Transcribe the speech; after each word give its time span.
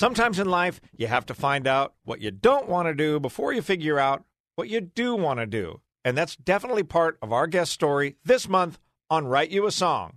Sometimes 0.00 0.38
in 0.38 0.48
life, 0.48 0.80
you 0.96 1.08
have 1.08 1.26
to 1.26 1.34
find 1.34 1.66
out 1.66 1.92
what 2.04 2.22
you 2.22 2.30
don't 2.30 2.70
want 2.70 2.88
to 2.88 2.94
do 2.94 3.20
before 3.20 3.52
you 3.52 3.60
figure 3.60 3.98
out 3.98 4.24
what 4.56 4.66
you 4.66 4.80
do 4.80 5.14
want 5.14 5.40
to 5.40 5.46
do. 5.46 5.82
And 6.06 6.16
that's 6.16 6.36
definitely 6.36 6.84
part 6.84 7.18
of 7.20 7.34
our 7.34 7.46
guest 7.46 7.70
story 7.70 8.16
this 8.24 8.48
month 8.48 8.78
on 9.10 9.26
Write 9.26 9.50
You 9.50 9.66
a 9.66 9.70
Song. 9.70 10.14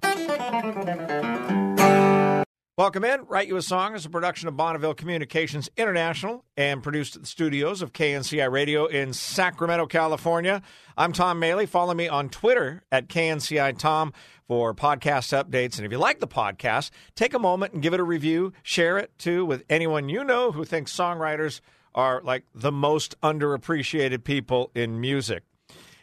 Welcome 2.75 3.03
in. 3.03 3.25
Write 3.27 3.47
You 3.47 3.57
a 3.57 3.61
Song 3.61 3.93
is 3.93 4.03
a 4.03 4.09
production 4.09 4.47
of 4.47 4.57
Bonneville 4.57 4.95
Communications 4.95 5.69
International 5.77 6.43
and 6.57 6.81
produced 6.81 7.15
at 7.15 7.21
the 7.21 7.27
studios 7.27 7.83
of 7.83 7.93
KNCI 7.93 8.49
Radio 8.49 8.87
in 8.87 9.13
Sacramento, 9.13 9.85
California. 9.85 10.63
I'm 10.97 11.13
Tom 11.13 11.39
Mailey. 11.39 11.67
Follow 11.67 11.93
me 11.93 12.07
on 12.07 12.29
Twitter 12.29 12.81
at 12.91 13.09
KNCI 13.09 13.77
Tom 13.77 14.11
for 14.47 14.73
podcast 14.73 15.39
updates. 15.39 15.77
And 15.77 15.85
if 15.85 15.91
you 15.91 15.99
like 15.99 16.19
the 16.19 16.27
podcast, 16.27 16.89
take 17.13 17.35
a 17.35 17.39
moment 17.39 17.73
and 17.73 17.83
give 17.83 17.93
it 17.93 17.99
a 17.99 18.03
review. 18.03 18.53
Share 18.63 18.97
it 18.97 19.11
too 19.19 19.45
with 19.45 19.63
anyone 19.69 20.09
you 20.09 20.23
know 20.23 20.51
who 20.51 20.65
thinks 20.65 20.97
songwriters 20.97 21.61
are 21.93 22.23
like 22.23 22.45
the 22.55 22.71
most 22.71 23.15
underappreciated 23.21 24.23
people 24.23 24.71
in 24.73 24.99
music. 24.99 25.43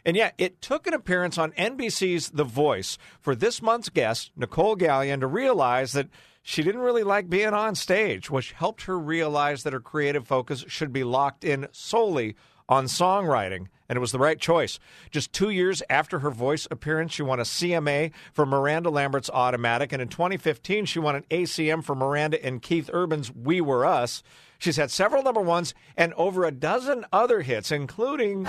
And 0.05 0.15
yet, 0.15 0.35
it 0.37 0.61
took 0.61 0.87
an 0.87 0.93
appearance 0.93 1.37
on 1.37 1.51
NBC's 1.51 2.29
The 2.29 2.45
Voice 2.45 2.97
for 3.19 3.35
this 3.35 3.61
month's 3.61 3.89
guest, 3.89 4.31
Nicolle 4.37 4.77
Galyon, 4.77 5.19
to 5.19 5.27
realize 5.27 5.91
that 5.91 6.07
she 6.43 6.63
didn't 6.63 6.81
really 6.81 7.03
like 7.03 7.29
being 7.29 7.53
on 7.53 7.75
stage, 7.75 8.29
which 8.31 8.53
helped 8.53 8.83
her 8.83 8.97
realize 8.97 9.63
that 9.63 9.73
her 9.73 9.79
creative 9.79 10.27
focus 10.27 10.65
should 10.67 10.91
be 10.91 11.03
locked 11.03 11.43
in 11.43 11.67
solely 11.71 12.35
on 12.67 12.85
songwriting. 12.85 13.67
And 13.87 13.97
it 13.97 13.99
was 13.99 14.13
the 14.13 14.19
right 14.19 14.39
choice. 14.39 14.79
Just 15.11 15.33
two 15.33 15.49
years 15.49 15.83
after 15.89 16.19
her 16.19 16.31
voice 16.31 16.65
appearance, 16.71 17.11
she 17.11 17.23
won 17.23 17.41
a 17.41 17.43
CMA 17.43 18.11
for 18.31 18.45
Miranda 18.45 18.89
Lambert's 18.89 19.29
Automatic. 19.29 19.91
And 19.91 20.01
in 20.01 20.07
2015, 20.07 20.85
she 20.85 20.97
won 20.97 21.17
an 21.17 21.25
ACM 21.29 21.83
for 21.83 21.93
Miranda 21.93 22.43
and 22.43 22.61
Keith 22.61 22.89
Urban's 22.93 23.29
We 23.29 23.59
Were 23.59 23.85
Us. 23.85 24.23
She's 24.57 24.77
had 24.77 24.91
several 24.91 25.23
number 25.23 25.41
ones 25.41 25.73
and 25.97 26.13
over 26.13 26.45
a 26.45 26.51
dozen 26.51 27.05
other 27.11 27.41
hits, 27.41 27.71
including. 27.71 28.47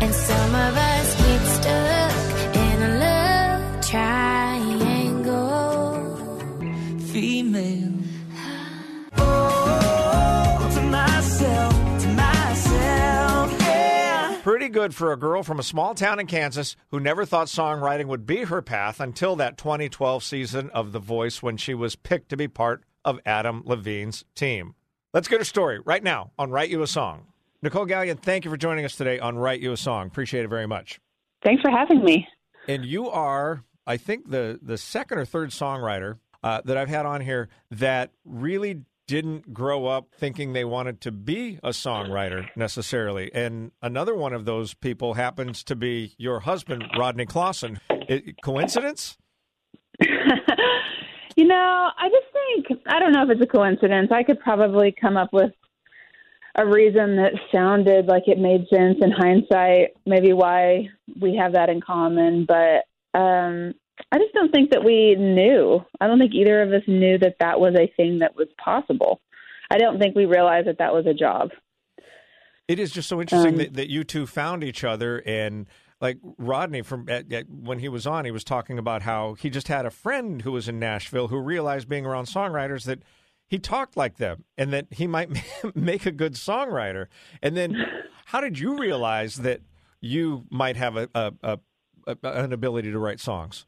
And 0.00 0.14
female. 7.52 7.92
Oh, 9.16 10.70
to 10.74 10.82
myself, 10.82 12.02
to 12.02 12.08
myself, 12.08 13.60
yeah. 13.60 14.40
Pretty 14.42 14.68
good 14.68 14.94
for 14.94 15.12
a 15.12 15.18
girl 15.18 15.42
from 15.42 15.58
a 15.58 15.62
small 15.62 15.94
town 15.94 16.18
in 16.18 16.26
Kansas 16.26 16.76
who 16.90 16.98
never 16.98 17.24
thought 17.24 17.48
songwriting 17.48 18.06
would 18.06 18.26
be 18.26 18.44
her 18.44 18.62
path 18.62 19.00
until 19.00 19.36
that 19.36 19.58
2012 19.58 20.24
season 20.24 20.70
of 20.70 20.92
The 20.92 20.98
Voice 20.98 21.42
when 21.42 21.56
she 21.56 21.74
was 21.74 21.96
picked 21.96 22.30
to 22.30 22.36
be 22.36 22.48
part 22.48 22.84
of 23.04 23.20
Adam 23.26 23.62
Levine's 23.66 24.24
team. 24.34 24.74
Let's 25.12 25.28
get 25.28 25.40
her 25.40 25.44
story 25.44 25.80
right 25.84 26.02
now 26.02 26.32
on 26.38 26.50
Write 26.50 26.70
You 26.70 26.82
a 26.82 26.86
Song. 26.86 27.26
Nicolle 27.62 27.86
Galyon, 27.86 28.18
thank 28.18 28.44
you 28.44 28.50
for 28.50 28.56
joining 28.56 28.84
us 28.84 28.96
today 28.96 29.20
on 29.20 29.36
Write 29.36 29.60
You 29.60 29.72
a 29.72 29.76
Song. 29.76 30.06
Appreciate 30.06 30.44
it 30.44 30.48
very 30.48 30.66
much. 30.66 31.00
Thanks 31.44 31.60
for 31.60 31.70
having 31.70 32.02
me. 32.02 32.26
And 32.66 32.84
you 32.84 33.10
are, 33.10 33.64
I 33.86 33.96
think, 33.96 34.30
the 34.30 34.58
the 34.62 34.78
second 34.78 35.18
or 35.18 35.24
third 35.24 35.50
songwriter 35.50 36.18
uh, 36.42 36.60
that 36.64 36.76
I've 36.76 36.88
had 36.88 37.06
on 37.06 37.20
here 37.20 37.48
that 37.70 38.10
really 38.24 38.82
didn't 39.06 39.52
grow 39.52 39.86
up 39.86 40.08
thinking 40.16 40.52
they 40.52 40.64
wanted 40.64 41.00
to 41.02 41.12
be 41.12 41.58
a 41.62 41.70
songwriter 41.70 42.48
necessarily. 42.56 43.32
And 43.34 43.72
another 43.82 44.14
one 44.14 44.32
of 44.32 44.44
those 44.44 44.74
people 44.74 45.14
happens 45.14 45.62
to 45.64 45.76
be 45.76 46.14
your 46.18 46.40
husband, 46.40 46.84
Rodney 46.96 47.26
Clawson. 47.26 47.80
It, 47.90 48.40
coincidence? 48.42 49.18
you 50.00 51.44
know, 51.44 51.90
I 51.98 52.08
just 52.08 52.26
think 52.32 52.82
I 52.86 52.98
don't 52.98 53.12
know 53.12 53.24
if 53.24 53.30
it's 53.30 53.42
a 53.42 53.46
coincidence. 53.46 54.10
I 54.12 54.22
could 54.22 54.40
probably 54.40 54.94
come 54.98 55.16
up 55.16 55.32
with 55.32 55.52
a 56.54 56.66
reason 56.66 57.16
that 57.16 57.32
sounded 57.52 58.06
like 58.06 58.24
it 58.26 58.38
made 58.38 58.66
sense 58.68 58.98
in 59.00 59.10
hindsight, 59.10 59.90
maybe 60.04 60.32
why 60.32 60.88
we 61.20 61.36
have 61.36 61.52
that 61.54 61.70
in 61.70 61.80
common, 61.80 62.46
but 62.46 62.84
um 63.18 63.74
I 64.10 64.18
just 64.18 64.34
don't 64.34 64.50
think 64.52 64.70
that 64.70 64.84
we 64.84 65.14
knew. 65.16 65.80
I 66.00 66.06
don't 66.06 66.18
think 66.18 66.34
either 66.34 66.62
of 66.62 66.72
us 66.72 66.82
knew 66.86 67.18
that 67.18 67.36
that 67.40 67.60
was 67.60 67.74
a 67.74 67.92
thing 67.96 68.18
that 68.20 68.34
was 68.36 68.48
possible. 68.62 69.20
I 69.70 69.78
don't 69.78 69.98
think 69.98 70.14
we 70.14 70.26
realized 70.26 70.66
that 70.66 70.78
that 70.78 70.92
was 70.92 71.06
a 71.06 71.14
job. 71.14 71.50
It 72.68 72.78
is 72.78 72.90
just 72.90 73.08
so 73.08 73.20
interesting 73.20 73.54
Um, 73.54 73.58
that, 73.58 73.74
that 73.74 73.90
you 73.90 74.04
two 74.04 74.26
found 74.26 74.64
each 74.64 74.84
other 74.84 75.18
and 75.26 75.66
like 76.00 76.18
Rodney 76.36 76.82
from 76.82 77.08
at, 77.08 77.32
at, 77.32 77.48
when 77.48 77.78
he 77.78 77.88
was 77.88 78.06
on, 78.06 78.24
he 78.24 78.30
was 78.30 78.44
talking 78.44 78.78
about 78.78 79.02
how 79.02 79.34
he 79.34 79.50
just 79.50 79.68
had 79.68 79.86
a 79.86 79.90
friend 79.90 80.42
who 80.42 80.52
was 80.52 80.68
in 80.68 80.78
Nashville 80.78 81.28
who 81.28 81.38
realized 81.38 81.88
being 81.88 82.04
around 82.04 82.26
songwriters 82.26 82.84
that 82.84 83.00
he 83.46 83.58
talked 83.58 83.96
like 83.96 84.16
them 84.16 84.44
and 84.58 84.72
that 84.72 84.86
he 84.90 85.06
might 85.06 85.30
make 85.74 86.04
a 86.06 86.10
good 86.10 86.34
songwriter. 86.34 87.06
And 87.40 87.56
then, 87.56 87.76
how 88.26 88.40
did 88.40 88.58
you 88.58 88.78
realize 88.78 89.36
that 89.36 89.60
you 90.00 90.44
might 90.50 90.76
have 90.76 90.96
a, 90.96 91.08
a, 91.14 91.32
a, 91.42 91.58
a 92.06 92.16
an 92.22 92.52
ability 92.52 92.90
to 92.90 92.98
write 92.98 93.20
songs? 93.20 93.66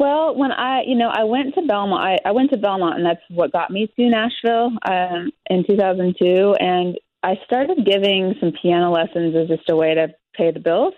Well, 0.00 0.34
when 0.34 0.50
I, 0.50 0.80
you 0.86 0.96
know, 0.96 1.10
I 1.12 1.24
went 1.24 1.54
to 1.56 1.62
Belmont. 1.62 2.02
I, 2.24 2.28
I 2.30 2.32
went 2.32 2.50
to 2.52 2.56
Belmont, 2.56 2.96
and 2.96 3.04
that's 3.04 3.20
what 3.28 3.52
got 3.52 3.70
me 3.70 3.86
to 3.86 4.08
Nashville 4.08 4.72
um, 4.90 5.30
in 5.50 5.62
2002. 5.68 6.54
And 6.58 6.98
I 7.22 7.34
started 7.44 7.84
giving 7.84 8.34
some 8.40 8.52
piano 8.62 8.90
lessons 8.90 9.36
as 9.36 9.48
just 9.48 9.68
a 9.68 9.76
way 9.76 9.94
to 9.94 10.08
pay 10.34 10.52
the 10.52 10.58
bills 10.58 10.94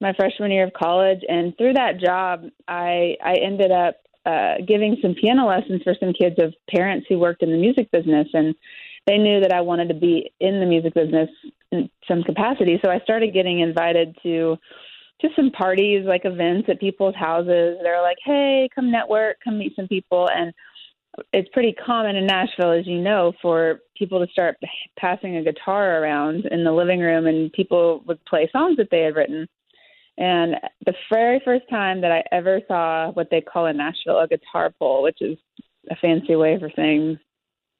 my 0.00 0.12
freshman 0.14 0.50
year 0.50 0.66
of 0.66 0.72
college. 0.72 1.20
And 1.28 1.56
through 1.56 1.74
that 1.74 2.00
job, 2.00 2.46
I 2.66 3.14
I 3.24 3.34
ended 3.34 3.70
up 3.70 3.94
uh, 4.26 4.56
giving 4.66 4.96
some 5.00 5.14
piano 5.14 5.46
lessons 5.46 5.82
for 5.84 5.94
some 6.00 6.12
kids 6.12 6.34
of 6.40 6.52
parents 6.68 7.06
who 7.08 7.20
worked 7.20 7.44
in 7.44 7.52
the 7.52 7.56
music 7.56 7.92
business, 7.92 8.26
and 8.32 8.56
they 9.06 9.18
knew 9.18 9.38
that 9.38 9.52
I 9.52 9.60
wanted 9.60 9.86
to 9.90 9.94
be 9.94 10.32
in 10.40 10.58
the 10.58 10.66
music 10.66 10.94
business 10.94 11.30
in 11.70 11.88
some 12.08 12.24
capacity. 12.24 12.80
So 12.84 12.90
I 12.90 12.98
started 13.04 13.32
getting 13.32 13.60
invited 13.60 14.16
to 14.24 14.56
just 15.22 15.36
some 15.36 15.50
parties, 15.50 16.04
like 16.04 16.24
events 16.24 16.68
at 16.68 16.80
people's 16.80 17.14
houses. 17.14 17.78
They're 17.82 18.02
like, 18.02 18.18
"Hey, 18.24 18.68
come 18.74 18.90
network, 18.90 19.38
come 19.42 19.58
meet 19.58 19.74
some 19.76 19.88
people." 19.88 20.28
And 20.28 20.52
it's 21.32 21.48
pretty 21.52 21.72
common 21.72 22.16
in 22.16 22.26
Nashville, 22.26 22.72
as 22.72 22.86
you 22.86 22.98
know, 23.00 23.32
for 23.40 23.80
people 23.96 24.24
to 24.24 24.30
start 24.32 24.56
passing 24.98 25.36
a 25.36 25.42
guitar 25.42 26.02
around 26.02 26.46
in 26.46 26.64
the 26.64 26.72
living 26.72 27.00
room, 27.00 27.26
and 27.26 27.52
people 27.52 28.02
would 28.06 28.24
play 28.24 28.48
songs 28.52 28.76
that 28.78 28.88
they 28.90 29.00
had 29.00 29.16
written. 29.16 29.46
And 30.18 30.56
the 30.84 30.94
very 31.10 31.40
first 31.44 31.68
time 31.70 32.00
that 32.02 32.12
I 32.12 32.22
ever 32.32 32.60
saw 32.68 33.10
what 33.12 33.28
they 33.30 33.40
call 33.40 33.66
in 33.66 33.78
Nashville 33.78 34.20
a 34.20 34.28
guitar 34.28 34.70
pull, 34.78 35.02
which 35.02 35.22
is 35.22 35.38
a 35.90 35.96
fancy 35.96 36.36
way 36.36 36.58
for 36.58 36.70
saying 36.76 37.18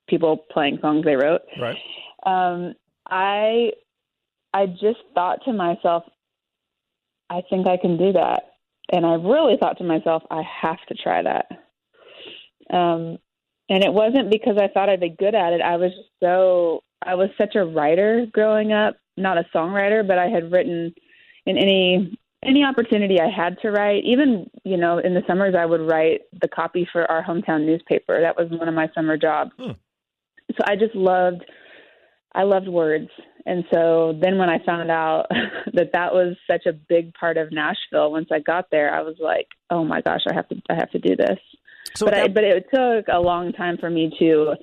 people 0.08 0.38
playing 0.50 0.78
songs 0.80 1.04
they 1.04 1.16
wrote, 1.16 1.42
Right. 1.60 1.76
um, 2.24 2.74
I 3.08 3.72
I 4.54 4.66
just 4.66 5.00
thought 5.14 5.44
to 5.44 5.52
myself, 5.52 6.04
I 7.30 7.42
think 7.48 7.66
I 7.66 7.76
can 7.76 7.96
do 7.96 8.12
that, 8.12 8.42
and 8.92 9.06
I 9.06 9.14
really 9.14 9.56
thought 9.58 9.78
to 9.78 9.84
myself, 9.84 10.22
I 10.30 10.42
have 10.62 10.84
to 10.88 10.94
try 10.94 11.22
that. 11.22 11.46
Um, 12.72 13.18
and 13.68 13.82
it 13.82 13.92
wasn't 13.92 14.30
because 14.30 14.56
I 14.58 14.68
thought 14.68 14.88
I'd 14.88 15.00
be 15.00 15.08
good 15.08 15.34
at 15.34 15.52
it. 15.52 15.60
I 15.60 15.76
was 15.76 15.92
so 16.20 16.82
I 17.04 17.14
was 17.14 17.30
such 17.38 17.54
a 17.54 17.64
writer 17.64 18.26
growing 18.32 18.72
up, 18.72 18.96
not 19.16 19.38
a 19.38 19.46
songwriter, 19.54 20.06
but 20.06 20.18
I 20.18 20.28
had 20.28 20.52
written 20.52 20.94
in 21.46 21.58
any 21.58 22.18
any 22.44 22.64
opportunity 22.64 23.20
I 23.20 23.30
had 23.30 23.58
to 23.62 23.70
write. 23.70 24.04
Even 24.04 24.50
you 24.64 24.76
know, 24.76 24.98
in 24.98 25.14
the 25.14 25.22
summers, 25.26 25.54
I 25.54 25.66
would 25.66 25.80
write 25.80 26.22
the 26.40 26.48
copy 26.48 26.86
for 26.92 27.10
our 27.10 27.22
hometown 27.22 27.64
newspaper. 27.64 28.20
That 28.20 28.36
was 28.36 28.50
one 28.50 28.68
of 28.68 28.74
my 28.74 28.90
summer 28.94 29.16
jobs. 29.16 29.52
Hmm. 29.58 29.72
So 30.50 30.64
I 30.64 30.76
just 30.76 30.94
loved 30.94 31.44
I 32.34 32.44
loved 32.44 32.68
words. 32.68 33.08
And 33.44 33.64
so 33.72 34.18
then 34.20 34.38
when 34.38 34.48
I 34.48 34.64
found 34.64 34.90
out 34.90 35.26
that 35.74 35.90
that 35.92 36.12
was 36.12 36.36
such 36.50 36.66
a 36.66 36.72
big 36.72 37.12
part 37.14 37.36
of 37.36 37.52
Nashville, 37.52 38.10
once 38.10 38.28
I 38.32 38.38
got 38.38 38.70
there, 38.70 38.94
I 38.94 39.02
was 39.02 39.16
like, 39.18 39.48
"Oh 39.70 39.84
my 39.84 40.00
gosh, 40.00 40.22
I 40.30 40.34
have 40.34 40.48
to 40.48 40.56
I 40.70 40.74
have 40.74 40.90
to 40.90 40.98
do 40.98 41.16
this." 41.16 41.38
So 41.94 42.06
but 42.06 42.14
I, 42.14 42.28
but 42.28 42.44
it 42.44 42.66
took 42.72 43.06
a 43.12 43.18
long 43.18 43.52
time 43.52 43.76
for 43.78 43.90
me 43.90 44.12
to 44.18 44.54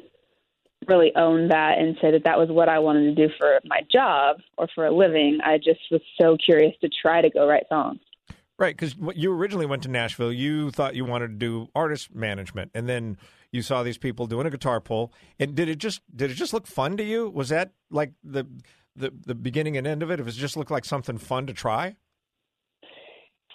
really 0.88 1.12
own 1.16 1.50
that 1.50 1.78
and 1.78 1.98
say 2.02 2.12
that 2.12 2.24
that 2.24 2.38
was 2.38 2.50
what 2.50 2.70
I 2.70 2.80
wanted 2.80 3.16
to 3.16 3.28
do 3.28 3.34
for 3.38 3.60
my 3.66 3.82
job 3.92 4.38
or 4.58 4.68
for 4.74 4.86
a 4.86 4.96
living. 4.96 5.40
I 5.44 5.58
just 5.58 5.82
was 5.92 6.02
so 6.20 6.38
curious 6.44 6.74
to 6.82 6.90
try 7.02 7.22
to 7.22 7.30
go 7.30 7.48
write 7.48 7.68
songs. 7.70 8.00
Right, 8.58 8.76
because 8.76 8.96
you 9.16 9.32
originally 9.32 9.66
went 9.66 9.84
to 9.84 9.90
Nashville, 9.90 10.34
you 10.34 10.70
thought 10.72 10.94
you 10.94 11.06
wanted 11.06 11.28
to 11.28 11.36
do 11.36 11.70
artist 11.74 12.14
management, 12.14 12.72
and 12.74 12.90
then 12.90 13.18
you 13.52 13.62
saw 13.62 13.84
these 13.84 13.98
people 13.98 14.28
doing 14.28 14.46
a 14.46 14.50
guitar 14.50 14.80
pull. 14.80 15.14
And 15.40 15.56
did 15.56 15.70
it 15.70 15.78
just 15.78 16.02
did 16.16 16.32
it 16.32 16.36
just 16.36 16.54
look 16.54 16.68
fun 16.68 16.98
to 16.98 17.04
you? 17.04 17.30
Was 17.30 17.50
that 17.50 17.72
like 17.90 18.14
the 18.24 18.46
the 18.96 19.12
the 19.26 19.36
beginning 19.36 19.78
and 19.78 19.88
end 19.88 20.04
of 20.04 20.12
it? 20.12 20.20
If 20.20 20.28
it 20.28 20.32
just 20.32 20.58
looked 20.58 20.72
like 20.72 20.86
something 20.86 21.18
fun 21.18 21.48
to 21.48 21.54
try? 21.54 21.96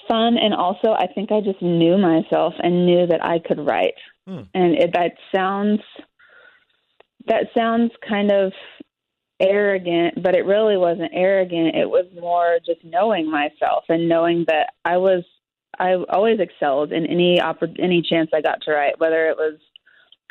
Fun 0.08 0.37
and 0.37 0.52
also 0.55 0.93
I 0.93 1.06
think 1.14 1.32
I 1.32 1.41
just 1.41 1.62
knew 1.62 1.96
myself 1.96 2.55
and 2.58 2.87
knew 2.87 3.06
that 3.06 3.25
I 3.25 3.38
could 3.38 3.64
write. 3.64 3.94
Hmm. 4.26 4.43
And 4.52 4.75
it, 4.75 4.93
that 4.94 5.12
sounds 5.35 5.81
that 7.26 7.47
sounds 7.56 7.90
kind 8.06 8.31
of 8.31 8.52
arrogant, 9.40 10.23
but 10.23 10.35
it 10.35 10.44
really 10.44 10.76
wasn't 10.76 11.11
arrogant. 11.12 11.75
It 11.75 11.88
was 11.88 12.06
more 12.20 12.58
just 12.67 12.85
knowing 12.85 13.31
myself 13.31 13.85
and 13.88 14.08
knowing 14.08 14.44
that 14.49 14.70
I 14.85 14.97
was 14.97 15.25
I 15.79 15.94
always 16.11 16.38
excelled 16.38 16.93
in 16.93 17.06
any 17.06 17.38
oppor- 17.38 17.81
any 17.82 18.02
chance 18.02 18.31
I 18.32 18.40
got 18.40 18.61
to 18.62 18.73
write, 18.73 18.99
whether 18.99 19.29
it 19.29 19.37
was 19.37 19.58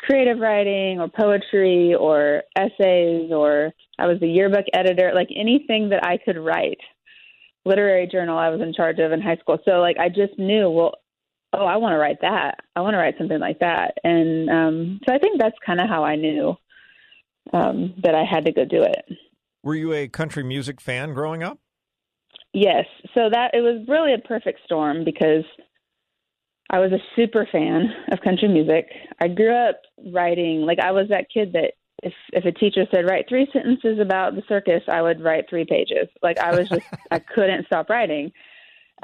creative 0.04 0.38
writing 0.38 1.00
or 1.00 1.08
poetry 1.08 1.94
or 1.94 2.42
essays 2.56 3.30
or 3.32 3.72
I 3.98 4.06
was 4.06 4.20
the 4.20 4.28
yearbook 4.28 4.66
editor, 4.72 5.12
like 5.14 5.28
anything 5.34 5.90
that 5.90 6.04
I 6.04 6.18
could 6.18 6.38
write. 6.38 6.80
Literary 7.64 8.06
journal 8.06 8.36
I 8.36 8.50
was 8.50 8.60
in 8.60 8.74
charge 8.74 8.98
of 8.98 9.12
in 9.12 9.22
high 9.22 9.36
school. 9.36 9.58
So 9.64 9.80
like 9.80 9.96
I 9.98 10.08
just 10.08 10.38
knew, 10.38 10.68
well, 10.70 10.94
oh, 11.54 11.64
I 11.64 11.76
want 11.76 11.94
to 11.94 11.98
write 11.98 12.20
that. 12.20 12.58
I 12.76 12.82
want 12.82 12.94
to 12.94 12.98
write 12.98 13.16
something 13.16 13.40
like 13.40 13.60
that. 13.60 13.94
And 14.04 14.50
um 14.50 15.00
so 15.06 15.14
I 15.14 15.18
think 15.18 15.40
that's 15.40 15.56
kind 15.64 15.80
of 15.80 15.88
how 15.88 16.04
I 16.04 16.16
knew 16.16 16.54
um 17.52 17.94
that 18.02 18.14
I 18.14 18.24
had 18.24 18.44
to 18.46 18.52
go 18.52 18.64
do 18.64 18.82
it. 18.82 19.04
Were 19.62 19.74
you 19.74 19.94
a 19.94 20.08
country 20.08 20.42
music 20.42 20.80
fan 20.80 21.14
growing 21.14 21.42
up? 21.42 21.58
Yes. 22.52 22.84
So 23.14 23.30
that 23.30 23.52
it 23.54 23.62
was 23.62 23.84
really 23.88 24.14
a 24.14 24.18
perfect 24.18 24.60
storm 24.64 25.04
because 25.04 25.44
I 26.74 26.80
was 26.80 26.90
a 26.90 26.98
super 27.14 27.46
fan 27.52 27.94
of 28.10 28.20
country 28.20 28.48
music. 28.48 28.88
I 29.20 29.28
grew 29.28 29.54
up 29.54 29.80
writing 30.12 30.62
like 30.62 30.80
I 30.80 30.90
was 30.90 31.06
that 31.08 31.26
kid 31.32 31.52
that 31.52 31.74
if 32.02 32.12
if 32.32 32.44
a 32.44 32.50
teacher 32.50 32.84
said 32.92 33.08
write 33.08 33.26
three 33.28 33.46
sentences 33.52 34.00
about 34.00 34.34
the 34.34 34.42
circus, 34.48 34.82
I 34.88 35.00
would 35.00 35.22
write 35.22 35.48
three 35.48 35.64
pages. 35.64 36.08
Like 36.20 36.40
I 36.40 36.56
was 36.56 36.68
just 36.68 36.82
I 37.12 37.18
couldn't 37.34 37.66
stop 37.66 37.88
writing. 37.88 38.32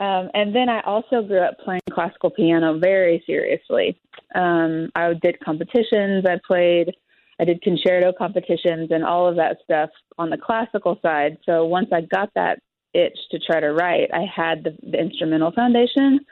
Um, 0.00 0.30
and 0.34 0.52
then 0.52 0.68
I 0.68 0.80
also 0.80 1.22
grew 1.22 1.38
up 1.38 1.58
playing 1.64 1.82
classical 1.92 2.30
piano 2.30 2.76
very 2.76 3.22
seriously. 3.24 4.00
Um, 4.34 4.90
I 4.96 5.14
did 5.14 5.38
competitions. 5.38 6.24
I 6.26 6.40
played. 6.44 6.96
I 7.38 7.44
did 7.44 7.62
concerto 7.62 8.12
competitions 8.12 8.90
and 8.90 9.04
all 9.04 9.28
of 9.28 9.36
that 9.36 9.58
stuff 9.62 9.90
on 10.18 10.28
the 10.28 10.38
classical 10.38 10.98
side. 11.02 11.38
So 11.46 11.66
once 11.66 11.90
I 11.92 12.00
got 12.00 12.34
that 12.34 12.58
itch 12.94 13.16
to 13.30 13.38
try 13.38 13.60
to 13.60 13.72
write, 13.72 14.10
I 14.12 14.24
had 14.24 14.64
the, 14.64 14.76
the 14.82 14.98
instrumental 14.98 15.52
foundation 15.52 16.26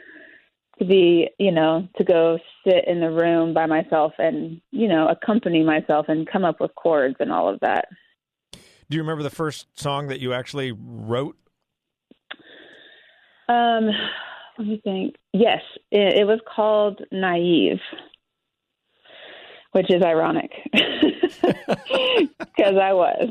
to 0.78 0.84
be, 0.84 1.28
you 1.38 1.52
know, 1.52 1.88
to 1.96 2.04
go 2.04 2.38
sit 2.66 2.84
in 2.86 3.00
the 3.00 3.10
room 3.10 3.54
by 3.54 3.66
myself 3.66 4.12
and, 4.18 4.60
you 4.70 4.88
know, 4.88 5.08
accompany 5.08 5.62
myself 5.62 6.06
and 6.08 6.28
come 6.30 6.44
up 6.44 6.60
with 6.60 6.74
chords 6.74 7.16
and 7.20 7.32
all 7.32 7.48
of 7.48 7.60
that. 7.60 7.86
Do 8.52 8.96
you 8.96 9.02
remember 9.02 9.22
the 9.22 9.30
first 9.30 9.66
song 9.78 10.08
that 10.08 10.20
you 10.20 10.32
actually 10.32 10.72
wrote? 10.72 11.36
Um, 13.48 13.90
let 14.58 14.66
me 14.66 14.80
think. 14.82 15.16
Yes, 15.32 15.60
it, 15.90 16.20
it 16.20 16.26
was 16.26 16.40
called 16.54 17.00
Naive, 17.12 17.80
which 19.72 19.90
is 19.90 20.02
ironic 20.02 20.50
because 22.38 22.76
I 22.80 22.92
was. 22.92 23.28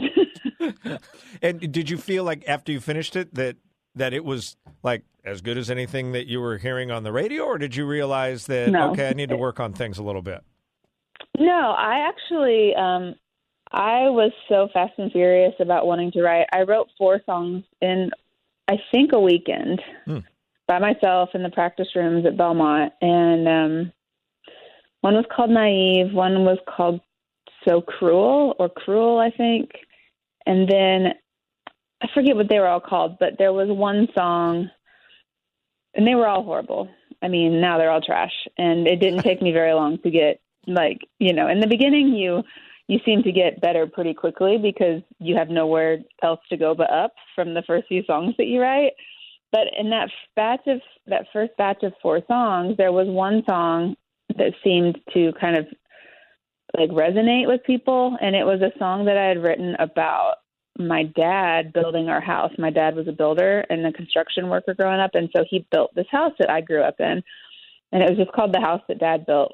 And 1.41 1.71
did 1.71 1.87
you 1.87 1.97
feel 1.97 2.23
like 2.23 2.43
after 2.47 2.71
you 2.71 2.79
finished 2.79 3.15
it 3.15 3.35
that 3.35 3.57
that 3.97 4.13
it 4.13 4.23
was 4.23 4.55
like 4.83 5.03
as 5.25 5.41
good 5.41 5.57
as 5.57 5.69
anything 5.69 6.13
that 6.13 6.27
you 6.27 6.39
were 6.39 6.57
hearing 6.57 6.89
on 6.91 7.03
the 7.03 7.11
radio, 7.11 7.43
or 7.43 7.57
did 7.57 7.75
you 7.75 7.85
realize 7.85 8.45
that 8.47 8.69
No. 8.71 8.91
okay, 8.91 9.09
I 9.09 9.13
need 9.13 9.29
to 9.29 9.37
work 9.37 9.59
on 9.59 9.73
things 9.73 9.97
a 9.97 10.03
little 10.03 10.21
bit? 10.21 10.41
No, 11.37 11.71
I 11.77 12.07
actually 12.07 12.73
um 12.75 13.15
I 13.71 14.09
was 14.09 14.31
so 14.47 14.69
fast 14.73 14.93
and 14.97 15.11
furious 15.11 15.53
about 15.59 15.85
wanting 15.87 16.11
to 16.13 16.21
write. 16.21 16.47
I 16.53 16.61
wrote 16.63 16.87
four 16.97 17.21
songs 17.25 17.63
in 17.81 18.09
I 18.67 18.77
think 18.91 19.11
a 19.13 19.19
weekend 19.19 19.81
Hmm. 20.05 20.19
by 20.67 20.79
myself 20.79 21.29
in 21.33 21.43
the 21.43 21.49
practice 21.49 21.89
rooms 21.95 22.25
at 22.25 22.37
Belmont 22.37 22.93
and 23.01 23.47
um 23.47 23.91
one 25.01 25.13
was 25.15 25.25
called 25.35 25.51
Naive, 25.51 26.13
one 26.13 26.43
was 26.43 26.57
called 26.67 27.01
So 27.67 27.81
Cruel 27.81 28.55
or 28.59 28.67
Cruel, 28.69 29.19
I 29.19 29.29
think. 29.29 29.71
And 30.45 30.67
then 30.67 31.13
I 32.01 32.07
forget 32.13 32.35
what 32.35 32.49
they 32.49 32.59
were 32.59 32.67
all 32.67 32.79
called, 32.79 33.17
but 33.19 33.37
there 33.37 33.53
was 33.53 33.69
one 33.69 34.07
song 34.17 34.69
and 35.93 36.07
they 36.07 36.15
were 36.15 36.27
all 36.27 36.43
horrible. 36.43 36.89
I 37.21 37.27
mean, 37.27 37.59
now 37.59 37.77
they're 37.77 37.89
all 37.89 38.01
trash. 38.01 38.47
And 38.57 38.87
it 38.87 38.97
didn't 38.97 39.23
take 39.23 39.41
me 39.41 39.51
very 39.51 39.73
long 39.73 39.97
to 39.99 40.11
get 40.11 40.39
like, 40.67 40.99
you 41.19 41.33
know, 41.33 41.47
in 41.47 41.59
the 41.59 41.67
beginning 41.67 42.13
you 42.13 42.43
you 42.87 42.99
seem 43.05 43.21
to 43.23 43.33
get 43.33 43.59
better 43.59 43.85
pretty 43.85 44.13
quickly 44.13 44.57
because 44.57 45.01
you 45.19 45.35
have 45.35 45.49
nowhere 45.49 45.97
else 46.23 46.39
to 46.49 46.55
go 46.55 46.73
but 46.73 46.89
up 46.89 47.13
from 47.35 47.53
the 47.53 47.63
first 47.63 47.87
few 47.87 48.01
songs 48.05 48.33
that 48.37 48.45
you 48.45 48.61
write. 48.61 48.93
But 49.51 49.67
in 49.77 49.89
that 49.89 50.09
batch 50.37 50.67
of 50.67 50.79
that 51.07 51.25
first 51.33 51.51
batch 51.57 51.83
of 51.83 51.93
four 52.01 52.21
songs, 52.27 52.77
there 52.77 52.93
was 52.93 53.07
one 53.07 53.43
song 53.49 53.95
that 54.37 54.53
seemed 54.63 54.99
to 55.13 55.33
kind 55.39 55.57
of 55.57 55.67
like 56.77 56.89
resonate 56.91 57.47
with 57.47 57.63
people 57.65 58.17
and 58.21 58.35
it 58.35 58.45
was 58.45 58.61
a 58.61 58.77
song 58.77 59.05
that 59.05 59.17
I 59.17 59.25
had 59.25 59.41
written 59.41 59.75
about 59.79 60.35
my 60.77 61.03
dad 61.03 61.73
building 61.73 62.09
our 62.09 62.21
house. 62.21 62.51
My 62.57 62.69
dad 62.69 62.95
was 62.95 63.07
a 63.07 63.11
builder 63.11 63.65
and 63.69 63.85
a 63.85 63.91
construction 63.91 64.49
worker 64.49 64.73
growing 64.73 64.99
up 64.99 65.11
and 65.13 65.29
so 65.35 65.43
he 65.49 65.65
built 65.71 65.93
this 65.95 66.07
house 66.11 66.33
that 66.39 66.49
I 66.49 66.61
grew 66.61 66.81
up 66.81 66.99
in. 66.99 67.23
And 67.91 68.03
it 68.03 68.09
was 68.09 68.17
just 68.17 68.33
called 68.33 68.53
The 68.53 68.59
House 68.59 68.81
That 68.87 68.99
Dad 68.99 69.25
Built. 69.25 69.53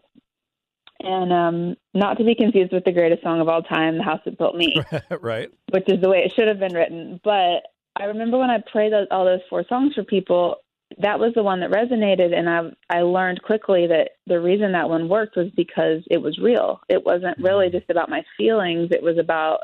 And 0.99 1.33
um 1.33 1.75
not 1.93 2.17
to 2.17 2.23
be 2.23 2.35
confused 2.35 2.73
with 2.73 2.83
the 2.83 2.91
greatest 2.91 3.23
song 3.23 3.41
of 3.41 3.49
all 3.49 3.61
time, 3.61 3.97
The 3.97 4.03
House 4.03 4.21
That 4.25 4.37
Built 4.37 4.55
Me 4.55 4.75
right. 5.21 5.49
which 5.71 5.85
is 5.87 6.01
the 6.01 6.09
way 6.09 6.19
it 6.19 6.33
should 6.35 6.47
have 6.47 6.59
been 6.59 6.73
written. 6.73 7.19
But 7.23 7.63
I 7.95 8.05
remember 8.05 8.37
when 8.37 8.49
I 8.49 8.57
played 8.71 8.91
those, 8.91 9.07
all 9.11 9.25
those 9.25 9.41
four 9.49 9.63
songs 9.67 9.93
for 9.93 10.03
people, 10.03 10.57
that 10.99 11.19
was 11.19 11.33
the 11.35 11.43
one 11.43 11.59
that 11.61 11.71
resonated, 11.71 12.33
and 12.33 12.49
I 12.49 12.69
I 12.89 13.01
learned 13.01 13.41
quickly 13.41 13.87
that 13.87 14.11
the 14.27 14.39
reason 14.39 14.73
that 14.73 14.89
one 14.89 15.09
worked 15.09 15.35
was 15.35 15.49
because 15.55 16.03
it 16.09 16.21
was 16.21 16.37
real. 16.37 16.81
It 16.89 17.03
wasn't 17.03 17.37
really 17.39 17.69
just 17.69 17.89
about 17.89 18.09
my 18.09 18.23
feelings. 18.37 18.89
It 18.91 19.01
was 19.01 19.17
about 19.17 19.61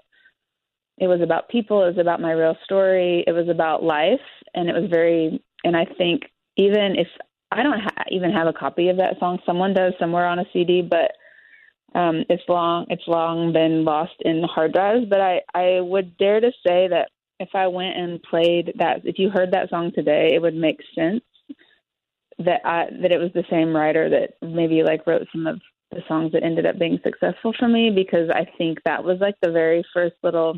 it 1.00 1.07
was 1.07 1.22
about 1.22 1.50
people. 1.50 1.84
It 1.84 1.96
was 1.96 1.98
about 1.98 2.22
my 2.22 2.31
real 2.31 2.56
story. 2.63 3.24
It 3.25 3.31
was 3.31 3.48
about 3.50 3.84
life, 3.84 4.19
and 4.54 4.69
it 4.69 4.74
was 4.74 4.90
very. 4.90 5.42
And 5.63 5.75
I 5.75 5.86
think 5.86 6.24
even 6.57 6.96
if 6.98 7.07
I 7.51 7.63
don't 7.63 7.80
ha- 7.80 8.06
even 8.12 8.31
have 8.31 8.48
a 8.48 8.54
copy 8.54 8.90
of 8.90 8.98
that 8.98 9.19
song, 9.19 9.40
someone 9.46 9.74
does 9.74 9.94
somewhere 10.00 10.28
on 10.28 10.40
a 10.40 10.46
CD, 10.51 10.81
but 10.81 11.12
um, 11.98 12.24
it's 12.30 12.44
long 12.48 12.86
it's 12.90 13.07
long 13.07 13.54
been 13.54 13.84
lost 13.86 14.16
in 14.22 14.44
hard 14.44 14.74
drives. 14.74 15.06
But 15.10 15.22
I 15.22 15.42
I 15.54 15.80
would 15.80 16.18
dare 16.18 16.42
to 16.42 16.51
say 16.66 16.88
that 16.90 17.10
if 17.40 17.50
I 17.54 17.68
went 17.68 17.98
and 17.98 18.22
played 18.22 18.74
that, 18.78 19.01
if 19.06 19.18
you 19.18 19.30
heard 19.30 19.51
that 19.51 19.69
song 19.69 19.92
today, 19.96 20.31
it 20.34 20.42
would 20.42 20.56
make 20.56 20.80
sense 20.94 21.24
that 22.40 22.62
I 22.66 22.88
that 23.01 23.12
it 23.12 23.19
was 23.19 23.31
the 23.34 23.46
same 23.50 23.75
writer 23.75 24.10
that 24.10 24.34
maybe 24.42 24.84
like 24.84 25.07
wrote 25.07 25.28
some 25.31 25.48
of 25.48 25.62
the 25.92 26.01
songs 26.07 26.34
that 26.34 26.44
ended 26.44 26.66
up 26.66 26.78
being 26.78 27.00
successful 27.04 27.54
for 27.57 27.68
me 27.68 27.90
because 27.90 28.30
I 28.30 28.46
think 28.57 28.80
that 28.86 29.04
was 29.04 29.18
like 29.19 29.36
the 29.42 29.51
very 29.51 29.84
first 29.94 30.16
little 30.24 30.57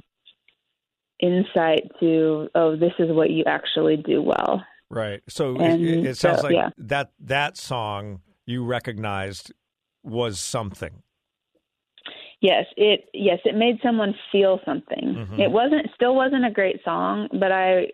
insight 1.21 1.91
to 1.99 2.49
oh 2.55 2.75
this 2.75 2.93
is 2.99 3.11
what 3.11 3.29
you 3.29 3.43
actually 3.45 3.97
do 3.97 4.21
well. 4.21 4.63
Right. 4.89 5.21
So 5.29 5.55
it, 5.55 5.61
And 5.61 6.07
it 6.07 6.17
sounds 6.17 6.41
so, 6.41 6.47
like 6.47 6.55
yeah. 6.55 6.69
that 6.77 7.11
that 7.21 7.57
song 7.57 8.21
you 8.45 8.65
recognized 8.65 9.53
was 10.03 10.39
something. 10.39 11.03
Yes, 12.41 12.65
it 12.75 13.05
yes, 13.13 13.39
it 13.45 13.55
made 13.55 13.79
someone 13.83 14.15
feel 14.31 14.59
something. 14.65 15.27
Mhm. 15.29 15.39
It 15.39 15.51
wasn't 15.51 15.87
still 15.95 16.15
wasn't 16.15 16.45
a 16.45 16.51
great 16.51 16.83
song, 16.83 17.29
but 17.33 17.51
I 17.51 17.91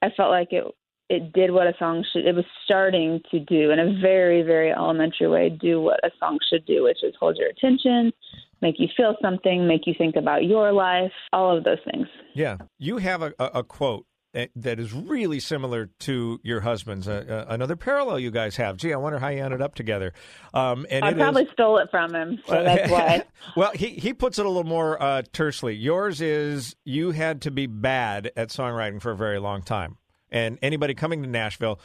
I 0.00 0.10
felt 0.16 0.30
like 0.30 0.52
it 0.52 0.64
it 1.10 1.32
did 1.32 1.50
what 1.50 1.66
a 1.66 1.74
song 1.78 2.04
should 2.12 2.24
it 2.24 2.34
was 2.34 2.44
starting 2.64 3.20
to 3.30 3.40
do 3.40 3.70
in 3.72 3.80
a 3.80 3.98
very 4.00 4.42
very 4.42 4.70
elementary 4.70 5.28
way 5.28 5.50
do 5.50 5.80
what 5.80 6.00
a 6.04 6.10
song 6.20 6.38
should 6.48 6.64
do, 6.64 6.84
which 6.84 7.02
is 7.02 7.14
hold 7.18 7.36
your 7.36 7.48
attention, 7.48 8.12
make 8.62 8.76
you 8.78 8.88
feel 8.96 9.16
something, 9.20 9.66
make 9.66 9.86
you 9.86 9.94
think 9.98 10.16
about 10.16 10.44
your 10.44 10.72
life, 10.72 11.12
all 11.32 11.56
of 11.56 11.64
those 11.64 11.78
things. 11.90 12.06
Yeah. 12.34 12.58
You 12.78 12.98
have 12.98 13.22
a, 13.22 13.34
a, 13.38 13.62
quote 13.62 14.06
that 14.32 14.50
that 14.56 14.78
is 14.78 14.92
really 14.92 15.40
similar 15.40 15.90
to 16.00 16.40
your 16.42 16.60
husband's. 16.60 17.06
Uh, 17.08 17.44
uh, 17.48 17.52
another 17.52 17.76
parallel 17.76 18.18
you 18.18 18.30
guys 18.30 18.56
have. 18.56 18.76
Gee, 18.76 18.92
I 18.92 18.96
wonder 18.96 19.18
how 19.18 19.28
you 19.28 19.44
ended 19.44 19.60
up 19.60 19.74
together. 19.74 20.14
Um, 20.54 20.86
and 20.90 21.04
I 21.04 21.08
it 21.08 21.16
is- 21.16 21.18
probably 21.18 21.48
stole 21.52 21.78
it 21.78 21.88
from 21.90 22.14
him, 22.14 22.38
so 22.46 22.62
that's 22.62 22.90
why. 22.90 23.24
well, 23.56 23.72
he 23.74 23.88
he 23.88 24.14
puts 24.14 24.38
it 24.38 24.46
a 24.46 24.48
little 24.48 24.64
more 24.64 25.02
uh, 25.02 25.22
tersely. 25.32 25.74
Yours 25.74 26.20
is 26.20 26.76
you 26.84 27.10
had 27.10 27.42
to 27.42 27.50
be 27.50 27.66
bad 27.66 28.32
at 28.36 28.48
songwriting 28.48 29.02
for 29.02 29.10
a 29.10 29.16
very 29.16 29.38
long 29.38 29.62
time, 29.62 29.98
and 30.30 30.58
anybody 30.62 30.94
coming 30.94 31.22
to 31.22 31.28
Nashville. 31.28 31.80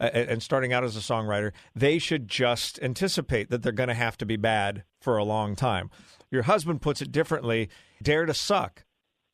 Uh, 0.00 0.06
and 0.06 0.42
starting 0.42 0.72
out 0.72 0.82
as 0.82 0.96
a 0.96 1.00
songwriter, 1.00 1.52
they 1.76 1.96
should 1.96 2.26
just 2.26 2.76
anticipate 2.82 3.50
that 3.50 3.62
they're 3.62 3.70
going 3.70 3.90
to 3.90 3.94
have 3.94 4.16
to 4.16 4.26
be 4.26 4.34
bad 4.34 4.82
for 5.00 5.16
a 5.16 5.22
long 5.22 5.54
time. 5.54 5.90
Your 6.32 6.42
husband 6.42 6.82
puts 6.82 7.00
it 7.00 7.12
differently: 7.12 7.68
dare 8.02 8.26
to 8.26 8.34
suck. 8.34 8.84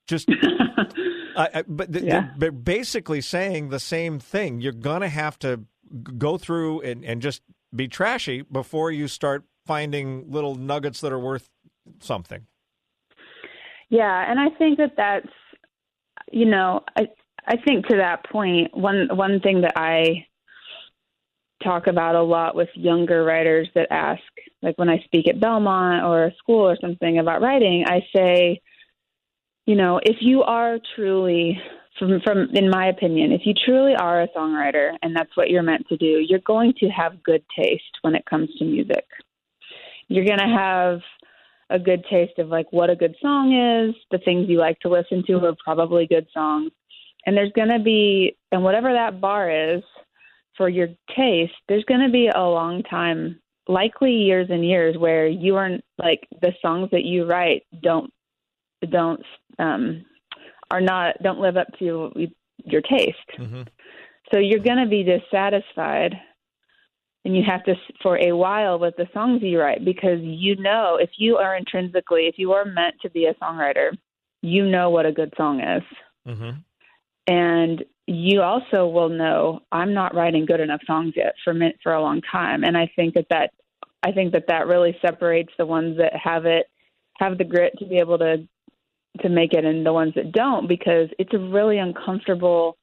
Just, 0.06 0.28
I 1.36 1.48
I- 1.54 1.64
but 1.66 1.92
th- 1.92 2.04
Yeah. 2.04 2.30
they're 2.36 2.52
basically 2.52 3.20
saying 3.22 3.70
the 3.70 3.78
same 3.80 4.18
thing. 4.18 4.60
You're 4.60 4.72
going 4.72 5.00
to 5.00 5.08
have 5.08 5.38
to 5.38 5.62
go 6.18 6.36
through 6.36 6.82
and, 6.82 7.02
and 7.04 7.22
just 7.22 7.40
be 7.74 7.88
trashy 7.88 8.42
before 8.42 8.90
you 8.90 9.08
start 9.08 9.44
finding 9.66 10.30
little 10.30 10.54
nuggets 10.54 11.00
that 11.00 11.12
are 11.12 11.18
worth 11.18 11.48
something. 12.00 12.46
Yeah, 13.90 14.30
and 14.30 14.38
I 14.38 14.50
think 14.58 14.76
that 14.78 14.92
that's 14.96 15.28
you 16.32 16.44
know, 16.44 16.84
I 16.96 17.08
I 17.46 17.56
think 17.64 17.86
to 17.86 17.96
that 17.96 18.24
point, 18.30 18.76
one 18.76 19.08
one 19.12 19.40
thing 19.40 19.62
that 19.62 19.72
I 19.76 20.26
talk 21.62 21.86
about 21.86 22.14
a 22.14 22.22
lot 22.22 22.54
with 22.54 22.68
younger 22.74 23.24
writers 23.24 23.68
that 23.74 23.88
ask 23.90 24.22
like 24.62 24.76
when 24.76 24.88
I 24.88 24.98
speak 25.04 25.28
at 25.28 25.40
Belmont 25.40 26.04
or 26.04 26.26
a 26.26 26.34
school 26.36 26.68
or 26.68 26.76
something 26.80 27.18
about 27.18 27.40
writing, 27.40 27.84
I 27.86 28.00
say, 28.14 28.60
you 29.66 29.76
know, 29.76 30.00
if 30.02 30.16
you 30.20 30.42
are 30.42 30.78
truly 30.96 31.60
from 31.98 32.20
from 32.24 32.48
in 32.54 32.70
my 32.70 32.88
opinion, 32.88 33.32
if 33.32 33.42
you 33.44 33.54
truly 33.54 33.94
are 33.94 34.22
a 34.22 34.28
songwriter 34.28 34.90
and 35.02 35.14
that's 35.14 35.36
what 35.36 35.50
you're 35.50 35.62
meant 35.62 35.86
to 35.88 35.96
do, 35.96 36.24
you're 36.26 36.40
going 36.40 36.72
to 36.80 36.88
have 36.88 37.22
good 37.22 37.44
taste 37.56 37.98
when 38.02 38.14
it 38.14 38.24
comes 38.26 38.48
to 38.58 38.64
music. 38.64 39.04
You're 40.08 40.24
going 40.24 40.38
to 40.38 40.56
have 40.56 41.00
a 41.70 41.78
good 41.78 42.04
taste 42.10 42.38
of 42.38 42.48
like 42.48 42.66
what 42.72 42.90
a 42.90 42.96
good 42.96 43.14
song 43.20 43.52
is, 43.52 43.94
the 44.10 44.18
things 44.18 44.48
you 44.48 44.58
like 44.58 44.80
to 44.80 44.88
listen 44.88 45.22
to 45.26 45.44
are 45.44 45.56
probably 45.62 46.06
good 46.06 46.26
songs. 46.32 46.72
And 47.26 47.36
there's 47.36 47.52
going 47.52 47.68
to 47.68 47.78
be 47.78 48.36
and 48.50 48.64
whatever 48.64 48.92
that 48.92 49.20
bar 49.20 49.50
is 49.50 49.82
for 50.56 50.68
your 50.68 50.88
taste, 51.16 51.52
there's 51.68 51.84
going 51.84 52.00
to 52.00 52.10
be 52.10 52.28
a 52.34 52.40
long 52.40 52.82
time 52.84 53.38
likely 53.68 54.12
years 54.12 54.48
and 54.50 54.64
years 54.64 54.96
where 54.96 55.28
you 55.28 55.56
aren't 55.56 55.84
like 55.98 56.26
the 56.40 56.52
songs 56.60 56.88
that 56.90 57.04
you 57.04 57.26
write 57.26 57.64
don't 57.82 58.10
don't 58.90 59.22
um 59.58 60.04
are 60.70 60.80
not 60.80 61.14
don't 61.22 61.40
live 61.40 61.56
up 61.56 61.68
to 61.78 62.10
your 62.64 62.82
taste. 62.82 63.16
hmm 63.36 63.62
So 64.32 64.38
you're 64.38 64.58
going 64.60 64.78
to 64.78 64.88
be 64.88 65.02
dissatisfied 65.02 66.14
and 67.24 67.36
you 67.36 67.42
have 67.46 67.64
to 67.64 67.74
for 68.02 68.18
a 68.18 68.32
while 68.32 68.78
with 68.78 68.96
the 68.96 69.08
songs 69.12 69.42
you 69.42 69.60
write 69.60 69.84
because 69.84 70.18
you 70.20 70.56
know 70.56 70.96
if 71.00 71.10
you 71.18 71.36
are 71.36 71.56
intrinsically 71.56 72.22
if 72.22 72.38
you 72.38 72.52
are 72.52 72.64
meant 72.64 72.94
to 73.02 73.10
be 73.10 73.26
a 73.26 73.34
songwriter, 73.34 73.90
you 74.42 74.66
know 74.66 74.90
what 74.90 75.06
a 75.06 75.12
good 75.12 75.32
song 75.36 75.60
is. 75.60 75.82
hmm 76.26 76.50
And 77.26 77.84
you 78.08 78.40
also 78.40 78.86
will 78.86 79.10
know 79.10 79.60
I'm 79.70 79.92
not 79.92 80.14
writing 80.14 80.46
good 80.46 80.60
enough 80.60 80.80
songs 80.86 81.12
yet 81.14 81.34
for 81.44 81.54
for 81.82 81.92
a 81.92 82.00
long 82.00 82.22
time 82.22 82.64
and 82.64 82.76
I 82.76 82.90
think 82.96 83.14
that 83.14 83.26
that 83.28 83.50
I 84.02 84.12
think 84.12 84.32
that 84.32 84.46
that 84.48 84.66
really 84.66 84.96
separates 85.04 85.52
the 85.58 85.66
ones 85.66 85.98
that 85.98 86.14
have 86.16 86.46
it 86.46 86.66
have 87.18 87.36
the 87.36 87.44
grit 87.44 87.74
to 87.78 87.86
be 87.86 87.96
able 87.96 88.16
to 88.18 88.48
to 89.20 89.28
make 89.28 89.52
it 89.52 89.64
and 89.64 89.84
the 89.84 89.92
ones 89.92 90.14
that 90.14 90.32
don't 90.32 90.66
because 90.68 91.08
it's 91.18 91.34
a 91.34 91.38
really 91.38 91.78
uncomfortable 91.78 92.78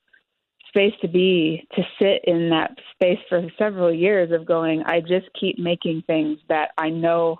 space 0.67 0.93
to 1.01 1.07
be 1.07 1.67
to 1.75 1.81
sit 1.99 2.21
in 2.25 2.49
that 2.49 2.77
space 2.93 3.19
for 3.27 3.41
several 3.57 3.91
years 3.91 4.31
of 4.31 4.45
going 4.45 4.83
I 4.83 4.99
just 4.99 5.27
keep 5.39 5.57
making 5.57 6.03
things 6.05 6.37
that 6.49 6.69
I 6.77 6.89
know 6.89 7.37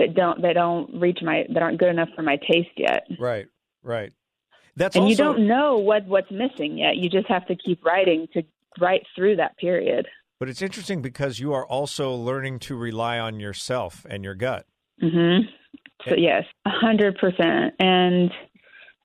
that 0.00 0.14
don't 0.14 0.42
that 0.42 0.54
don't 0.54 1.00
reach 1.00 1.20
my 1.22 1.44
that 1.54 1.62
aren't 1.62 1.78
good 1.78 1.90
enough 1.90 2.08
for 2.16 2.22
my 2.22 2.36
taste 2.50 2.70
yet 2.76 3.06
Right, 3.16 3.46
right. 3.84 4.12
That's 4.76 4.96
and 4.96 5.04
also 5.04 5.10
you 5.10 5.16
don't 5.16 5.46
know 5.46 5.76
what 5.78 6.06
what's 6.06 6.30
missing 6.30 6.78
yet. 6.78 6.96
You 6.96 7.08
just 7.10 7.28
have 7.28 7.46
to 7.46 7.56
keep 7.56 7.84
writing 7.84 8.26
to 8.32 8.42
write 8.80 9.02
through 9.14 9.36
that 9.36 9.56
period. 9.58 10.06
But 10.38 10.48
it's 10.48 10.62
interesting 10.62 11.02
because 11.02 11.38
you 11.38 11.52
are 11.52 11.66
also 11.66 12.12
learning 12.12 12.58
to 12.60 12.76
rely 12.76 13.18
on 13.18 13.38
yourself 13.38 14.04
and 14.08 14.24
your 14.24 14.34
gut. 14.34 14.66
mhm 15.02 15.40
so 16.08 16.14
yes 16.16 16.44
a 16.66 16.70
hundred 16.70 17.18
percent. 17.18 17.74
And 17.78 18.30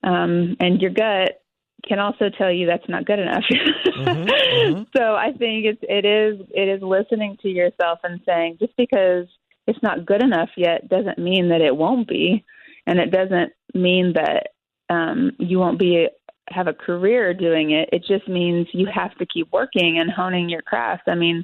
um 0.04 0.56
and 0.60 0.82
your 0.82 0.92
gut 0.92 1.42
can 1.88 2.00
also 2.00 2.30
tell 2.38 2.52
you 2.52 2.66
that's 2.66 2.88
not 2.90 3.06
good 3.06 3.20
enough. 3.20 3.44
Mhm, 3.98 4.28
mhm. 4.28 4.88
so 4.96 5.16
i 5.16 5.32
think 5.32 5.66
it's 5.66 5.80
it 5.82 6.06
is 6.06 6.40
it 6.54 6.68
is 6.70 6.82
listening 6.84 7.36
to 7.42 7.50
yourself 7.50 7.98
and 8.04 8.22
saying 8.28 8.58
just 8.60 8.76
because 8.78 9.26
it's 9.66 9.82
not 9.82 10.06
good 10.06 10.22
enough 10.24 10.50
yet 10.56 10.88
doesn't 10.88 11.18
mean 11.18 11.50
that 11.50 11.62
it 11.62 11.76
won't 11.76 12.08
be. 12.08 12.46
And 12.86 13.00
it 13.00 13.12
doesn't 13.12 13.52
mean 13.74 14.14
that 14.14 14.52
um 14.90 15.32
you 15.38 15.60
won't 15.60 15.80
be 15.80 16.08
have 16.50 16.68
a 16.68 16.74
career 16.74 17.34
doing 17.34 17.72
it. 17.72 17.90
It 17.92 18.06
just 18.08 18.28
means 18.30 18.68
you 18.72 18.88
have 18.94 19.14
to 19.18 19.26
keep 19.26 19.52
working 19.52 20.00
and 20.00 20.10
honing 20.10 20.50
your 20.50 20.62
craft. 20.62 21.04
I 21.08 21.16
mean 21.16 21.44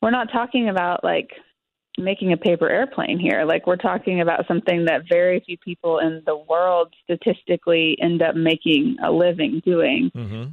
we're 0.00 0.10
not 0.10 0.30
talking 0.30 0.68
about 0.68 1.02
like 1.02 1.30
making 1.98 2.32
a 2.32 2.36
paper 2.36 2.68
airplane 2.68 3.18
here. 3.18 3.44
Like 3.44 3.66
we're 3.66 3.76
talking 3.76 4.20
about 4.20 4.46
something 4.46 4.84
that 4.84 5.08
very 5.08 5.40
few 5.40 5.58
people 5.58 5.98
in 5.98 6.22
the 6.26 6.36
world 6.36 6.94
statistically 7.02 7.98
end 8.00 8.22
up 8.22 8.36
making 8.36 8.96
a 9.02 9.10
living 9.10 9.60
doing. 9.64 10.10
Hmm 10.14 10.44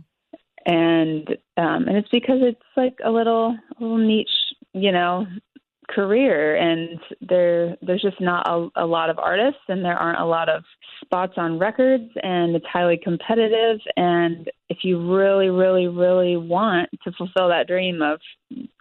and 0.65 1.29
um 1.57 1.87
and 1.87 1.97
it's 1.97 2.09
because 2.09 2.39
it's 2.41 2.61
like 2.75 2.97
a 3.03 3.11
little 3.11 3.55
a 3.79 3.81
little 3.81 3.97
niche 3.97 4.27
you 4.73 4.91
know 4.91 5.27
career 5.89 6.55
and 6.55 6.99
there 7.21 7.75
there's 7.81 8.01
just 8.01 8.19
not 8.19 8.47
a, 8.47 8.67
a 8.75 8.85
lot 8.85 9.09
of 9.09 9.19
artists 9.19 9.61
and 9.67 9.83
there 9.83 9.97
aren't 9.97 10.19
a 10.19 10.25
lot 10.25 10.49
of 10.49 10.63
spots 11.03 11.33
on 11.37 11.59
records 11.59 12.09
and 12.23 12.55
it's 12.55 12.65
highly 12.71 12.99
competitive 13.01 13.79
and 13.95 14.49
if 14.69 14.79
you 14.83 15.15
really 15.15 15.49
really 15.49 15.87
really 15.87 16.37
want 16.37 16.89
to 17.03 17.11
fulfill 17.17 17.49
that 17.49 17.67
dream 17.67 18.01
of 18.01 18.19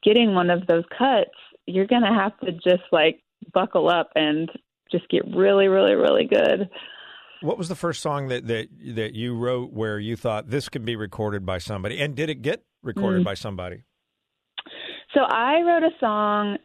getting 0.02 0.34
one 0.34 0.50
of 0.50 0.66
those 0.66 0.84
cuts 0.96 1.30
you're 1.66 1.86
going 1.86 2.02
to 2.02 2.08
have 2.12 2.38
to 2.40 2.52
just 2.52 2.84
like 2.92 3.20
buckle 3.52 3.88
up 3.88 4.10
and 4.14 4.50
just 4.90 5.08
get 5.08 5.22
really 5.34 5.68
really 5.68 5.94
really 5.94 6.24
good 6.26 6.68
What 7.42 7.58
was 7.58 7.68
the 7.68 7.74
first 7.74 8.00
song 8.00 8.28
that, 8.28 8.46
that 8.46 8.68
that 8.94 9.14
you 9.14 9.36
wrote 9.36 9.72
where 9.72 9.98
you 9.98 10.16
thought 10.16 10.48
this 10.48 10.68
could 10.70 10.84
be 10.84 10.96
recorded 10.96 11.44
by 11.44 11.58
somebody, 11.58 12.00
and 12.00 12.14
did 12.14 12.30
it 12.30 12.40
get 12.40 12.64
recorded 12.82 13.20
Mm. 13.20 13.24
by 13.24 13.34
somebody? 13.34 13.82
So 15.12 15.20
I 15.20 15.60
wrote 15.62 15.82
a 15.82 15.90
song 16.00 16.56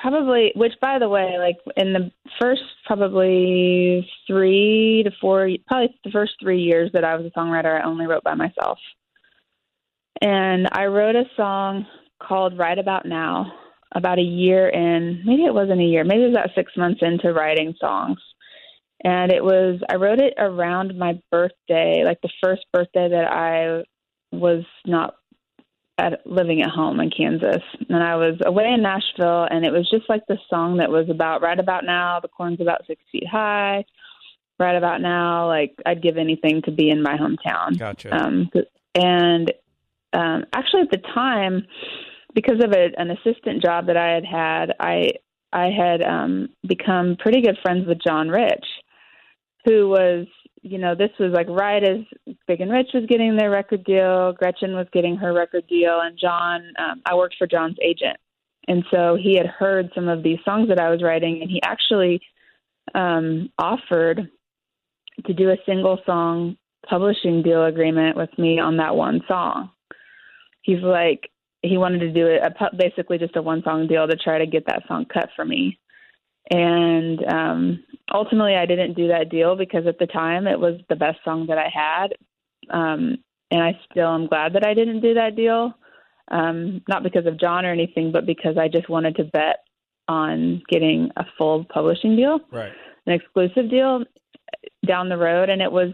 probably 0.00 0.52
which 0.54 0.74
by 0.80 0.98
the 0.98 1.08
way, 1.08 1.36
like 1.38 1.56
in 1.76 1.92
the 1.92 2.10
first 2.40 2.62
probably 2.86 4.08
3 4.26 5.02
to 5.04 5.10
4 5.20 5.50
probably 5.66 5.98
the 6.04 6.10
first 6.10 6.32
3 6.40 6.60
years 6.60 6.90
that 6.92 7.04
I 7.04 7.16
was 7.16 7.26
a 7.26 7.38
songwriter, 7.38 7.80
I 7.80 7.84
only 7.84 8.06
wrote 8.06 8.24
by 8.24 8.34
myself. 8.34 8.78
And 10.20 10.68
I 10.72 10.86
wrote 10.86 11.16
a 11.16 11.24
song 11.36 11.86
called 12.20 12.58
Right 12.58 12.78
About 12.78 13.06
Now 13.06 13.52
about 13.94 14.18
a 14.18 14.22
year 14.22 14.68
in, 14.68 15.22
maybe 15.24 15.44
it 15.44 15.54
wasn't 15.54 15.80
a 15.80 15.84
year, 15.84 16.04
maybe 16.04 16.22
it 16.22 16.28
was 16.28 16.36
about 16.36 16.54
6 16.54 16.72
months 16.76 17.00
into 17.02 17.32
writing 17.32 17.74
songs. 17.80 18.18
And 19.04 19.30
it 19.30 19.44
was 19.44 19.80
I 19.88 19.94
wrote 19.94 20.20
it 20.20 20.34
around 20.38 20.98
my 20.98 21.20
birthday, 21.30 22.02
like 22.04 22.20
the 22.20 22.32
first 22.42 22.66
birthday 22.72 23.08
that 23.08 23.30
I 23.30 23.84
was 24.32 24.64
not 24.84 25.14
at 25.98 26.24
living 26.26 26.62
at 26.62 26.70
home 26.70 27.00
in 27.00 27.10
Kansas, 27.10 27.62
and 27.88 28.02
I 28.02 28.16
was 28.16 28.38
away 28.46 28.72
in 28.72 28.82
Nashville, 28.82 29.48
and 29.50 29.64
it 29.64 29.72
was 29.72 29.88
just 29.90 30.08
like 30.08 30.22
the 30.28 30.38
song 30.48 30.76
that 30.78 30.90
was 30.90 31.10
about 31.10 31.42
right 31.42 31.58
about 31.58 31.84
now. 31.84 32.20
The 32.20 32.28
corn's 32.28 32.60
about 32.60 32.86
six 32.86 33.02
feet 33.10 33.26
high. 33.30 33.84
Right 34.60 34.76
about 34.76 35.00
now, 35.00 35.46
like 35.46 35.76
I'd 35.86 36.02
give 36.02 36.16
anything 36.16 36.62
to 36.62 36.72
be 36.72 36.90
in 36.90 37.00
my 37.00 37.16
hometown. 37.16 37.78
Gotcha. 37.78 38.12
Um, 38.12 38.50
and 38.96 39.52
um, 40.12 40.46
actually, 40.52 40.82
at 40.82 40.90
the 40.90 41.02
time, 41.14 41.64
because 42.34 42.62
of 42.64 42.72
a, 42.72 42.88
an 42.96 43.12
assistant 43.12 43.62
job 43.62 43.86
that 43.86 43.96
I 43.96 44.14
had 44.14 44.24
had, 44.24 44.74
I 44.80 45.10
I 45.52 45.70
had 45.70 46.02
um, 46.02 46.48
become 46.66 47.16
pretty 47.18 47.40
good 47.40 47.56
friends 47.62 47.86
with 47.86 47.98
John 48.04 48.28
Rich, 48.28 48.66
who 49.64 49.88
was 49.88 50.26
you 50.62 50.78
know 50.78 50.94
this 50.94 51.10
was 51.18 51.32
like 51.32 51.48
right 51.48 51.82
as 51.82 51.98
Big 52.46 52.60
and 52.60 52.70
Rich 52.70 52.90
was 52.94 53.06
getting 53.08 53.36
their 53.36 53.50
record 53.50 53.84
deal, 53.84 54.32
Gretchen 54.32 54.74
was 54.74 54.86
getting 54.92 55.16
her 55.16 55.32
record 55.32 55.66
deal, 55.68 56.00
and 56.00 56.18
John 56.18 56.72
um, 56.78 57.02
I 57.06 57.14
worked 57.14 57.36
for 57.38 57.46
John's 57.46 57.76
agent, 57.82 58.16
and 58.66 58.84
so 58.90 59.16
he 59.20 59.36
had 59.36 59.46
heard 59.46 59.90
some 59.94 60.08
of 60.08 60.22
these 60.22 60.38
songs 60.44 60.68
that 60.68 60.80
I 60.80 60.90
was 60.90 61.02
writing, 61.02 61.40
and 61.42 61.50
he 61.50 61.60
actually 61.62 62.20
um, 62.94 63.50
offered 63.58 64.28
to 65.26 65.34
do 65.34 65.50
a 65.50 65.56
single 65.66 65.98
song 66.06 66.56
publishing 66.88 67.42
deal 67.42 67.64
agreement 67.64 68.16
with 68.16 68.30
me 68.38 68.58
on 68.58 68.76
that 68.76 68.94
one 68.94 69.20
song. 69.28 69.70
He's 70.62 70.82
like, 70.82 71.30
he 71.62 71.76
wanted 71.76 72.00
to 72.00 72.12
do 72.12 72.26
it 72.26 72.42
a, 72.42 72.76
basically 72.76 73.18
just 73.18 73.36
a 73.36 73.42
one 73.42 73.62
song 73.62 73.86
deal 73.88 74.06
to 74.06 74.16
try 74.16 74.38
to 74.38 74.46
get 74.46 74.66
that 74.66 74.82
song 74.86 75.06
cut 75.12 75.28
for 75.34 75.44
me. 75.44 75.78
And 76.50 77.24
um, 77.26 77.84
ultimately, 78.12 78.54
I 78.56 78.66
didn't 78.66 78.94
do 78.94 79.08
that 79.08 79.28
deal 79.28 79.56
because 79.56 79.86
at 79.86 79.98
the 79.98 80.06
time 80.06 80.46
it 80.46 80.58
was 80.58 80.80
the 80.88 80.96
best 80.96 81.18
song 81.24 81.46
that 81.48 81.58
I 81.58 81.68
had. 81.68 82.14
Um, 82.70 83.18
and 83.50 83.62
I 83.62 83.78
still 83.90 84.14
am 84.14 84.26
glad 84.26 84.54
that 84.54 84.66
I 84.66 84.74
didn't 84.74 85.00
do 85.00 85.14
that 85.14 85.36
deal. 85.36 85.74
Um, 86.30 86.82
not 86.88 87.02
because 87.02 87.26
of 87.26 87.40
John 87.40 87.64
or 87.64 87.72
anything, 87.72 88.12
but 88.12 88.26
because 88.26 88.58
I 88.58 88.68
just 88.68 88.88
wanted 88.88 89.16
to 89.16 89.24
bet 89.24 89.64
on 90.08 90.62
getting 90.68 91.10
a 91.16 91.24
full 91.36 91.64
publishing 91.64 92.16
deal 92.16 92.40
right. 92.50 92.72
an 93.06 93.12
exclusive 93.12 93.70
deal 93.70 94.04
down 94.86 95.08
the 95.08 95.16
road, 95.16 95.50
and 95.50 95.60
it 95.60 95.70
was 95.70 95.92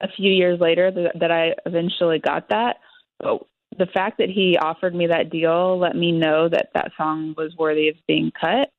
a 0.00 0.08
few 0.08 0.30
years 0.30 0.58
later 0.60 0.90
that, 0.90 1.18
that 1.20 1.30
I 1.30 1.54
eventually 1.66 2.18
got 2.18 2.48
that. 2.48 2.76
But 3.18 3.42
the 3.78 3.86
fact 3.86 4.18
that 4.18 4.28
he 4.28 4.58
offered 4.58 4.94
me 4.94 5.06
that 5.06 5.30
deal 5.30 5.78
let 5.78 5.96
me 5.96 6.12
know 6.12 6.48
that 6.48 6.70
that 6.74 6.92
song 6.96 7.34
was 7.36 7.54
worthy 7.56 7.88
of 7.88 7.96
being 8.06 8.32
cut. 8.38 8.70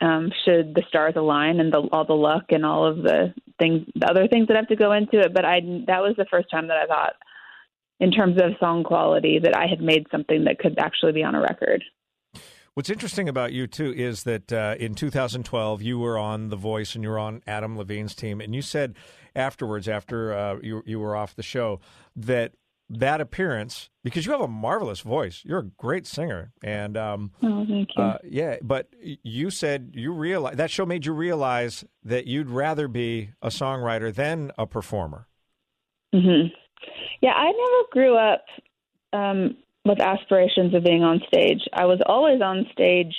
Um, 0.00 0.30
should 0.44 0.74
the 0.74 0.84
stars 0.88 1.14
align 1.16 1.58
and 1.58 1.72
the, 1.72 1.78
all 1.90 2.04
the 2.04 2.12
luck 2.12 2.44
and 2.50 2.64
all 2.64 2.86
of 2.86 2.98
the 2.98 3.34
things, 3.58 3.84
the 3.96 4.08
other 4.08 4.28
things 4.28 4.46
that 4.46 4.56
have 4.56 4.68
to 4.68 4.76
go 4.76 4.92
into 4.92 5.18
it, 5.18 5.34
but 5.34 5.44
I 5.44 5.60
that 5.88 6.02
was 6.02 6.14
the 6.16 6.26
first 6.30 6.48
time 6.50 6.68
that 6.68 6.76
I 6.76 6.86
thought, 6.86 7.14
in 7.98 8.12
terms 8.12 8.36
of 8.36 8.52
song 8.60 8.84
quality, 8.84 9.40
that 9.42 9.56
I 9.56 9.66
had 9.66 9.80
made 9.80 10.06
something 10.10 10.44
that 10.44 10.60
could 10.60 10.78
actually 10.78 11.12
be 11.12 11.24
on 11.24 11.34
a 11.34 11.40
record. 11.40 11.82
What's 12.74 12.90
interesting 12.90 13.28
about 13.28 13.52
you 13.52 13.66
too 13.66 13.92
is 13.92 14.22
that 14.22 14.52
uh, 14.52 14.76
in 14.78 14.94
2012 14.94 15.82
you 15.82 15.98
were 15.98 16.16
on 16.16 16.48
The 16.48 16.56
Voice 16.56 16.94
and 16.94 17.02
you 17.02 17.10
were 17.10 17.18
on 17.18 17.42
Adam 17.44 17.76
Levine's 17.76 18.14
team, 18.14 18.40
and 18.40 18.54
you 18.54 18.62
said 18.62 18.94
afterwards, 19.34 19.88
after 19.88 20.32
uh, 20.32 20.58
you 20.62 20.84
you 20.86 21.00
were 21.00 21.16
off 21.16 21.34
the 21.34 21.42
show, 21.42 21.80
that 22.14 22.52
that 22.90 23.20
appearance 23.20 23.90
because 24.02 24.24
you 24.24 24.32
have 24.32 24.40
a 24.40 24.48
marvelous 24.48 25.00
voice, 25.00 25.42
you're 25.44 25.58
a 25.58 25.70
great 25.76 26.06
singer, 26.06 26.52
and 26.62 26.96
um, 26.96 27.32
Oh, 27.42 27.66
thank 27.68 27.90
you. 27.96 28.02
uh, 28.02 28.18
yeah, 28.24 28.56
but 28.62 28.88
you 29.00 29.50
said 29.50 29.92
you 29.94 30.12
realize 30.12 30.56
that 30.56 30.70
show 30.70 30.86
made 30.86 31.04
you 31.04 31.12
realize 31.12 31.84
that 32.04 32.26
you'd 32.26 32.48
rather 32.48 32.88
be 32.88 33.30
a 33.42 33.48
songwriter 33.48 34.14
than 34.14 34.52
a 34.56 34.66
performer. 34.66 35.26
Mm-hmm. 36.14 36.48
Yeah, 37.20 37.32
I 37.32 37.46
never 37.46 37.82
grew 37.92 38.16
up 38.16 38.44
um, 39.12 39.56
with 39.84 40.00
aspirations 40.00 40.74
of 40.74 40.84
being 40.84 41.02
on 41.02 41.20
stage. 41.26 41.60
I 41.74 41.84
was 41.84 42.00
always 42.06 42.40
on 42.40 42.64
stage 42.72 43.14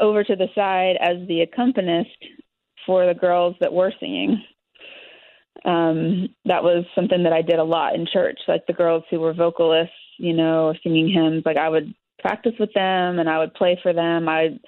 over 0.00 0.22
to 0.24 0.36
the 0.36 0.48
side 0.54 0.96
as 1.00 1.26
the 1.26 1.40
accompanist 1.40 2.10
for 2.84 3.06
the 3.06 3.14
girls 3.18 3.56
that 3.60 3.72
were 3.72 3.92
singing. 3.98 4.42
Um, 5.68 6.30
that 6.46 6.62
was 6.62 6.86
something 6.94 7.24
that 7.24 7.32
I 7.34 7.42
did 7.42 7.58
a 7.58 7.64
lot 7.64 7.94
in 7.94 8.06
church. 8.10 8.40
Like 8.48 8.66
the 8.66 8.72
girls 8.72 9.04
who 9.10 9.20
were 9.20 9.34
vocalists, 9.34 9.92
you 10.16 10.32
know, 10.32 10.72
singing 10.82 11.10
hymns, 11.12 11.42
like 11.44 11.58
I 11.58 11.68
would 11.68 11.94
practice 12.20 12.54
with 12.58 12.72
them 12.72 13.18
and 13.18 13.28
I 13.28 13.38
would 13.38 13.52
play 13.52 13.78
for 13.82 13.92
them. 13.92 14.30
I 14.30 14.58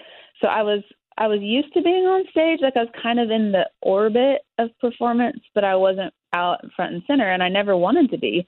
so 0.42 0.48
I 0.48 0.62
was 0.62 0.82
I 1.16 1.26
was 1.26 1.40
used 1.40 1.72
to 1.72 1.82
being 1.82 2.04
on 2.04 2.24
stage, 2.30 2.60
like 2.60 2.76
I 2.76 2.80
was 2.80 2.94
kind 3.02 3.18
of 3.18 3.30
in 3.30 3.50
the 3.50 3.66
orbit 3.80 4.42
of 4.58 4.70
performance, 4.78 5.40
but 5.54 5.64
I 5.64 5.74
wasn't 5.74 6.12
out 6.34 6.60
front 6.76 6.94
and 6.94 7.02
center, 7.06 7.30
and 7.30 7.42
I 7.42 7.48
never 7.48 7.76
wanted 7.76 8.10
to 8.10 8.18
be. 8.18 8.46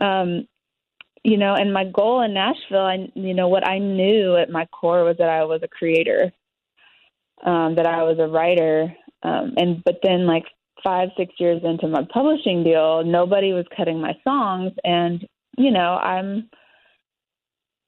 Um, 0.00 0.46
you 1.24 1.36
know, 1.36 1.54
and 1.54 1.72
my 1.72 1.84
goal 1.84 2.22
in 2.22 2.32
Nashville, 2.32 2.86
I 2.86 3.10
you 3.14 3.34
know 3.34 3.48
what 3.48 3.66
I 3.66 3.78
knew 3.78 4.36
at 4.36 4.50
my 4.50 4.66
core 4.66 5.02
was 5.02 5.16
that 5.18 5.28
I 5.28 5.44
was 5.44 5.62
a 5.64 5.68
creator, 5.68 6.32
um, 7.44 7.74
that 7.74 7.86
I 7.86 8.04
was 8.04 8.18
a 8.20 8.28
writer, 8.28 8.94
um, 9.24 9.54
and 9.56 9.82
but 9.84 9.98
then 10.04 10.26
like 10.26 10.44
five 10.82 11.10
six 11.16 11.34
years 11.38 11.62
into 11.64 11.88
my 11.88 12.06
publishing 12.12 12.64
deal, 12.64 13.04
nobody 13.04 13.52
was 13.52 13.66
cutting 13.76 14.00
my 14.00 14.16
songs, 14.24 14.72
and 14.84 15.26
you 15.56 15.70
know 15.70 15.96
I'm 15.96 16.48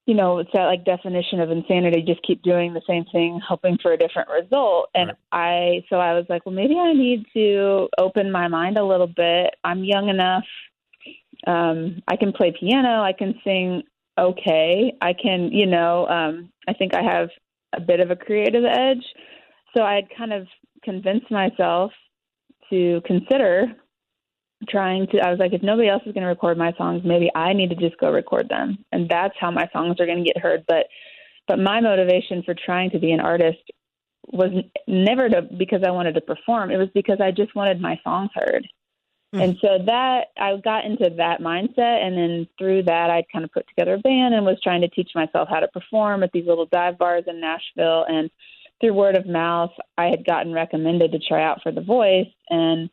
you 0.06 0.14
know, 0.14 0.38
it's 0.38 0.50
that 0.52 0.64
like 0.64 0.84
definition 0.84 1.40
of 1.40 1.50
insanity, 1.50 2.02
just 2.02 2.22
keep 2.22 2.42
doing 2.42 2.74
the 2.74 2.82
same 2.86 3.06
thing, 3.10 3.40
hoping 3.46 3.78
for 3.80 3.92
a 3.92 3.96
different 3.96 4.28
result. 4.28 4.90
And 4.94 5.12
I, 5.32 5.82
so 5.88 5.96
I 5.96 6.12
was 6.12 6.26
like, 6.28 6.44
well, 6.44 6.54
maybe 6.54 6.76
I 6.78 6.92
need 6.92 7.24
to 7.32 7.88
open 7.96 8.30
my 8.30 8.48
mind 8.48 8.76
a 8.76 8.84
little 8.84 9.06
bit. 9.06 9.54
I'm 9.64 9.82
young 9.82 10.10
enough. 10.10 10.44
Um, 11.46 12.02
I 12.06 12.16
can 12.16 12.32
play 12.32 12.52
piano. 12.58 13.02
I 13.02 13.14
can 13.14 13.34
sing 13.44 13.82
okay. 14.18 14.92
I 15.00 15.14
can, 15.14 15.50
you 15.50 15.66
know, 15.66 16.06
um, 16.08 16.50
I 16.68 16.74
think 16.74 16.94
I 16.94 17.02
have 17.02 17.30
a 17.72 17.80
bit 17.80 18.00
of 18.00 18.10
a 18.10 18.16
creative 18.16 18.64
edge. 18.64 19.04
So 19.74 19.82
I 19.82 19.94
had 19.94 20.04
kind 20.16 20.34
of 20.34 20.46
convinced 20.82 21.30
myself 21.30 21.92
to 22.70 23.00
consider 23.06 23.66
trying 24.68 25.06
to 25.08 25.20
I 25.20 25.30
was 25.30 25.38
like 25.38 25.52
if 25.52 25.62
nobody 25.62 25.88
else 25.88 26.02
is 26.06 26.12
going 26.12 26.22
to 26.22 26.28
record 26.28 26.56
my 26.56 26.72
songs 26.78 27.02
maybe 27.04 27.30
I 27.34 27.52
need 27.52 27.70
to 27.70 27.76
just 27.76 27.98
go 27.98 28.10
record 28.10 28.48
them. 28.48 28.78
And 28.92 29.08
that's 29.08 29.34
how 29.38 29.50
my 29.50 29.68
songs 29.72 29.96
are 30.00 30.06
going 30.06 30.24
to 30.24 30.32
get 30.32 30.42
heard. 30.42 30.64
But 30.66 30.86
but 31.46 31.58
my 31.58 31.80
motivation 31.80 32.42
for 32.42 32.54
trying 32.54 32.90
to 32.90 32.98
be 32.98 33.12
an 33.12 33.20
artist 33.20 33.58
was 34.32 34.50
never 34.88 35.28
to 35.28 35.42
because 35.42 35.82
I 35.86 35.90
wanted 35.90 36.14
to 36.14 36.20
perform. 36.20 36.70
It 36.70 36.78
was 36.78 36.88
because 36.94 37.20
I 37.20 37.30
just 37.30 37.54
wanted 37.54 37.80
my 37.80 38.00
songs 38.02 38.30
heard. 38.34 38.66
Hmm. 39.32 39.40
And 39.40 39.56
so 39.60 39.78
that 39.84 40.26
I 40.38 40.56
got 40.56 40.84
into 40.84 41.10
that 41.16 41.40
mindset. 41.40 42.02
And 42.02 42.16
then 42.16 42.48
through 42.58 42.84
that 42.84 43.10
I 43.10 43.24
kind 43.32 43.44
of 43.44 43.52
put 43.52 43.66
together 43.68 43.94
a 43.94 43.98
band 43.98 44.34
and 44.34 44.46
was 44.46 44.60
trying 44.62 44.80
to 44.80 44.88
teach 44.88 45.10
myself 45.14 45.48
how 45.50 45.60
to 45.60 45.68
perform 45.68 46.22
at 46.22 46.30
these 46.32 46.46
little 46.46 46.66
dive 46.66 46.98
bars 46.98 47.24
in 47.26 47.40
Nashville. 47.40 48.06
And 48.08 48.30
through 48.80 48.94
word 48.94 49.16
of 49.16 49.26
mouth 49.26 49.70
I 49.96 50.06
had 50.06 50.26
gotten 50.26 50.52
recommended 50.52 51.12
to 51.12 51.18
try 51.18 51.42
out 51.42 51.62
for 51.62 51.72
the 51.72 51.80
voice 51.80 52.32
and 52.50 52.90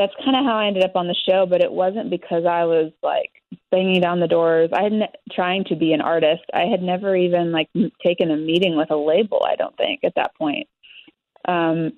that's 0.00 0.14
kind 0.24 0.36
of 0.36 0.44
how 0.44 0.56
I 0.56 0.66
ended 0.66 0.84
up 0.84 0.96
on 0.96 1.08
the 1.08 1.16
show, 1.28 1.44
but 1.44 1.60
it 1.60 1.70
wasn't 1.70 2.08
because 2.08 2.46
I 2.46 2.64
was 2.64 2.90
like 3.02 3.30
banging 3.70 4.00
down 4.00 4.20
the 4.20 4.28
doors. 4.28 4.70
I 4.72 4.84
had 4.84 4.92
trying 5.30 5.64
to 5.64 5.76
be 5.76 5.92
an 5.92 6.00
artist. 6.00 6.42
I 6.54 6.62
had 6.62 6.82
never 6.82 7.14
even 7.14 7.52
like 7.52 7.68
taken 8.04 8.30
a 8.30 8.36
meeting 8.36 8.76
with 8.76 8.90
a 8.90 8.96
label. 8.96 9.44
I 9.46 9.56
don't 9.56 9.76
think 9.76 10.00
at 10.04 10.14
that 10.14 10.34
point. 10.36 10.68
Um, 11.46 11.92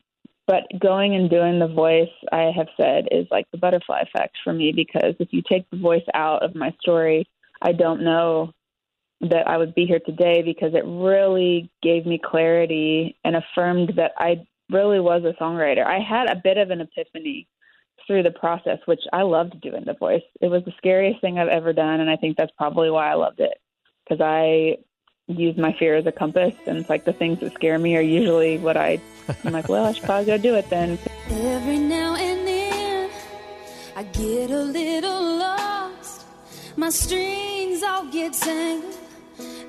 but 0.48 0.64
going 0.80 1.14
and 1.14 1.30
doing 1.30 1.60
the 1.60 1.68
voice, 1.68 2.10
I 2.32 2.50
have 2.56 2.68
said, 2.76 3.06
is 3.12 3.26
like 3.30 3.48
the 3.52 3.58
butterfly 3.58 4.00
effect 4.00 4.36
for 4.42 4.52
me 4.52 4.72
because 4.72 5.14
if 5.20 5.28
you 5.32 5.42
take 5.48 5.70
the 5.70 5.76
voice 5.76 6.04
out 6.12 6.42
of 6.42 6.56
my 6.56 6.74
story, 6.80 7.28
I 7.60 7.72
don't 7.72 8.02
know 8.02 8.52
that 9.22 9.48
I 9.48 9.56
would 9.56 9.74
be 9.74 9.86
here 9.86 10.00
today 10.00 10.42
because 10.42 10.74
it 10.74 10.84
really 10.84 11.70
gave 11.82 12.06
me 12.06 12.20
clarity 12.22 13.16
and 13.24 13.36
affirmed 13.36 13.94
that 13.96 14.12
I 14.18 14.46
really 14.70 15.00
was 15.00 15.22
a 15.24 15.40
songwriter. 15.40 15.84
I 15.84 16.00
had 16.00 16.28
a 16.28 16.40
bit 16.42 16.58
of 16.58 16.70
an 16.70 16.80
epiphany 16.80 17.46
through 18.06 18.24
the 18.24 18.30
process, 18.30 18.78
which 18.86 19.02
I 19.12 19.22
loved 19.22 19.60
doing 19.60 19.84
the 19.84 19.94
voice. 19.94 20.22
It 20.40 20.48
was 20.48 20.64
the 20.64 20.72
scariest 20.76 21.20
thing 21.20 21.38
I've 21.38 21.48
ever 21.48 21.72
done, 21.72 22.00
and 22.00 22.10
I 22.10 22.16
think 22.16 22.36
that's 22.36 22.52
probably 22.58 22.90
why 22.90 23.10
I 23.10 23.14
loved 23.14 23.40
it 23.40 23.54
because 24.04 24.20
I 24.20 24.78
use 25.28 25.56
my 25.56 25.72
fear 25.78 25.94
as 25.94 26.06
a 26.06 26.12
compass, 26.12 26.54
and 26.66 26.78
it's 26.78 26.90
like 26.90 27.04
the 27.04 27.12
things 27.12 27.40
that 27.40 27.54
scare 27.54 27.78
me 27.78 27.96
are 27.96 28.02
usually 28.02 28.58
what 28.58 28.76
I. 28.76 29.00
I'm 29.44 29.52
like, 29.52 29.68
well, 29.68 29.84
I 29.84 29.92
should 29.92 30.04
probably 30.04 30.26
go 30.26 30.36
do 30.36 30.54
it 30.56 30.68
then. 30.68 30.98
Every 31.30 31.78
now 31.78 32.16
and 32.16 32.46
then, 32.46 33.10
I 33.96 34.02
get 34.02 34.50
a 34.50 34.62
little 34.62 35.38
lost. 35.38 36.26
My 36.76 36.90
strings 36.90 37.82
all 37.82 38.06
get 38.10 38.32
tangled, 38.32 38.98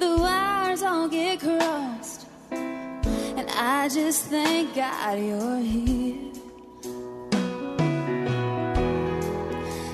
the 0.04 0.18
wires 0.18 0.84
all 0.84 1.08
get 1.08 1.40
crossed. 1.40 2.26
And 2.52 3.48
I 3.52 3.88
just 3.88 4.26
thank 4.26 4.76
God 4.76 5.18
you're 5.28 5.64
here. 5.74 6.32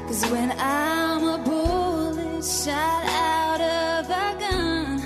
Cause 0.07 0.23
when 0.31 0.49
I'm 0.57 1.23
a 1.35 1.37
bullet 1.49 2.43
shot 2.43 3.03
out 3.05 3.61
of 3.61 4.09
a 4.23 4.27
gun, 4.43 5.01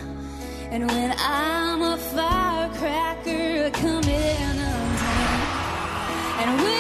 and 0.72 0.82
when 0.92 1.10
I'm 1.18 1.82
a 1.82 1.98
firecracker 1.98 3.72
coming 3.82 4.38
undone. 4.50 5.42
And 6.42 6.50
when 6.64 6.73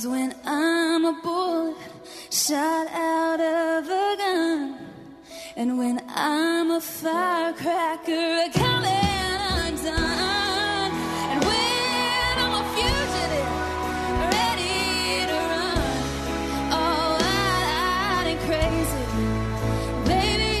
Cause 0.00 0.08
when 0.08 0.34
I'm 0.46 1.04
a 1.04 1.12
bullet 1.22 1.76
shot 2.30 2.86
out 2.88 3.38
of 3.38 3.84
a 3.84 4.16
gun, 4.16 4.78
and 5.56 5.76
when 5.78 6.02
I'm 6.08 6.70
a 6.70 6.80
firecracker 6.80 8.48
coming 8.54 9.40
undone, 9.60 10.92
and 11.30 11.44
when 11.44 12.34
I'm 12.44 12.54
a 12.60 12.64
fugitive, 12.74 13.50
ready 14.32 15.26
to 15.26 15.38
run, 15.52 16.72
all 16.72 17.18
wild 17.20 18.26
and 18.32 18.40
crazy, 18.48 19.04
baby, 20.08 20.56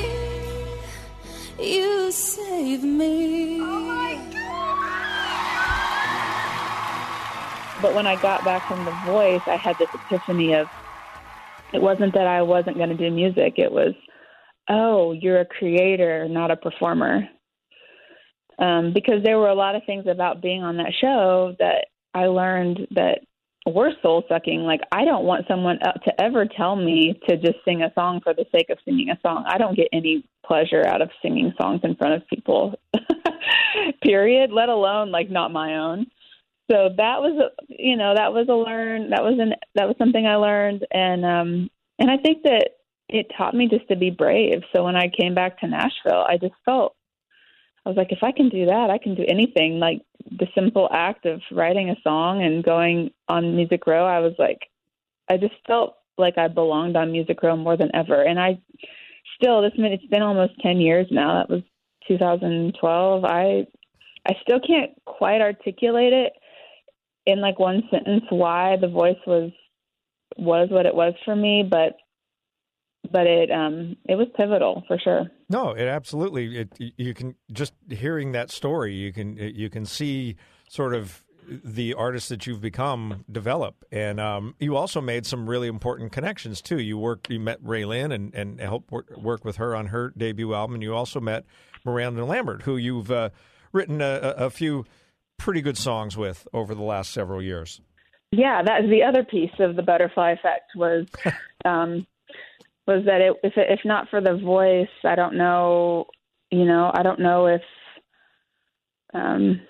you 1.58 2.12
save 2.12 2.84
me. 2.84 3.39
But 7.80 7.94
when 7.94 8.06
I 8.06 8.16
got 8.16 8.44
back 8.44 8.66
from 8.68 8.84
the 8.84 8.92
voice, 9.06 9.40
I 9.46 9.56
had 9.56 9.76
this 9.78 9.88
epiphany 9.94 10.54
of 10.54 10.66
it 11.72 11.80
wasn't 11.80 12.14
that 12.14 12.26
I 12.26 12.42
wasn't 12.42 12.76
going 12.76 12.88
to 12.90 12.96
do 12.96 13.10
music. 13.10 13.54
It 13.56 13.70
was, 13.70 13.94
oh, 14.68 15.12
you're 15.12 15.40
a 15.40 15.46
creator, 15.46 16.28
not 16.28 16.50
a 16.50 16.56
performer. 16.56 17.28
Um, 18.58 18.92
because 18.92 19.22
there 19.24 19.38
were 19.38 19.48
a 19.48 19.54
lot 19.54 19.74
of 19.74 19.82
things 19.86 20.06
about 20.06 20.42
being 20.42 20.62
on 20.62 20.76
that 20.76 20.92
show 21.00 21.54
that 21.58 21.86
I 22.12 22.26
learned 22.26 22.88
that 22.90 23.20
were 23.66 23.92
soul 24.02 24.24
sucking. 24.28 24.60
Like, 24.60 24.80
I 24.92 25.04
don't 25.04 25.24
want 25.24 25.46
someone 25.48 25.78
to 25.78 26.20
ever 26.20 26.44
tell 26.44 26.76
me 26.76 27.18
to 27.28 27.36
just 27.36 27.64
sing 27.64 27.82
a 27.82 27.92
song 27.94 28.20
for 28.22 28.34
the 28.34 28.44
sake 28.52 28.68
of 28.68 28.78
singing 28.84 29.10
a 29.10 29.18
song. 29.24 29.44
I 29.46 29.56
don't 29.56 29.76
get 29.76 29.88
any 29.92 30.24
pleasure 30.44 30.84
out 30.86 31.00
of 31.00 31.10
singing 31.22 31.54
songs 31.60 31.80
in 31.84 31.94
front 31.94 32.14
of 32.14 32.28
people, 32.28 32.74
period, 34.02 34.50
let 34.50 34.68
alone 34.68 35.10
like 35.10 35.30
not 35.30 35.52
my 35.52 35.76
own 35.76 36.06
so 36.70 36.90
that 36.96 37.20
was 37.20 37.50
you 37.68 37.96
know 37.96 38.14
that 38.14 38.32
was 38.32 38.46
a 38.48 38.54
learn 38.54 39.10
that 39.10 39.22
was 39.22 39.38
an 39.38 39.54
that 39.74 39.88
was 39.88 39.96
something 39.98 40.26
i 40.26 40.36
learned. 40.36 40.86
And 40.92 41.24
um 41.24 41.70
and 41.98 42.10
i 42.10 42.16
think 42.16 42.42
that 42.44 42.70
it 43.08 43.26
taught 43.36 43.54
me 43.54 43.68
just 43.68 43.88
to 43.88 43.96
be 43.96 44.10
brave. 44.10 44.62
So 44.74 44.84
when 44.84 44.96
i 44.96 45.08
came 45.08 45.34
back 45.34 45.58
to 45.60 45.66
nashville 45.66 46.24
i 46.28 46.36
just 46.36 46.54
felt 46.64 46.94
i 47.84 47.88
was 47.88 47.96
like 47.96 48.12
if 48.12 48.22
i 48.22 48.32
can 48.32 48.48
do 48.48 48.66
that 48.66 48.90
i 48.90 48.98
can 48.98 49.14
do 49.14 49.24
anything. 49.26 49.78
Like 49.78 50.02
the 50.30 50.46
simple 50.54 50.88
act 50.92 51.26
of 51.26 51.40
writing 51.50 51.90
a 51.90 52.00
song 52.02 52.42
and 52.42 52.64
going 52.64 53.10
on 53.28 53.56
music 53.56 53.86
row 53.86 54.06
i 54.06 54.20
was 54.20 54.34
like 54.38 54.60
i 55.28 55.36
just 55.36 55.54
felt 55.66 55.96
like 56.18 56.38
i 56.38 56.48
belonged 56.48 56.96
on 56.96 57.12
music 57.12 57.42
row 57.42 57.56
more 57.56 57.76
than 57.76 57.94
ever. 57.94 58.22
And 58.22 58.38
i 58.38 58.60
still 59.36 59.62
this 59.62 59.72
minute 59.76 60.00
it's 60.02 60.10
been 60.10 60.22
almost 60.22 60.60
10 60.60 60.80
years 60.80 61.06
now. 61.10 61.40
That 61.40 61.50
was 61.50 61.62
2012 62.08 63.24
i 63.24 63.66
i 64.26 64.32
still 64.42 64.58
can't 64.58 64.90
quite 65.04 65.40
articulate 65.40 66.12
it 66.12 66.32
in 67.26 67.40
like 67.40 67.58
one 67.58 67.82
sentence 67.90 68.24
why 68.30 68.76
the 68.80 68.88
voice 68.88 69.18
was 69.26 69.50
was 70.36 70.68
what 70.70 70.86
it 70.86 70.94
was 70.94 71.14
for 71.24 71.34
me, 71.36 71.66
but 71.68 71.96
but 73.10 73.26
it 73.26 73.50
um 73.50 73.96
it 74.08 74.16
was 74.16 74.28
pivotal 74.36 74.84
for 74.86 74.98
sure. 74.98 75.30
No, 75.48 75.70
it 75.70 75.86
absolutely. 75.86 76.60
It 76.60 76.92
you 76.96 77.14
can 77.14 77.34
just 77.52 77.72
hearing 77.88 78.32
that 78.32 78.50
story, 78.50 78.94
you 78.94 79.12
can 79.12 79.36
you 79.36 79.70
can 79.70 79.84
see 79.84 80.36
sort 80.68 80.94
of 80.94 81.24
the 81.50 81.94
artist 81.94 82.28
that 82.28 82.46
you've 82.46 82.60
become 82.60 83.24
develop. 83.30 83.84
And 83.90 84.20
um, 84.20 84.54
you 84.60 84.76
also 84.76 85.00
made 85.00 85.26
some 85.26 85.48
really 85.48 85.66
important 85.66 86.12
connections 86.12 86.62
too. 86.62 86.78
You 86.78 86.96
worked, 86.96 87.28
you 87.28 87.40
met 87.40 87.62
RaeLynn 87.62 88.14
and 88.14 88.34
and 88.34 88.60
helped 88.60 88.90
work, 88.92 89.16
work 89.16 89.44
with 89.44 89.56
her 89.56 89.74
on 89.74 89.86
her 89.86 90.12
debut 90.16 90.54
album, 90.54 90.74
and 90.74 90.82
you 90.82 90.94
also 90.94 91.20
met 91.20 91.44
Miranda 91.84 92.24
Lambert, 92.24 92.62
who 92.62 92.76
you've 92.76 93.10
uh, 93.10 93.30
written 93.72 94.00
a, 94.00 94.34
a 94.36 94.50
few 94.50 94.84
pretty 95.40 95.62
good 95.62 95.78
songs 95.78 96.16
with 96.16 96.46
over 96.52 96.74
the 96.74 96.82
last 96.82 97.12
several 97.12 97.42
years. 97.42 97.80
Yeah, 98.30 98.62
that 98.62 98.84
is 98.84 98.90
the 98.90 99.02
other 99.02 99.24
piece 99.24 99.50
of 99.58 99.74
the 99.74 99.82
butterfly 99.82 100.32
effect 100.32 100.72
was 100.76 101.06
um, 101.64 102.06
was 102.86 103.04
that 103.06 103.20
it, 103.20 103.36
if 103.42 103.54
if 103.56 103.80
not 103.84 104.08
for 104.08 104.20
the 104.20 104.36
voice, 104.36 104.88
I 105.04 105.16
don't 105.16 105.36
know, 105.36 106.06
you 106.50 106.64
know, 106.64 106.90
I 106.94 107.02
don't 107.02 107.20
know 107.20 107.46
if 107.46 107.62
um, 109.14 109.60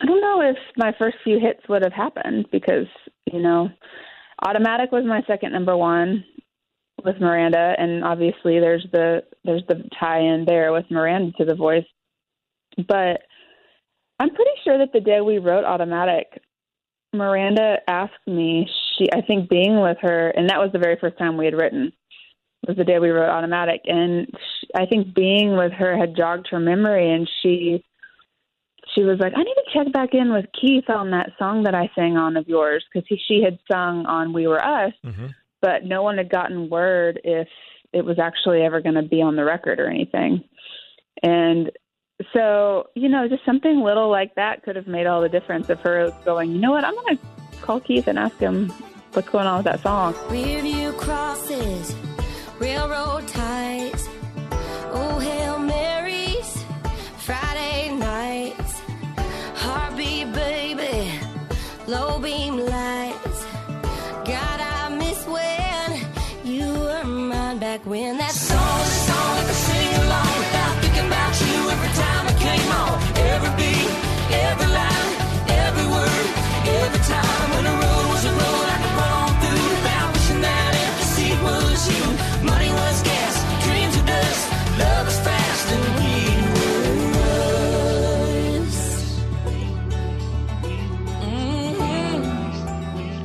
I 0.00 0.06
don't 0.06 0.20
know 0.20 0.42
if 0.42 0.56
my 0.76 0.92
first 0.98 1.16
few 1.24 1.38
hits 1.40 1.66
would 1.68 1.82
have 1.82 1.92
happened 1.92 2.46
because 2.52 2.86
you 3.32 3.40
know, 3.40 3.68
automatic 4.46 4.92
was 4.92 5.04
my 5.06 5.22
second 5.26 5.52
number 5.52 5.76
one 5.76 6.24
with 7.04 7.20
Miranda, 7.20 7.74
and 7.78 8.04
obviously 8.04 8.60
there's 8.60 8.86
the 8.92 9.22
there's 9.44 9.64
the 9.68 9.88
tie-in 9.98 10.44
there 10.46 10.72
with 10.72 10.90
Miranda 10.90 11.32
to 11.38 11.44
the 11.44 11.54
voice, 11.54 11.86
but 12.88 13.22
I'm 14.18 14.30
pretty 14.30 14.50
sure 14.62 14.78
that 14.78 14.92
the 14.92 15.00
day 15.00 15.20
we 15.20 15.38
wrote 15.38 15.64
automatic 15.64 16.40
Miranda 17.14 17.76
asked 17.88 18.26
me, 18.26 18.68
she 18.98 19.06
I 19.12 19.22
think 19.22 19.48
being 19.48 19.80
with 19.80 19.96
her, 20.02 20.30
and 20.30 20.50
that 20.50 20.58
was 20.58 20.70
the 20.72 20.78
very 20.78 20.96
first 21.00 21.16
time 21.16 21.36
we 21.36 21.46
had 21.46 21.54
written, 21.54 21.92
was 22.66 22.76
the 22.76 22.84
day 22.84 22.98
we 22.98 23.10
wrote 23.10 23.30
Automatic, 23.30 23.82
and 23.86 24.26
she, 24.60 24.66
I 24.74 24.86
think 24.86 25.14
being 25.14 25.56
with 25.56 25.72
her 25.72 25.96
had 25.96 26.16
jogged 26.16 26.48
her 26.50 26.60
memory, 26.60 27.10
and 27.10 27.28
she 27.42 27.84
she 28.94 29.02
was 29.02 29.18
like, 29.18 29.32
I 29.34 29.42
need 29.42 29.54
to 29.54 29.72
check 29.72 29.92
back 29.92 30.10
in 30.12 30.32
with 30.32 30.44
Keith 30.60 30.88
on 30.88 31.10
that 31.10 31.30
song 31.38 31.64
that 31.64 31.74
I 31.74 31.90
sang 31.96 32.16
on 32.16 32.36
of 32.36 32.46
yours 32.46 32.84
because 32.92 33.08
she 33.26 33.42
had 33.42 33.58
sung 33.70 34.06
on 34.06 34.32
We 34.32 34.46
Were 34.46 34.64
Us, 34.64 34.92
Mm-hmm. 35.04 35.26
but 35.62 35.84
no 35.84 36.02
one 36.02 36.18
had 36.18 36.30
gotten 36.30 36.68
word 36.68 37.20
if 37.24 37.48
it 37.92 38.04
was 38.04 38.18
actually 38.18 38.62
ever 38.62 38.80
going 38.80 38.96
to 38.96 39.02
be 39.02 39.22
on 39.22 39.36
the 39.36 39.44
record 39.44 39.80
or 39.80 39.88
anything, 39.88 40.44
and 41.22 41.70
so 42.32 42.88
you 42.94 43.08
know 43.08 43.28
just 43.28 43.44
something 43.44 43.80
little 43.80 44.08
like 44.08 44.34
that 44.36 44.62
could 44.62 44.76
have 44.76 44.86
made 44.86 45.06
all 45.06 45.20
the 45.20 45.28
difference 45.28 45.68
of 45.68 45.80
her 45.80 46.12
going 46.24 46.52
you 46.52 46.58
know 46.58 46.70
what 46.70 46.84
i'm 46.84 46.94
to 46.94 47.18
call 47.60 47.80
keith 47.80 48.06
and 48.06 48.18
ask 48.18 48.36
him 48.38 48.68
what's 49.14 49.28
going 49.28 49.46
on 49.46 49.58
with 49.58 49.64
that 49.64 49.80
song 49.80 50.14
Rearview 50.28 50.96
crosses, 50.96 51.94
railroad 52.58 53.26
ties, 53.28 54.08
oh 54.92 55.18
Hail 55.18 55.58
Marys, 55.58 56.64
Friday 57.18 57.94
nights, 57.96 58.80
heartbeat 59.54 60.32
baby, 60.32 61.10
low 61.86 62.18
beam 62.20 62.56
lights. 62.56 63.44
God, 64.24 64.60
I 64.60 64.96
miss 64.98 65.26
when 65.26 66.00
you 66.44 66.72
were 66.72 67.04
mine 67.04 67.58
back 67.58 67.84
when 67.86 68.18
that 68.18 68.32
song 68.32 68.73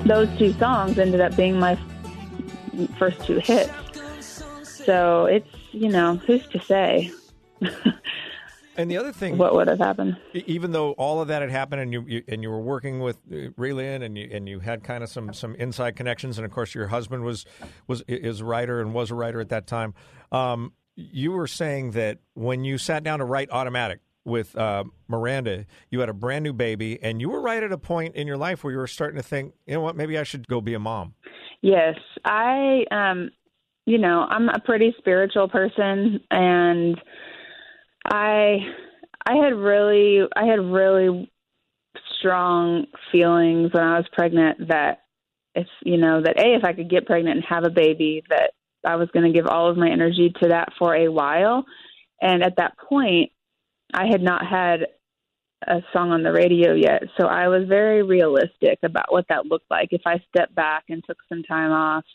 those 0.09 0.29
two 0.37 0.53
songs 0.53 0.97
ended 0.97 1.21
up 1.21 1.35
being 1.35 1.59
my 1.59 1.77
first 2.97 3.23
two 3.25 3.39
hits 3.39 3.71
so 4.63 5.25
it's 5.25 5.49
you 5.71 5.89
know 5.89 6.15
who's 6.17 6.45
to 6.47 6.59
say 6.59 7.11
And 8.79 8.89
the 8.89 8.95
other 8.95 9.11
thing, 9.11 9.37
what 9.37 9.53
would 9.55 9.67
have 9.67 9.79
happened 9.79 10.15
even 10.33 10.71
though 10.71 10.91
all 10.93 11.19
of 11.19 11.27
that 11.27 11.41
had 11.41 11.51
happened 11.51 11.81
and 11.81 11.91
you, 11.91 12.05
you 12.07 12.23
and 12.29 12.41
you 12.41 12.49
were 12.49 12.61
working 12.61 13.01
with 13.01 13.17
uh, 13.29 13.51
RaeLynn 13.59 14.01
and 14.03 14.17
you 14.17 14.29
and 14.31 14.47
you 14.47 14.59
had 14.59 14.85
kind 14.85 15.03
of 15.03 15.09
some 15.09 15.33
some 15.33 15.53
inside 15.55 15.97
connections 15.97 16.37
and 16.37 16.45
of 16.45 16.51
course 16.53 16.73
your 16.73 16.87
husband 16.87 17.25
was 17.25 17.45
was 17.87 18.03
is 18.07 18.39
a 18.39 18.45
writer 18.45 18.79
and 18.79 18.93
was 18.93 19.11
a 19.11 19.15
writer 19.15 19.41
at 19.41 19.49
that 19.49 19.67
time. 19.67 19.93
Um, 20.31 20.71
you 20.95 21.33
were 21.33 21.45
saying 21.45 21.91
that 21.91 22.19
when 22.35 22.63
you 22.63 22.77
sat 22.77 23.03
down 23.03 23.19
to 23.19 23.25
write 23.25 23.49
Automatic 23.51 23.99
with 24.25 24.55
uh, 24.57 24.83
Miranda, 25.07 25.65
you 25.89 25.99
had 25.99 26.09
a 26.09 26.13
brand 26.13 26.43
new 26.43 26.53
baby 26.53 27.01
and 27.01 27.21
you 27.21 27.29
were 27.29 27.41
right 27.41 27.63
at 27.63 27.71
a 27.71 27.77
point 27.77 28.15
in 28.15 28.27
your 28.27 28.37
life 28.37 28.63
where 28.63 28.71
you 28.71 28.77
were 28.77 28.87
starting 28.87 29.17
to 29.17 29.23
think, 29.23 29.53
you 29.65 29.73
know 29.73 29.81
what, 29.81 29.95
maybe 29.95 30.17
I 30.17 30.23
should 30.23 30.47
go 30.47 30.61
be 30.61 30.73
a 30.73 30.79
mom. 30.79 31.13
Yes, 31.61 31.95
I 32.25 32.85
um 32.91 33.29
you 33.85 33.97
know, 33.97 34.25
I'm 34.29 34.49
a 34.49 34.59
pretty 34.59 34.93
spiritual 34.99 35.49
person 35.49 36.19
and 36.29 36.99
I 38.05 38.57
I 39.25 39.35
had 39.35 39.53
really 39.55 40.21
I 40.35 40.45
had 40.45 40.59
really 40.59 41.31
strong 42.19 42.85
feelings 43.11 43.71
when 43.73 43.83
I 43.83 43.97
was 43.97 44.05
pregnant 44.13 44.67
that 44.67 45.03
if 45.55 45.67
you 45.83 45.97
know 45.97 46.21
that 46.21 46.39
a 46.39 46.55
if 46.55 46.63
I 46.63 46.73
could 46.73 46.89
get 46.89 47.05
pregnant 47.05 47.37
and 47.37 47.45
have 47.45 47.63
a 47.63 47.69
baby 47.69 48.23
that 48.29 48.51
I 48.85 48.95
was 48.95 49.09
going 49.11 49.25
to 49.25 49.37
give 49.37 49.47
all 49.47 49.69
of 49.69 49.77
my 49.77 49.89
energy 49.89 50.33
to 50.41 50.49
that 50.49 50.69
for 50.77 50.95
a 50.95 51.09
while. 51.09 51.65
And 52.21 52.43
at 52.43 52.57
that 52.57 52.77
point 52.77 53.31
I 53.93 54.07
had 54.07 54.21
not 54.21 54.45
had 54.45 54.87
a 55.67 55.81
song 55.91 56.11
on 56.11 56.23
the 56.23 56.31
radio 56.31 56.73
yet 56.73 57.03
so 57.19 57.27
I 57.27 57.47
was 57.49 57.67
very 57.67 58.01
realistic 58.01 58.79
about 58.83 59.11
what 59.11 59.25
that 59.29 59.45
looked 59.45 59.69
like 59.69 59.89
if 59.91 60.01
I 60.05 60.23
stepped 60.29 60.55
back 60.55 60.85
and 60.89 61.03
took 61.05 61.17
some 61.27 61.43
time 61.43 61.71
off 61.71 62.05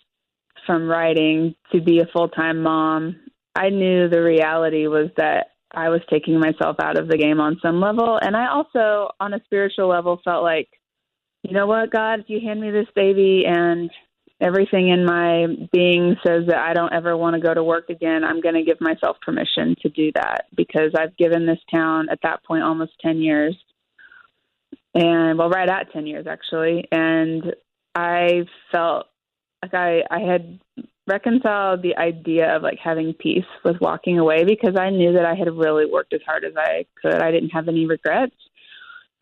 from 0.66 0.88
writing 0.88 1.54
to 1.72 1.82
be 1.82 2.00
a 2.00 2.06
full-time 2.12 2.62
mom 2.62 3.16
I 3.54 3.68
knew 3.68 4.08
the 4.08 4.22
reality 4.22 4.86
was 4.86 5.10
that 5.16 5.48
I 5.72 5.88
was 5.88 6.00
taking 6.10 6.38
myself 6.38 6.76
out 6.80 6.98
of 6.98 7.08
the 7.08 7.16
game 7.16 7.40
on 7.40 7.58
some 7.62 7.80
level. 7.80 8.18
And 8.20 8.36
I 8.36 8.48
also, 8.48 9.10
on 9.20 9.34
a 9.34 9.42
spiritual 9.44 9.88
level, 9.88 10.20
felt 10.24 10.42
like, 10.42 10.68
you 11.42 11.52
know 11.52 11.66
what, 11.66 11.90
God, 11.90 12.20
if 12.20 12.26
you 12.28 12.40
hand 12.40 12.60
me 12.60 12.70
this 12.70 12.86
baby 12.94 13.44
and 13.46 13.90
everything 14.44 14.90
in 14.90 15.06
my 15.06 15.46
being 15.72 16.16
says 16.24 16.44
that 16.48 16.58
I 16.58 16.74
don't 16.74 16.92
ever 16.92 17.16
want 17.16 17.34
to 17.34 17.40
go 17.40 17.54
to 17.54 17.64
work 17.64 17.88
again, 17.88 18.22
I'm 18.24 18.42
going 18.42 18.54
to 18.54 18.62
give 18.62 18.78
myself 18.80 19.16
permission 19.22 19.74
to 19.80 19.88
do 19.88 20.12
that 20.14 20.46
because 20.54 20.92
I've 20.94 21.16
given 21.16 21.46
this 21.46 21.58
town 21.72 22.08
at 22.10 22.20
that 22.22 22.44
point 22.44 22.62
almost 22.62 22.92
10 23.00 23.18
years. 23.18 23.56
And 24.94 25.38
well, 25.38 25.48
right 25.48 25.68
at 25.68 25.92
10 25.92 26.06
years 26.06 26.26
actually. 26.28 26.86
And 26.92 27.54
I 27.94 28.42
felt 28.70 29.06
like 29.62 29.72
I, 29.72 30.02
I 30.10 30.20
had 30.20 30.60
reconciled 31.06 31.82
the 31.82 31.96
idea 31.96 32.54
of 32.54 32.62
like 32.62 32.78
having 32.82 33.14
peace 33.14 33.44
with 33.64 33.76
walking 33.80 34.18
away 34.18 34.44
because 34.44 34.76
I 34.78 34.90
knew 34.90 35.14
that 35.14 35.24
I 35.24 35.34
had 35.34 35.48
really 35.48 35.86
worked 35.86 36.12
as 36.12 36.20
hard 36.26 36.44
as 36.44 36.52
I 36.54 36.84
could. 37.00 37.22
I 37.22 37.30
didn't 37.30 37.50
have 37.50 37.68
any 37.68 37.86
regrets. 37.86 38.36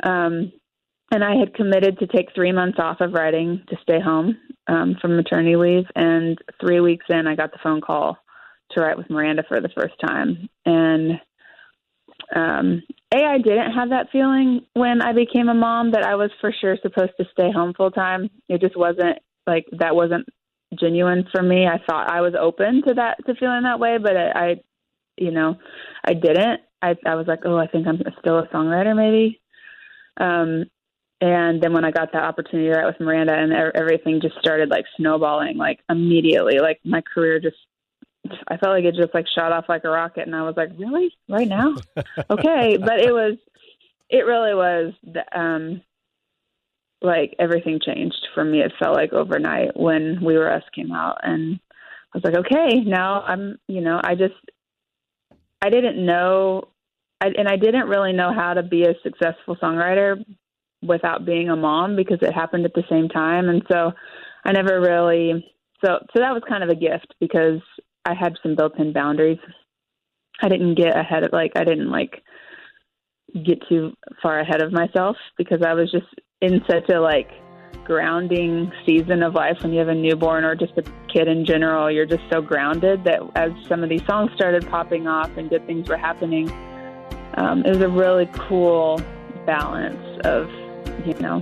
Um, 0.02 0.52
and 1.12 1.22
I 1.22 1.36
had 1.36 1.54
committed 1.54 1.98
to 1.98 2.06
take 2.06 2.34
three 2.34 2.52
months 2.52 2.78
off 2.80 3.00
of 3.00 3.12
writing 3.12 3.62
to 3.68 3.76
stay 3.82 4.00
home 4.00 4.38
um, 4.66 4.96
from 5.00 5.14
maternity 5.14 5.56
leave. 5.56 5.84
And 5.94 6.38
three 6.58 6.80
weeks 6.80 7.04
in, 7.10 7.26
I 7.26 7.36
got 7.36 7.52
the 7.52 7.58
phone 7.62 7.82
call 7.82 8.16
to 8.70 8.80
write 8.80 8.96
with 8.96 9.10
Miranda 9.10 9.44
for 9.46 9.60
the 9.60 9.68
first 9.68 9.94
time. 10.00 10.48
And 10.64 11.20
um, 12.34 12.82
A, 13.14 13.24
I 13.24 13.36
didn't 13.36 13.72
have 13.72 13.90
that 13.90 14.08
feeling 14.10 14.62
when 14.72 15.02
I 15.02 15.12
became 15.12 15.50
a 15.50 15.54
mom 15.54 15.92
that 15.92 16.02
I 16.02 16.14
was 16.14 16.30
for 16.40 16.50
sure 16.58 16.78
supposed 16.82 17.12
to 17.20 17.26
stay 17.30 17.52
home 17.52 17.74
full 17.74 17.90
time. 17.90 18.30
It 18.48 18.62
just 18.62 18.76
wasn't 18.76 19.18
like 19.46 19.66
that 19.78 19.94
wasn't 19.94 20.26
genuine 20.80 21.28
for 21.30 21.42
me. 21.42 21.66
I 21.66 21.78
thought 21.86 22.10
I 22.10 22.22
was 22.22 22.32
open 22.40 22.82
to 22.86 22.94
that 22.94 23.18
to 23.26 23.34
feeling 23.34 23.64
that 23.64 23.80
way, 23.80 23.98
but 24.02 24.16
I, 24.16 24.30
I 24.30 24.56
you 25.18 25.30
know, 25.30 25.56
I 26.06 26.14
didn't. 26.14 26.60
I 26.80 26.96
I 27.04 27.16
was 27.16 27.26
like, 27.26 27.40
oh, 27.44 27.58
I 27.58 27.66
think 27.66 27.86
I'm 27.86 28.00
still 28.20 28.38
a 28.38 28.46
songwriter, 28.48 28.96
maybe. 28.96 29.42
Um, 30.18 30.64
and 31.22 31.62
then 31.62 31.72
when 31.72 31.84
I 31.84 31.92
got 31.92 32.12
that 32.12 32.24
opportunity 32.24 32.68
to 32.68 32.74
write 32.76 32.86
with 32.86 32.98
Miranda, 32.98 33.32
and 33.32 33.52
everything 33.52 34.20
just 34.20 34.36
started 34.40 34.70
like 34.70 34.84
snowballing, 34.96 35.56
like 35.56 35.78
immediately. 35.88 36.58
Like 36.58 36.80
my 36.84 37.00
career 37.00 37.38
just, 37.38 37.56
I 38.48 38.56
felt 38.56 38.72
like 38.72 38.84
it 38.84 38.96
just 38.96 39.14
like 39.14 39.26
shot 39.32 39.52
off 39.52 39.66
like 39.68 39.84
a 39.84 39.88
rocket, 39.88 40.26
and 40.26 40.34
I 40.34 40.42
was 40.42 40.56
like, 40.56 40.70
really, 40.76 41.14
right 41.28 41.46
now? 41.46 41.76
okay, 42.30 42.76
but 42.76 42.98
it 42.98 43.12
was, 43.12 43.38
it 44.10 44.26
really 44.26 44.52
was. 44.52 44.94
the- 45.04 45.38
Um, 45.40 45.82
like 47.00 47.34
everything 47.38 47.78
changed 47.84 48.26
for 48.34 48.44
me. 48.44 48.60
It 48.60 48.72
felt 48.78 48.96
like 48.96 49.12
overnight 49.12 49.76
when 49.76 50.24
We 50.24 50.36
Were 50.36 50.52
Us 50.52 50.64
came 50.74 50.90
out, 50.90 51.18
and 51.22 51.60
I 52.12 52.18
was 52.18 52.24
like, 52.24 52.34
okay, 52.46 52.80
now 52.80 53.22
I'm, 53.22 53.58
you 53.68 53.80
know, 53.80 54.00
I 54.02 54.16
just, 54.16 54.34
I 55.60 55.70
didn't 55.70 56.04
know, 56.04 56.68
I, 57.20 57.28
and 57.38 57.46
I 57.48 57.56
didn't 57.56 57.88
really 57.88 58.12
know 58.12 58.32
how 58.34 58.54
to 58.54 58.62
be 58.64 58.82
a 58.84 58.94
successful 59.04 59.54
songwriter 59.56 60.24
without 60.82 61.24
being 61.24 61.48
a 61.48 61.56
mom 61.56 61.96
because 61.96 62.18
it 62.22 62.32
happened 62.32 62.64
at 62.64 62.74
the 62.74 62.84
same 62.90 63.08
time, 63.08 63.48
and 63.48 63.62
so 63.70 63.92
I 64.44 64.52
never 64.52 64.80
really, 64.80 65.44
so 65.84 65.98
so 66.12 66.20
that 66.20 66.32
was 66.32 66.42
kind 66.48 66.62
of 66.62 66.70
a 66.70 66.74
gift 66.74 67.14
because 67.20 67.60
I 68.04 68.14
had 68.14 68.36
some 68.42 68.56
built-in 68.56 68.92
boundaries. 68.92 69.38
I 70.42 70.48
didn't 70.48 70.74
get 70.74 70.96
ahead 70.96 71.24
of 71.24 71.32
like 71.32 71.52
I 71.56 71.64
didn't 71.64 71.90
like 71.90 72.22
get 73.44 73.62
too 73.68 73.92
far 74.22 74.40
ahead 74.40 74.62
of 74.62 74.72
myself 74.72 75.16
because 75.38 75.62
I 75.62 75.74
was 75.74 75.90
just 75.90 76.06
in 76.40 76.60
such 76.68 76.88
a 76.90 77.00
like 77.00 77.30
grounding 77.84 78.70
season 78.86 79.22
of 79.22 79.34
life 79.34 79.56
when 79.62 79.72
you 79.72 79.78
have 79.78 79.88
a 79.88 79.94
newborn 79.94 80.44
or 80.44 80.54
just 80.54 80.72
a 80.76 80.82
kid 81.12 81.28
in 81.28 81.44
general. 81.44 81.90
You're 81.90 82.06
just 82.06 82.22
so 82.30 82.40
grounded 82.40 83.04
that 83.04 83.20
as 83.36 83.52
some 83.68 83.82
of 83.82 83.88
these 83.88 84.04
songs 84.06 84.30
started 84.34 84.68
popping 84.68 85.06
off 85.06 85.30
and 85.36 85.48
good 85.48 85.66
things 85.66 85.88
were 85.88 85.96
happening, 85.96 86.50
um, 87.34 87.64
it 87.64 87.70
was 87.70 87.80
a 87.80 87.88
really 87.88 88.28
cool 88.48 89.00
balance 89.46 90.20
of, 90.24 90.48
you 91.06 91.14
know, 91.14 91.40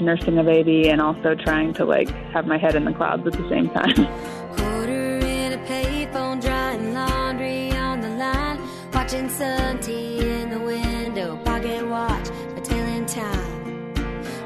nursing 0.00 0.38
a 0.38 0.44
baby 0.44 0.88
and 0.88 1.00
also 1.00 1.34
trying 1.34 1.72
to 1.74 1.84
like 1.84 2.08
have 2.32 2.46
my 2.46 2.58
head 2.58 2.74
in 2.74 2.84
the 2.84 2.92
clouds 2.92 3.26
at 3.26 3.32
the 3.32 3.48
same 3.48 3.68
time. 3.70 3.94
Quarter 4.56 5.18
in 5.18 5.52
a 5.52 5.58
payphone, 5.66 6.40
drying 6.40 6.94
laundry 6.94 7.70
on 7.72 8.00
the 8.00 8.10
line, 8.10 8.58
watching 8.92 9.28
sun 9.28 9.80
tea 9.80 10.18
in 10.18 10.50
the 10.50 10.58
window, 10.58 11.36
pocket 11.44 11.86
watch, 11.86 12.28
but 12.54 12.64
telling 12.64 13.06
time. 13.06 13.94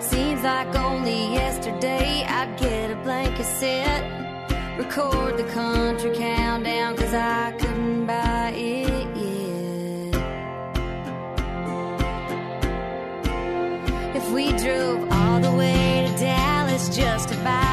Seems 0.00 0.42
like 0.42 0.74
only 0.76 1.34
yesterday 1.34 2.24
I'd 2.28 2.58
get 2.58 2.90
a 2.90 2.96
blank 2.96 3.36
cassette, 3.36 4.78
record 4.78 5.36
the 5.36 5.44
country 5.52 6.14
countdown, 6.14 6.96
cause 6.96 7.14
I 7.14 7.52
couldn't 7.52 8.06
buy 8.06 8.52
it 8.54 8.85
drove 14.66 15.12
all 15.12 15.38
the 15.38 15.52
way 15.52 16.04
to 16.08 16.18
Dallas 16.18 16.88
just 16.88 17.28
to 17.28 17.36
buy 17.36 17.65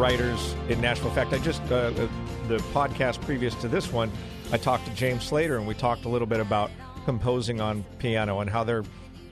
writers 0.00 0.54
in 0.70 0.80
Nashville. 0.80 1.10
In 1.10 1.14
fact, 1.14 1.34
I 1.34 1.38
just, 1.40 1.60
uh, 1.70 1.74
uh, 1.74 2.08
the 2.48 2.56
podcast 2.72 3.20
previous 3.20 3.54
to 3.56 3.68
this 3.68 3.92
one, 3.92 4.10
I 4.50 4.56
talked 4.56 4.86
to 4.86 4.94
James 4.94 5.24
Slater 5.24 5.58
and 5.58 5.66
we 5.66 5.74
talked 5.74 6.06
a 6.06 6.08
little 6.08 6.26
bit 6.26 6.40
about 6.40 6.70
composing 7.04 7.60
on 7.60 7.84
piano 7.98 8.40
and 8.40 8.48
how 8.48 8.64
there, 8.64 8.82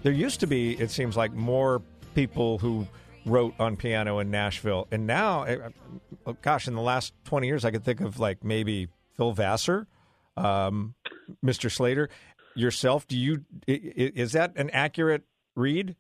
there 0.03 0.13
used 0.13 0.41
to 0.41 0.47
be, 0.47 0.79
it 0.79 0.91
seems 0.91 1.17
like, 1.17 1.33
more 1.33 1.81
people 2.15 2.59
who 2.59 2.87
wrote 3.25 3.55
on 3.59 3.77
piano 3.77 4.19
in 4.19 4.31
Nashville. 4.31 4.87
And 4.91 5.07
now, 5.07 5.45
uh, 5.45 5.71
uh, 6.27 6.35
gosh, 6.43 6.69
in 6.69 6.75
the 6.75 6.83
last 6.83 7.15
20 7.25 7.47
years, 7.47 7.65
I 7.65 7.71
could 7.71 7.83
think 7.83 8.03
of 8.03 8.21
like 8.21 8.45
maybe 8.45 8.89
Phil 9.17 9.33
Vassar, 9.33 9.87
um, 10.37 10.95
Mr. 11.43 11.73
Slater, 11.73 12.11
yourself. 12.55 13.07
Do 13.07 13.17
you, 13.17 13.47
is 13.67 14.33
that 14.33 14.53
an 14.57 14.69
accurate 14.69 15.23
read? 15.57 15.97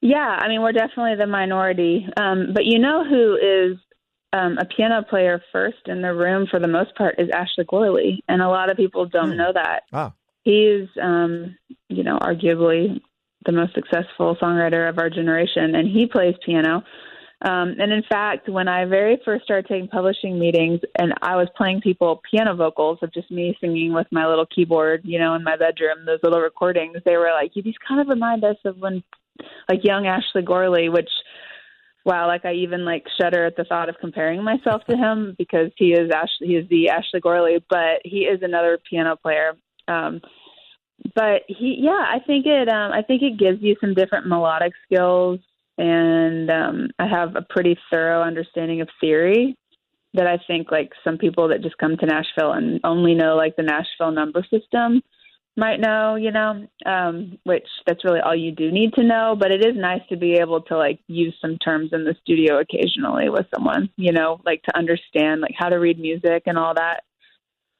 Yeah, 0.00 0.38
I 0.38 0.48
mean, 0.48 0.62
we're 0.62 0.72
definitely 0.72 1.16
the 1.16 1.26
minority. 1.26 2.06
Um, 2.16 2.52
but 2.54 2.64
you 2.64 2.78
know 2.78 3.04
who 3.04 3.36
is 3.36 3.78
um, 4.32 4.58
a 4.58 4.64
piano 4.64 5.02
player 5.02 5.42
first 5.52 5.78
in 5.86 6.02
the 6.02 6.14
room 6.14 6.46
for 6.50 6.60
the 6.60 6.68
most 6.68 6.94
part 6.94 7.16
is 7.18 7.28
Ashley 7.34 7.64
Gorley. 7.68 8.22
And 8.28 8.42
a 8.42 8.48
lot 8.48 8.70
of 8.70 8.76
people 8.76 9.06
don't 9.06 9.32
Hmm. 9.32 9.38
know 9.38 9.52
that. 9.52 9.82
Ah, 9.92 10.12
He's, 10.44 10.88
um, 11.02 11.56
you 11.88 12.02
know, 12.04 12.18
arguably 12.18 13.00
the 13.44 13.52
most 13.52 13.74
successful 13.74 14.36
songwriter 14.36 14.88
of 14.88 14.98
our 14.98 15.10
generation, 15.10 15.74
and 15.74 15.88
he 15.88 16.06
plays 16.06 16.34
piano. 16.44 16.82
Um, 17.42 17.76
and 17.78 17.92
in 17.92 18.02
fact, 18.10 18.48
when 18.48 18.66
I 18.66 18.84
very 18.84 19.16
first 19.24 19.44
started 19.44 19.68
taking 19.68 19.88
publishing 19.88 20.38
meetings 20.40 20.80
and 20.98 21.14
I 21.22 21.36
was 21.36 21.48
playing 21.56 21.82
people 21.82 22.20
piano 22.28 22.54
vocals 22.56 22.98
of 23.02 23.12
just 23.12 23.30
me 23.30 23.56
singing 23.60 23.92
with 23.92 24.08
my 24.10 24.26
little 24.26 24.46
keyboard, 24.46 25.02
you 25.04 25.20
know, 25.20 25.34
in 25.34 25.44
my 25.44 25.56
bedroom, 25.56 26.04
those 26.04 26.18
little 26.24 26.40
recordings, 26.40 26.96
they 27.04 27.16
were 27.16 27.30
like, 27.30 27.52
You 27.54 27.62
these 27.62 27.76
kind 27.86 28.00
of 28.00 28.08
remind 28.08 28.42
us 28.42 28.56
of 28.64 28.78
when, 28.78 29.04
like, 29.68 29.84
young 29.84 30.06
Ashley 30.06 30.42
Gorley, 30.42 30.88
which, 30.88 31.10
wow, 32.04 32.26
like 32.26 32.44
I 32.44 32.54
even 32.54 32.84
like 32.84 33.04
shudder 33.20 33.46
at 33.46 33.56
the 33.56 33.64
thought 33.64 33.88
of 33.88 33.96
comparing 34.00 34.42
myself 34.42 34.82
to 34.88 34.96
him 34.96 35.34
because 35.38 35.70
he 35.76 35.92
is 35.92 36.10
Ashley, 36.10 36.48
he 36.48 36.56
is 36.56 36.68
the 36.68 36.88
Ashley 36.90 37.20
Gorley, 37.20 37.64
but 37.68 38.00
he 38.04 38.20
is 38.20 38.40
another 38.42 38.78
piano 38.88 39.16
player. 39.16 39.52
Um, 39.86 40.20
but 41.14 41.42
he, 41.46 41.78
yeah, 41.80 42.04
I 42.08 42.18
think 42.26 42.46
it, 42.46 42.68
um, 42.68 42.92
I 42.92 43.02
think 43.02 43.22
it 43.22 43.38
gives 43.38 43.62
you 43.62 43.76
some 43.80 43.94
different 43.94 44.26
melodic 44.26 44.72
skills 44.84 45.38
and 45.78 46.50
um, 46.50 46.88
I 46.98 47.06
have 47.06 47.36
a 47.36 47.46
pretty 47.48 47.78
thorough 47.90 48.22
understanding 48.22 48.80
of 48.80 48.88
theory 49.00 49.56
that 50.14 50.26
I 50.26 50.38
think 50.46 50.72
like 50.72 50.90
some 51.04 51.18
people 51.18 51.48
that 51.48 51.62
just 51.62 51.78
come 51.78 51.96
to 51.96 52.06
Nashville 52.06 52.52
and 52.52 52.80
only 52.82 53.14
know 53.14 53.36
like 53.36 53.54
the 53.56 53.62
Nashville 53.62 54.10
number 54.10 54.44
system 54.50 55.02
might 55.58 55.80
know, 55.80 56.14
you 56.14 56.30
know, 56.30 56.66
um, 56.86 57.38
which 57.44 57.66
that's 57.86 58.04
really 58.04 58.20
all 58.20 58.34
you 58.34 58.52
do 58.52 58.70
need 58.70 58.94
to 58.94 59.04
know. 59.04 59.36
But 59.38 59.50
it 59.50 59.64
is 59.64 59.76
nice 59.76 60.02
to 60.08 60.16
be 60.16 60.34
able 60.34 60.62
to 60.62 60.76
like 60.76 61.00
use 61.08 61.34
some 61.40 61.58
terms 61.58 61.90
in 61.92 62.04
the 62.04 62.16
studio 62.22 62.60
occasionally 62.60 63.28
with 63.28 63.46
someone, 63.54 63.90
you 63.96 64.12
know, 64.12 64.40
like 64.46 64.62
to 64.62 64.76
understand 64.76 65.40
like 65.40 65.54
how 65.58 65.68
to 65.68 65.76
read 65.76 65.98
music 65.98 66.44
and 66.46 66.56
all 66.56 66.74
that 66.74 67.00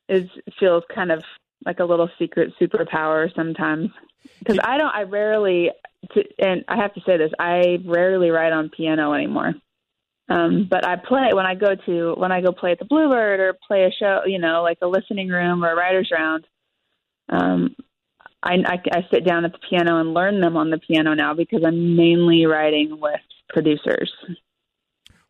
is 0.08 0.28
feels 0.58 0.82
kind 0.94 1.12
of 1.12 1.22
like 1.64 1.80
a 1.80 1.84
little 1.84 2.08
secret 2.18 2.52
superpower 2.60 3.34
sometimes 3.34 3.90
because 4.38 4.58
I 4.62 4.78
don't, 4.78 4.94
I 4.94 5.02
rarely, 5.02 5.70
to, 6.12 6.24
and 6.38 6.64
I 6.68 6.76
have 6.76 6.94
to 6.94 7.00
say 7.06 7.16
this, 7.16 7.32
I 7.38 7.78
rarely 7.84 8.30
write 8.30 8.52
on 8.52 8.70
piano 8.70 9.12
anymore. 9.12 9.54
Um, 10.28 10.66
but 10.70 10.84
I 10.86 10.96
play 10.96 11.30
when 11.32 11.46
I 11.46 11.54
go 11.54 11.74
to 11.86 12.14
when 12.18 12.32
I 12.32 12.42
go 12.42 12.52
play 12.52 12.72
at 12.72 12.78
the 12.78 12.84
Bluebird 12.84 13.40
or 13.40 13.56
play 13.66 13.84
a 13.84 13.90
show, 13.90 14.22
you 14.26 14.38
know, 14.38 14.62
like 14.62 14.78
a 14.82 14.86
listening 14.86 15.28
room 15.28 15.64
or 15.64 15.72
a 15.72 15.76
writers 15.76 16.10
round. 16.12 16.46
Um, 17.28 17.74
I, 18.42 18.54
I, 18.66 18.78
I 18.92 19.00
sit 19.12 19.24
down 19.26 19.44
at 19.44 19.52
the 19.52 19.58
piano 19.68 19.98
and 20.00 20.14
learn 20.14 20.40
them 20.40 20.56
on 20.56 20.70
the 20.70 20.78
piano 20.78 21.14
now 21.14 21.34
because 21.34 21.62
I'm 21.66 21.96
mainly 21.96 22.46
writing 22.46 22.98
with 23.00 23.20
producers. 23.48 24.12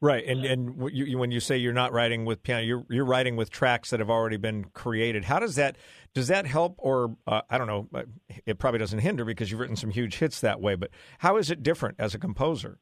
Right, 0.01 0.25
and 0.27 0.45
and 0.45 0.93
you, 0.93 1.07
you- 1.07 1.19
when 1.19 1.33
you 1.33 1.41
say 1.41 1.57
you're 1.57 1.73
not 1.73 1.93
writing 1.93 2.25
with 2.25 2.43
piano, 2.45 2.63
you're 2.63 2.85
you're 2.89 3.05
writing 3.05 3.35
with 3.35 3.51
tracks 3.51 3.91
that 3.91 3.99
have 3.99 4.11
already 4.11 4.37
been 4.37 4.65
created. 4.67 5.25
How 5.25 5.41
does 5.41 5.57
that 5.57 5.77
does 6.15 6.29
that 6.29 6.47
help, 6.47 6.77
or 6.79 7.17
uh, 7.27 7.41
I 7.51 7.59
don't 7.59 7.67
know? 7.67 7.89
uh, 7.93 8.03
It 8.47 8.61
probably 8.61 8.79
doesn't 8.79 9.01
hinder 9.01 9.25
because 9.25 9.51
you've 9.51 9.59
written 9.59 9.75
some 9.75 9.91
huge 9.91 10.17
hits 10.19 10.41
that 10.43 10.61
way. 10.61 10.77
But 10.77 10.91
how 11.19 11.37
is 11.37 11.51
it 11.51 11.65
different 11.65 11.97
as 11.99 12.15
a 12.15 12.19
composer? 12.21 12.79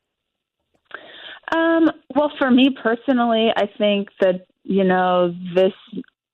Um, 1.54 1.88
well, 2.14 2.32
for 2.38 2.50
me 2.50 2.76
personally, 2.82 3.48
I 3.56 3.66
think 3.78 4.08
that 4.20 4.46
you 4.64 4.84
know 4.84 5.32
this 5.54 5.72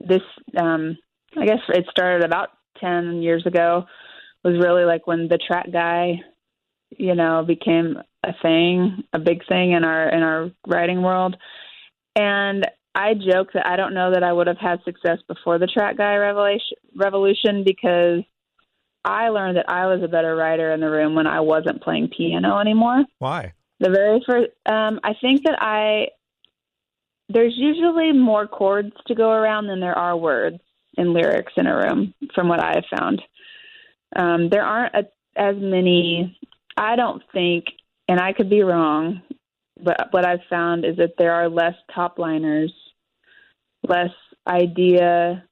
this 0.01 0.23
um, 0.59 0.99
I 1.37 1.47
guess 1.47 1.61
it 1.68 1.87
started 1.92 2.25
about 2.25 2.49
ten 2.79 3.23
years 3.23 3.47
ago. 3.47 3.85
Was 4.45 4.59
really 4.61 4.85
like 4.85 5.07
when 5.07 5.29
the 5.29 5.39
track 5.39 5.71
guy, 5.73 6.21
you 6.91 7.15
know, 7.15 7.45
became 7.47 7.97
a 8.25 8.33
thing, 8.43 9.05
a 9.13 9.19
big 9.19 9.47
thing 9.47 9.73
in 9.73 9.85
our 9.85 10.09
in 10.09 10.23
our 10.23 10.51
writing 10.67 11.03
world. 11.03 11.37
And 12.17 12.67
I 12.95 13.15
joke 13.15 13.53
that 13.55 13.67
I 13.67 13.77
don't 13.77 13.95
know 13.95 14.13
that 14.13 14.23
I 14.23 14.33
would 14.33 14.47
have 14.47 14.59
had 14.59 14.83
success 14.85 15.19
before 15.27 15.59
the 15.59 15.67
track 15.67 15.97
guy 15.97 16.17
revelation 16.17 16.77
revolution 16.97 17.65
because 17.65 18.23
I 19.05 19.31
learned 19.31 19.57
that 19.57 19.69
I 19.69 19.87
was 19.87 20.03
a 20.03 20.09
better 20.09 20.37
writer 20.37 20.73
in 20.73 20.81
the 20.81 20.91
room 20.91 21.15
when 21.15 21.27
I 21.27 21.41
wasn't 21.41 21.83
playing 21.83 22.11
piano 22.17 22.59
anymore. 22.59 23.05
Why? 23.19 23.53
The 23.81 23.91
very 23.91 24.23
first, 24.27 24.51
um, 24.67 25.01
I 25.03 25.15
think 25.21 25.45
that 25.45 25.61
I 25.61 26.09
there's 27.29 27.55
usually 27.57 28.13
more 28.13 28.47
chords 28.47 28.93
to 29.07 29.15
go 29.15 29.31
around 29.31 29.67
than 29.67 29.81
there 29.81 29.99
are 29.99 30.17
words 30.17 30.59
in 30.97 31.13
lyrics 31.13 31.53
in 31.57 31.67
a 31.67 31.77
room, 31.77 32.15
from 32.35 32.49
what 32.49 32.61
I 32.61 32.75
have 32.75 32.99
found. 32.99 33.23
Um, 34.15 34.49
there 34.51 34.65
aren't 34.65 34.95
a, 34.95 35.09
as 35.37 35.57
many. 35.59 36.39
I 36.77 36.97
don't 36.97 37.23
think, 37.33 37.67
and 38.09 38.21
I 38.21 38.33
could 38.33 38.51
be 38.51 38.63
wrong, 38.63 39.23
but 39.83 40.09
what 40.11 40.27
I've 40.27 40.45
found 40.49 40.85
is 40.85 40.97
that 40.97 41.15
there 41.19 41.33
are 41.33 41.49
less 41.49 41.75
top 41.95 42.19
liners, 42.19 42.73
less 43.87 44.11
idea, 44.47 45.45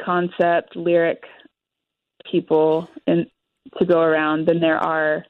concept, 0.00 0.76
lyric 0.76 1.22
people 2.30 2.88
in 3.06 3.26
to 3.78 3.86
go 3.86 4.00
around 4.00 4.46
than 4.46 4.60
there 4.60 4.78
are 4.78 5.24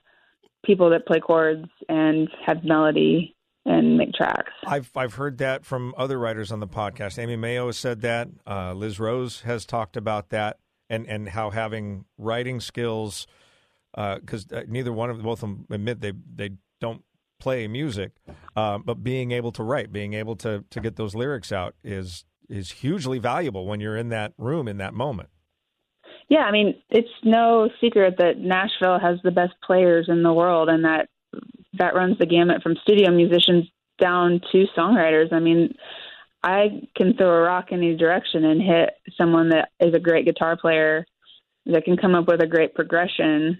people 0.64 0.90
that 0.90 1.06
play 1.06 1.20
chords 1.20 1.68
and 1.88 2.28
have 2.44 2.64
melody 2.64 3.36
and 3.64 3.96
make 3.96 4.12
tracks. 4.12 4.52
I've 4.66 4.90
I've 4.96 5.14
heard 5.14 5.38
that 5.38 5.64
from 5.64 5.94
other 5.96 6.18
writers 6.18 6.50
on 6.50 6.60
the 6.60 6.68
podcast. 6.68 7.18
Amy 7.18 7.36
Mayo 7.36 7.66
has 7.66 7.76
said 7.76 8.00
that. 8.02 8.28
Uh, 8.46 8.72
Liz 8.72 8.98
Rose 8.98 9.42
has 9.42 9.64
talked 9.64 9.96
about 9.96 10.30
that, 10.30 10.58
and 10.90 11.06
and 11.06 11.28
how 11.28 11.50
having 11.50 12.04
writing 12.18 12.60
skills, 12.60 13.26
because 13.94 14.46
uh, 14.52 14.62
neither 14.68 14.92
one 14.92 15.10
of 15.10 15.22
both 15.22 15.42
of 15.42 15.48
them 15.48 15.66
admit 15.70 16.00
they 16.00 16.12
they 16.34 16.50
don't 16.80 17.02
play 17.38 17.66
music, 17.66 18.12
uh, 18.54 18.78
but 18.78 19.02
being 19.02 19.32
able 19.32 19.52
to 19.52 19.62
write, 19.62 19.92
being 19.92 20.14
able 20.14 20.36
to 20.36 20.64
to 20.70 20.80
get 20.80 20.96
those 20.96 21.14
lyrics 21.14 21.52
out 21.52 21.74
is 21.84 22.24
is 22.48 22.70
hugely 22.70 23.18
valuable 23.18 23.66
when 23.66 23.80
you're 23.80 23.96
in 23.96 24.08
that 24.08 24.32
room 24.36 24.68
in 24.68 24.78
that 24.78 24.94
moment. 24.94 25.28
Yeah, 26.28 26.40
I 26.40 26.52
mean, 26.52 26.74
it's 26.90 27.08
no 27.24 27.68
secret 27.80 28.14
that 28.18 28.38
Nashville 28.38 28.98
has 28.98 29.18
the 29.22 29.30
best 29.30 29.54
players 29.64 30.06
in 30.08 30.22
the 30.22 30.32
world, 30.32 30.68
and 30.68 30.84
that 30.84 31.08
that 31.74 31.94
runs 31.94 32.18
the 32.18 32.26
gamut 32.26 32.62
from 32.62 32.76
studio 32.82 33.10
musicians 33.10 33.66
down 33.98 34.40
to 34.52 34.66
songwriters. 34.76 35.32
I 35.32 35.40
mean, 35.40 35.74
I 36.42 36.82
can 36.96 37.14
throw 37.16 37.28
a 37.28 37.42
rock 37.42 37.70
in 37.70 37.78
any 37.78 37.96
direction 37.96 38.44
and 38.44 38.60
hit 38.60 38.90
someone 39.16 39.50
that 39.50 39.70
is 39.80 39.94
a 39.94 40.00
great 40.00 40.24
guitar 40.24 40.56
player 40.56 41.06
that 41.66 41.84
can 41.84 41.96
come 41.96 42.14
up 42.14 42.26
with 42.26 42.42
a 42.42 42.46
great 42.46 42.74
progression 42.74 43.58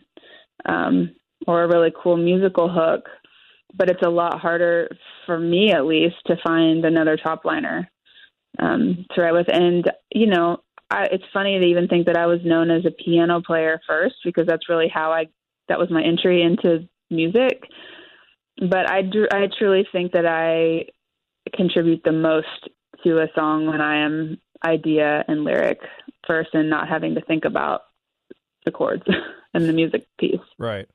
um, 0.64 1.14
or 1.46 1.62
a 1.62 1.68
really 1.68 1.92
cool 2.03 2.16
musical 2.16 2.68
hook. 2.68 3.09
But 3.75 3.88
it's 3.88 4.03
a 4.03 4.11
lot 4.11 4.40
harder 4.40 4.90
for 5.25 5.38
me, 5.38 5.72
at 5.72 5.87
least, 5.87 6.16
to 6.27 6.37
find 6.44 6.85
another 6.85 7.16
top 7.16 7.44
liner 7.44 7.90
um, 8.59 9.07
to 9.14 9.22
write 9.22 9.33
with. 9.33 9.48
And 9.51 9.90
you 10.14 10.27
know, 10.27 10.59
I, 10.90 11.05
it's 11.05 11.25
funny 11.33 11.59
to 11.59 11.66
even 11.66 11.88
think 11.88 12.07
that 12.07 12.18
I 12.18 12.27
was 12.27 12.40
known 12.44 12.70
as 12.70 12.85
a 12.85 12.90
piano 12.90 13.40
player 13.40 13.81
first 13.87 14.16
because 14.25 14.46
that's 14.46 14.68
really 14.68 14.90
how 14.92 15.11
I 15.12 15.27
that 15.68 15.79
was 15.79 15.90
my 15.90 16.03
entry 16.03 16.42
into 16.42 16.87
music. 17.11 17.62
But 18.70 18.88
I 18.88 19.03
I 19.33 19.48
truly 19.59 19.87
think 19.90 20.12
that 20.12 20.27
I 20.27 20.87
contribute 21.55 22.03
the 22.05 22.12
most 22.12 22.68
to 23.05 23.18
a 23.18 23.27
song 23.35 23.66
when 23.66 23.81
I 23.81 24.05
am 24.05 24.38
idea 24.64 25.25
and 25.27 25.44
lyric 25.44 25.81
first 26.27 26.51
and 26.53 26.70
not 26.70 26.88
having 26.88 27.14
to 27.16 27.20
think 27.20 27.44
about 27.44 27.83
the 28.64 28.70
chords 28.70 29.03
and 29.55 29.68
the 29.68 29.72
music 29.72 30.07
piece. 30.18 30.38
Right. 30.59 30.87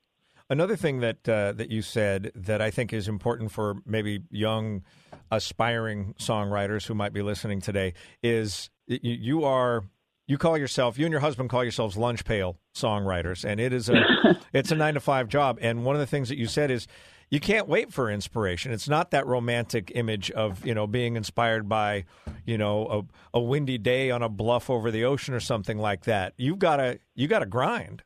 Another 0.50 0.76
thing 0.76 1.00
that 1.00 1.28
uh, 1.28 1.52
that 1.52 1.70
you 1.70 1.82
said 1.82 2.32
that 2.34 2.62
I 2.62 2.70
think 2.70 2.92
is 2.94 3.06
important 3.06 3.52
for 3.52 3.82
maybe 3.84 4.22
young 4.30 4.82
aspiring 5.30 6.14
songwriters 6.18 6.86
who 6.86 6.94
might 6.94 7.12
be 7.12 7.20
listening 7.20 7.60
today 7.60 7.92
is 8.22 8.70
you 8.86 9.44
are 9.44 9.84
you 10.26 10.38
call 10.38 10.56
yourself 10.56 10.98
you 10.98 11.04
and 11.04 11.12
your 11.12 11.20
husband 11.20 11.50
call 11.50 11.62
yourselves 11.62 11.98
lunch 11.98 12.24
pail 12.24 12.56
songwriters 12.74 13.44
and 13.44 13.60
it 13.60 13.74
is 13.74 13.90
a 13.90 14.02
it's 14.54 14.70
a 14.70 14.74
9 14.74 14.94
to 14.94 15.00
5 15.00 15.28
job 15.28 15.58
and 15.60 15.84
one 15.84 15.94
of 15.94 16.00
the 16.00 16.06
things 16.06 16.30
that 16.30 16.38
you 16.38 16.46
said 16.46 16.70
is 16.70 16.86
you 17.30 17.40
can't 17.40 17.68
wait 17.68 17.92
for 17.92 18.10
inspiration. 18.10 18.72
It's 18.72 18.88
not 18.88 19.10
that 19.10 19.26
romantic 19.26 19.92
image 19.94 20.30
of 20.30 20.64
you 20.64 20.74
know 20.74 20.86
being 20.86 21.16
inspired 21.16 21.68
by 21.68 22.04
you 22.46 22.58
know 22.58 23.06
a, 23.34 23.38
a 23.38 23.40
windy 23.40 23.78
day 23.78 24.10
on 24.10 24.22
a 24.22 24.28
bluff 24.28 24.70
over 24.70 24.90
the 24.90 25.04
ocean 25.04 25.34
or 25.34 25.40
something 25.40 25.78
like 25.78 26.04
that. 26.04 26.34
You've 26.36 26.58
got 26.58 26.76
to 26.76 26.98
you 27.14 27.28
got 27.28 27.40
to 27.40 27.46
grind. 27.46 28.02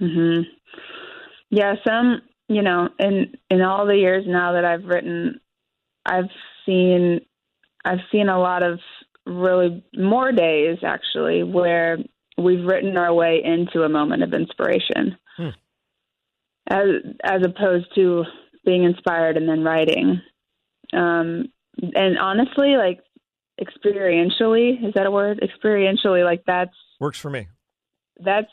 Mhm. 0.00 0.44
Yeah, 1.50 1.74
some 1.86 2.22
you 2.48 2.62
know 2.62 2.88
in 2.98 3.34
in 3.50 3.62
all 3.62 3.86
the 3.86 3.96
years 3.96 4.24
now 4.26 4.52
that 4.52 4.64
I've 4.64 4.84
written, 4.84 5.40
I've 6.04 6.30
seen 6.64 7.20
I've 7.84 8.00
seen 8.12 8.28
a 8.28 8.38
lot 8.38 8.62
of 8.62 8.80
really 9.24 9.84
more 9.96 10.30
days 10.30 10.78
actually 10.84 11.42
where 11.42 11.98
we've 12.38 12.64
written 12.64 12.96
our 12.96 13.12
way 13.12 13.40
into 13.42 13.82
a 13.82 13.88
moment 13.88 14.22
of 14.22 14.34
inspiration 14.34 14.92
Hmm. 15.04 15.25
As 16.68 16.86
as 17.22 17.42
opposed 17.44 17.86
to 17.94 18.24
being 18.64 18.84
inspired 18.84 19.36
and 19.36 19.48
then 19.48 19.62
writing. 19.62 20.20
Um 20.92 21.46
and 21.94 22.18
honestly 22.18 22.76
like 22.76 23.00
experientially 23.60 24.86
is 24.86 24.94
that 24.94 25.06
a 25.06 25.10
word? 25.10 25.40
Experientially 25.40 26.24
like 26.24 26.42
that's 26.46 26.74
Works 27.00 27.18
for 27.20 27.30
me. 27.30 27.48
that's 28.20 28.52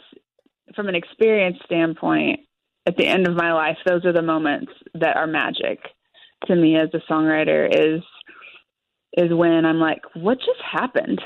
from 0.75 0.87
an 0.87 0.95
experience 0.95 1.57
standpoint 1.65 2.41
at 2.85 2.97
the 2.97 3.05
end 3.05 3.27
of 3.27 3.35
my 3.35 3.53
life 3.53 3.77
those 3.85 4.05
are 4.05 4.13
the 4.13 4.21
moments 4.21 4.71
that 4.93 5.15
are 5.17 5.27
magic 5.27 5.79
to 6.47 6.55
me 6.55 6.75
as 6.77 6.89
a 6.93 7.11
songwriter 7.11 7.67
is 7.69 8.01
is 9.17 9.31
when 9.33 9.65
i'm 9.65 9.79
like 9.79 10.01
what 10.15 10.37
just 10.39 10.59
happened? 10.69 11.21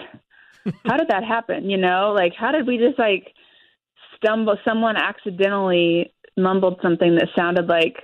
How 0.85 0.97
did 0.97 1.07
that 1.09 1.23
happen? 1.23 1.69
You 1.69 1.77
know 1.77 2.13
like 2.15 2.33
how 2.37 2.51
did 2.51 2.67
we 2.67 2.77
just 2.77 2.99
like 2.99 3.33
stumble 4.17 4.57
someone 4.65 4.97
accidentally 4.97 6.11
mumbled 6.37 6.79
something 6.81 7.15
that 7.15 7.27
sounded 7.35 7.67
like 7.67 7.95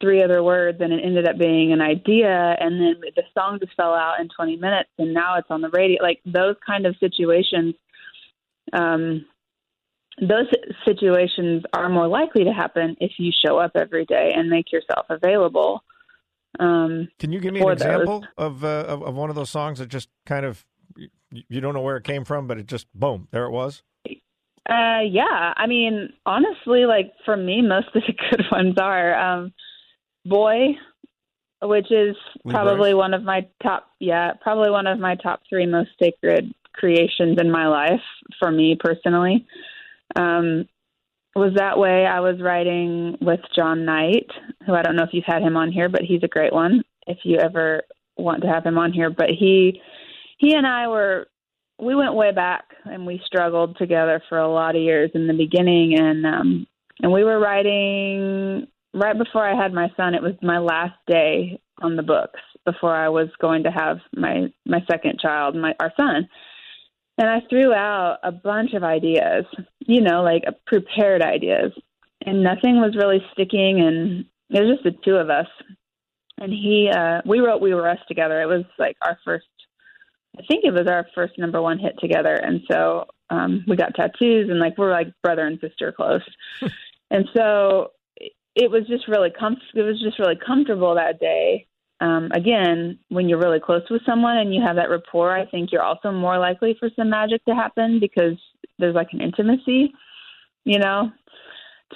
three 0.00 0.22
other 0.22 0.42
words 0.42 0.78
and 0.80 0.92
it 0.92 1.00
ended 1.04 1.26
up 1.26 1.38
being 1.38 1.72
an 1.72 1.80
idea 1.80 2.56
and 2.58 2.80
then 2.80 3.00
the 3.14 3.22
song 3.32 3.58
just 3.60 3.74
fell 3.76 3.94
out 3.94 4.20
in 4.20 4.28
20 4.28 4.56
minutes 4.56 4.90
and 4.98 5.14
now 5.14 5.36
it's 5.38 5.46
on 5.50 5.60
the 5.60 5.70
radio 5.70 6.02
like 6.02 6.20
those 6.26 6.56
kind 6.66 6.84
of 6.84 6.96
situations 6.98 7.74
um 8.72 9.24
those 10.20 10.46
situations 10.84 11.62
are 11.72 11.88
more 11.88 12.08
likely 12.08 12.44
to 12.44 12.52
happen 12.52 12.96
if 13.00 13.12
you 13.18 13.32
show 13.44 13.58
up 13.58 13.72
every 13.76 14.04
day 14.04 14.32
and 14.36 14.50
make 14.50 14.72
yourself 14.72 15.06
available 15.08 15.82
um 16.58 17.08
Can 17.18 17.32
you 17.32 17.40
give 17.40 17.54
me 17.54 17.60
an 17.60 17.66
those. 17.66 17.74
example 17.74 18.26
of, 18.36 18.64
uh, 18.64 18.84
of 18.88 19.02
of 19.02 19.14
one 19.14 19.30
of 19.30 19.36
those 19.36 19.50
songs 19.50 19.78
that 19.78 19.88
just 19.88 20.08
kind 20.26 20.44
of 20.44 20.66
you 21.30 21.60
don't 21.60 21.74
know 21.74 21.80
where 21.80 21.96
it 21.96 22.04
came 22.04 22.24
from, 22.24 22.46
but 22.46 22.58
it 22.58 22.66
just 22.66 22.86
boom, 22.94 23.28
there 23.30 23.44
it 23.44 23.50
was. 23.50 23.82
Uh, 24.68 25.00
yeah. 25.08 25.52
I 25.56 25.66
mean, 25.66 26.10
honestly, 26.24 26.86
like 26.86 27.12
for 27.24 27.36
me, 27.36 27.62
most 27.62 27.88
of 27.94 28.02
the 28.06 28.14
good 28.30 28.44
ones 28.50 28.74
are 28.78 29.14
um, 29.14 29.52
"Boy," 30.24 30.76
which 31.62 31.90
is 31.90 32.16
Lee 32.44 32.52
probably 32.52 32.92
Brice? 32.92 32.98
one 32.98 33.14
of 33.14 33.22
my 33.22 33.46
top. 33.62 33.88
Yeah, 34.00 34.32
probably 34.40 34.70
one 34.70 34.86
of 34.86 34.98
my 34.98 35.16
top 35.16 35.42
three 35.48 35.66
most 35.66 35.90
sacred 36.00 36.52
creations 36.72 37.38
in 37.40 37.50
my 37.50 37.68
life 37.68 38.02
for 38.38 38.50
me 38.50 38.76
personally. 38.78 39.46
Um, 40.16 40.66
was 41.36 41.52
that 41.56 41.78
way? 41.78 42.06
I 42.06 42.20
was 42.20 42.40
writing 42.40 43.18
with 43.20 43.40
Jon 43.56 43.84
Nite, 43.84 44.30
who 44.66 44.74
I 44.74 44.82
don't 44.82 44.96
know 44.96 45.02
if 45.02 45.10
you've 45.12 45.24
had 45.26 45.42
him 45.42 45.56
on 45.56 45.72
here, 45.72 45.88
but 45.88 46.02
he's 46.02 46.22
a 46.22 46.28
great 46.28 46.52
one. 46.52 46.82
If 47.06 47.18
you 47.24 47.38
ever 47.38 47.82
want 48.16 48.42
to 48.42 48.48
have 48.48 48.64
him 48.64 48.78
on 48.78 48.92
here, 48.92 49.10
but 49.10 49.28
he 49.30 49.80
he 50.38 50.54
and 50.54 50.66
I 50.66 50.88
were 50.88 51.26
we 51.78 51.94
went 51.94 52.14
way 52.14 52.32
back 52.32 52.64
and 52.84 53.06
we 53.06 53.20
struggled 53.26 53.76
together 53.76 54.22
for 54.28 54.38
a 54.38 54.52
lot 54.52 54.76
of 54.76 54.82
years 54.82 55.10
in 55.14 55.26
the 55.26 55.34
beginning. 55.34 55.98
And 55.98 56.26
um 56.26 56.66
and 57.02 57.12
we 57.12 57.24
were 57.24 57.38
writing 57.38 58.66
right 58.92 59.16
before 59.18 59.44
I 59.44 59.60
had 59.60 59.72
my 59.72 59.90
son 59.96 60.14
it 60.14 60.22
was 60.22 60.34
my 60.42 60.58
last 60.58 60.96
day 61.06 61.60
on 61.82 61.96
the 61.96 62.02
books 62.02 62.40
before 62.64 62.94
I 62.94 63.08
was 63.08 63.28
going 63.40 63.64
to 63.64 63.70
have 63.70 63.98
my 64.14 64.52
my 64.64 64.84
second 64.90 65.18
child 65.20 65.56
my 65.56 65.74
our 65.80 65.92
son. 65.96 66.28
And 67.16 67.28
I 67.28 67.42
threw 67.48 67.72
out 67.72 68.18
a 68.22 68.32
bunch 68.32 68.74
of 68.74 68.84
ideas 68.84 69.44
you 69.80 70.00
know 70.00 70.22
like 70.22 70.44
prepared 70.66 71.22
ideas. 71.22 71.72
And 72.26 72.42
nothing 72.42 72.80
was 72.80 72.96
really 72.96 73.22
sticking. 73.32 73.80
And 73.80 74.24
it 74.48 74.62
was 74.62 74.76
just 74.76 74.84
the 74.84 75.02
two 75.04 75.16
of 75.16 75.28
us. 75.28 75.48
And 76.38 76.52
he 76.52 76.90
uh 76.94 77.20
we 77.26 77.40
wrote 77.40 77.60
we 77.60 77.74
were 77.74 77.88
us 77.88 77.98
together. 78.06 78.40
It 78.40 78.46
was 78.46 78.64
like 78.78 78.96
our 79.02 79.18
first 79.24 79.46
I 80.38 80.42
think 80.46 80.64
it 80.64 80.72
was 80.72 80.86
our 80.86 81.06
first 81.14 81.38
number 81.38 81.62
one 81.62 81.78
hit 81.78 81.94
together, 82.00 82.34
and 82.34 82.60
so 82.70 83.06
um, 83.30 83.64
we 83.68 83.76
got 83.76 83.94
tattoos 83.94 84.50
and 84.50 84.58
like 84.58 84.76
we're 84.76 84.90
like 84.90 85.08
brother 85.22 85.46
and 85.46 85.60
sister 85.60 85.92
close, 85.92 86.22
and 87.10 87.26
so 87.34 87.92
it 88.54 88.70
was 88.70 88.86
just 88.86 89.08
really 89.08 89.30
com- 89.30 89.60
it 89.74 89.82
was 89.82 90.00
just 90.00 90.18
really 90.18 90.38
comfortable 90.44 90.94
that 90.94 91.20
day. 91.20 91.66
Um, 92.00 92.30
again, 92.32 92.98
when 93.08 93.28
you're 93.28 93.38
really 93.38 93.60
close 93.60 93.82
with 93.88 94.02
someone 94.04 94.36
and 94.36 94.54
you 94.54 94.60
have 94.60 94.76
that 94.76 94.90
rapport, 94.90 95.30
I 95.30 95.46
think 95.46 95.70
you're 95.70 95.82
also 95.82 96.10
more 96.10 96.38
likely 96.38 96.76
for 96.78 96.90
some 96.96 97.10
magic 97.10 97.44
to 97.44 97.54
happen 97.54 98.00
because 98.00 98.36
there's 98.78 98.94
like 98.94 99.12
an 99.12 99.20
intimacy, 99.20 99.92
you 100.64 100.78
know, 100.78 101.12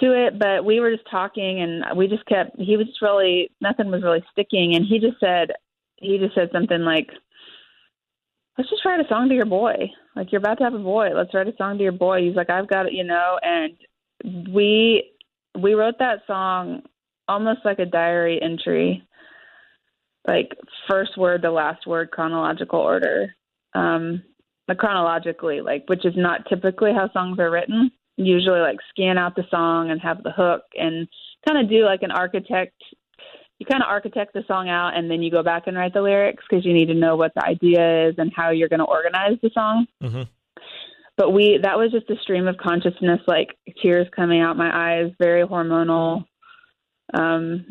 to 0.00 0.26
it. 0.26 0.38
But 0.38 0.64
we 0.64 0.80
were 0.80 0.94
just 0.94 1.08
talking 1.10 1.60
and 1.60 1.84
we 1.96 2.06
just 2.06 2.24
kept. 2.26 2.58
He 2.58 2.76
was 2.76 2.86
just 2.86 3.02
really 3.02 3.50
nothing 3.60 3.90
was 3.90 4.02
really 4.02 4.24
sticking, 4.32 4.74
and 4.74 4.84
he 4.86 4.98
just 4.98 5.18
said 5.20 5.52
he 5.96 6.18
just 6.18 6.34
said 6.34 6.50
something 6.52 6.82
like 6.82 7.10
let's 8.58 8.68
just 8.68 8.84
write 8.84 9.00
a 9.00 9.08
song 9.08 9.28
to 9.28 9.34
your 9.34 9.46
boy. 9.46 9.74
Like 10.16 10.32
you're 10.32 10.40
about 10.40 10.58
to 10.58 10.64
have 10.64 10.74
a 10.74 10.78
boy. 10.78 11.10
Let's 11.14 11.32
write 11.32 11.46
a 11.46 11.56
song 11.56 11.78
to 11.78 11.82
your 11.82 11.92
boy. 11.92 12.22
He's 12.22 12.34
like, 12.34 12.50
I've 12.50 12.68
got 12.68 12.86
it, 12.86 12.92
you 12.92 13.04
know. 13.04 13.38
And 13.40 14.52
we 14.52 15.12
we 15.58 15.74
wrote 15.74 15.98
that 16.00 16.20
song 16.26 16.82
almost 17.28 17.60
like 17.64 17.78
a 17.78 17.86
diary 17.86 18.40
entry, 18.42 19.02
like 20.26 20.50
first 20.90 21.16
word 21.16 21.42
to 21.42 21.52
last 21.52 21.86
word 21.86 22.10
chronological 22.10 22.80
order. 22.80 23.34
Um, 23.74 24.22
like 24.66 24.78
chronologically, 24.78 25.60
like 25.60 25.84
which 25.86 26.04
is 26.04 26.14
not 26.16 26.46
typically 26.48 26.92
how 26.92 27.10
songs 27.12 27.38
are 27.38 27.50
written. 27.50 27.92
Usually, 28.16 28.58
like 28.58 28.78
scan 28.90 29.16
out 29.16 29.36
the 29.36 29.44
song 29.50 29.90
and 29.90 30.00
have 30.00 30.24
the 30.24 30.32
hook 30.32 30.62
and 30.74 31.08
kind 31.46 31.64
of 31.64 31.70
do 31.70 31.84
like 31.84 32.02
an 32.02 32.10
architect 32.10 32.74
you 33.58 33.66
kind 33.66 33.82
of 33.82 33.88
architect 33.88 34.32
the 34.34 34.44
song 34.46 34.68
out 34.68 34.96
and 34.96 35.10
then 35.10 35.22
you 35.22 35.30
go 35.30 35.42
back 35.42 35.66
and 35.66 35.76
write 35.76 35.92
the 35.92 36.02
lyrics 36.02 36.44
because 36.48 36.64
you 36.64 36.72
need 36.72 36.86
to 36.86 36.94
know 36.94 37.16
what 37.16 37.34
the 37.34 37.44
idea 37.44 38.08
is 38.08 38.14
and 38.18 38.32
how 38.34 38.50
you're 38.50 38.68
going 38.68 38.78
to 38.78 38.84
organize 38.86 39.36
the 39.42 39.50
song. 39.52 39.86
hmm 40.00 40.22
But 41.16 41.32
we 41.32 41.58
that 41.62 41.76
was 41.76 41.90
just 41.90 42.08
a 42.10 42.16
stream 42.22 42.46
of 42.46 42.56
consciousness, 42.56 43.20
like 43.26 43.58
tears 43.82 44.06
coming 44.14 44.40
out 44.40 44.56
my 44.56 44.70
eyes, 45.00 45.12
very 45.18 45.44
hormonal. 45.44 46.24
Um, 47.12 47.66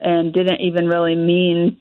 and 0.00 0.32
didn't 0.32 0.60
even 0.60 0.86
really 0.86 1.14
mean 1.14 1.78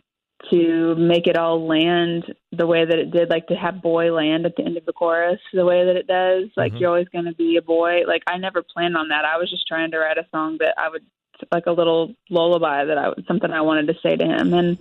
to 0.50 0.96
make 0.96 1.28
it 1.28 1.38
all 1.38 1.68
land 1.68 2.24
the 2.54 2.66
way 2.66 2.86
that 2.86 2.98
it 2.98 3.12
did, 3.12 3.30
like 3.30 3.48
to 3.48 3.56
have 3.56 3.82
boy 3.82 4.14
land 4.14 4.46
at 4.46 4.56
the 4.56 4.64
end 4.64 4.78
of 4.78 4.86
the 4.86 4.94
chorus 4.94 5.40
the 5.54 5.66
way 5.66 5.86
that 5.86 5.96
it 5.98 6.08
does. 6.08 6.50
Like 6.56 6.74
Mhm. 6.74 6.80
you're 6.80 6.90
always 6.90 7.10
going 7.10 7.26
to 7.26 7.36
be 7.36 7.58
a 7.58 7.62
boy. 7.62 8.06
Like 8.08 8.24
I 8.28 8.38
never 8.38 8.64
planned 8.64 8.98
on 8.98 9.10
that. 9.10 9.26
I 9.26 9.38
was 9.38 9.50
just 9.50 9.68
trying 9.68 9.92
to 9.92 10.00
write 10.00 10.18
a 10.18 10.26
song 10.32 10.58
that 10.60 10.74
I 10.78 10.90
would 10.90 11.06
like 11.52 11.66
a 11.66 11.72
little 11.72 12.14
lullaby 12.30 12.86
that 12.86 12.98
I 12.98 13.10
was 13.10 13.24
something 13.28 13.52
I 13.52 13.62
wanted 13.62 13.88
to 13.88 13.96
say 14.02 14.16
to 14.16 14.26
him, 14.26 14.54
and 14.54 14.78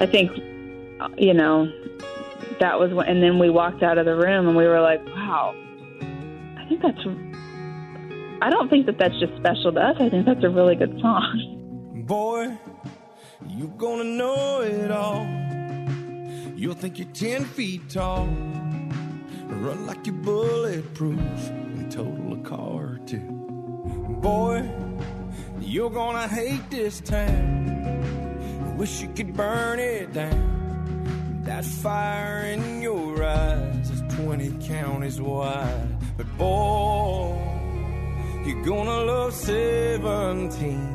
I 0.00 0.06
think 0.06 0.30
uh, 1.00 1.08
you 1.16 1.34
know 1.34 1.70
that 2.60 2.78
was 2.78 2.92
when. 2.92 3.06
And 3.08 3.22
then 3.22 3.38
we 3.38 3.50
walked 3.50 3.82
out 3.82 3.98
of 3.98 4.06
the 4.06 4.16
room 4.16 4.48
and 4.48 4.56
we 4.56 4.66
were 4.66 4.80
like, 4.80 5.04
wow, 5.06 5.54
I 6.58 6.66
think 6.68 6.82
that's. 6.82 7.00
I 8.40 8.50
don't 8.50 8.68
think 8.68 8.86
that 8.86 8.98
that's 8.98 9.18
just 9.20 9.36
special 9.36 9.72
to 9.72 9.80
us. 9.80 9.96
I 10.00 10.08
think 10.08 10.26
that's 10.26 10.42
a 10.42 10.50
really 10.50 10.74
good 10.74 10.98
song. 11.00 12.04
Boy, 12.06 12.56
you're 13.48 13.68
gonna 13.68 14.04
know 14.04 14.62
it 14.62 14.90
all. 14.90 15.24
You'll 16.56 16.74
think 16.74 16.98
you're 16.98 17.08
ten 17.08 17.44
feet 17.44 17.88
tall. 17.88 18.26
Run 19.46 19.86
like 19.86 20.06
you're 20.06 20.14
bulletproof 20.14 21.50
and 21.50 21.90
total 21.90 22.32
a 22.34 22.38
car 22.38 22.94
or 22.94 23.00
two. 23.06 23.18
Boy, 24.20 24.68
you're 25.72 25.88
gonna 25.88 26.28
hate 26.28 26.68
this 26.70 27.00
town. 27.00 28.76
Wish 28.76 29.00
you 29.00 29.08
could 29.08 29.34
burn 29.34 29.78
it 29.78 30.12
down. 30.12 31.40
That 31.44 31.64
fire 31.64 32.42
in 32.44 32.82
your 32.82 33.24
eyes 33.24 33.88
is 33.88 34.02
20 34.16 34.68
counties 34.68 35.18
wide. 35.18 35.88
But 36.18 36.26
boy, 36.36 37.40
you're 38.44 38.62
gonna 38.64 39.00
love 39.04 39.32
17. 39.32 40.94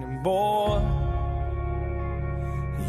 And 0.00 0.22
boy, 0.22 0.80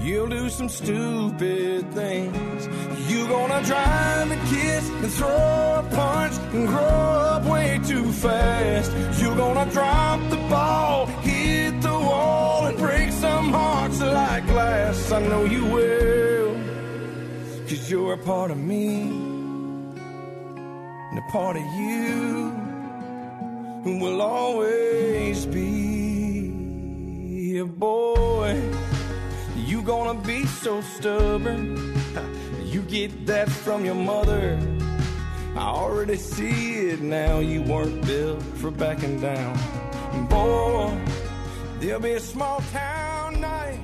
you'll 0.04 0.28
do 0.28 0.50
some 0.50 0.70
stupid 0.70 1.92
things. 1.94 2.68
You're 3.10 3.28
gonna 3.28 3.64
drive 3.64 4.32
and 4.32 4.42
kiss 4.50 4.90
and 4.90 5.12
throw 5.12 5.30
a 5.30 5.88
punch 5.96 6.34
and 6.54 6.68
grow 6.68 6.82
up 6.82 7.46
way 7.46 7.80
too 7.86 8.12
fast. 8.12 8.92
You're 9.22 9.36
gonna 9.36 9.70
drop 9.72 10.20
the 10.30 10.38
ball, 10.54 11.06
hit 11.22 11.82
the 11.82 12.00
wall, 12.10 12.66
and 12.66 12.78
break 12.78 13.12
some 13.12 13.52
hearts 13.52 14.00
like 14.02 14.46
glass. 14.48 15.12
I 15.12 15.20
know 15.22 15.46
you 15.46 15.66
will, 15.66 16.56
cause 17.68 17.90
you're 17.90 18.14
a 18.14 18.18
part 18.18 18.52
of 18.52 18.58
me 18.58 19.34
and 21.14 21.20
a 21.20 21.32
part 21.32 21.56
of 21.56 21.64
you 21.64 22.50
Who 23.84 24.00
will 24.00 24.22
always 24.22 25.46
be 25.46 27.60
a 27.60 27.66
boy. 27.66 28.83
You 29.84 29.88
gonna 29.88 30.22
be 30.22 30.46
so 30.46 30.80
stubborn. 30.80 31.94
You 32.64 32.82
get 32.84 33.26
that 33.26 33.50
from 33.50 33.84
your 33.84 33.96
mother. 33.96 34.58
I 35.58 35.68
already 35.68 36.16
see 36.16 36.88
it 36.88 37.02
now. 37.02 37.40
You 37.40 37.62
weren't 37.64 38.04
built 38.06 38.42
for 38.42 38.72
backing 38.72 39.20
down. 39.20 39.58
Boy, 40.30 40.98
there'll 41.80 42.00
be 42.00 42.14
a 42.14 42.20
small 42.22 42.62
town 42.72 43.42
night. 43.42 43.82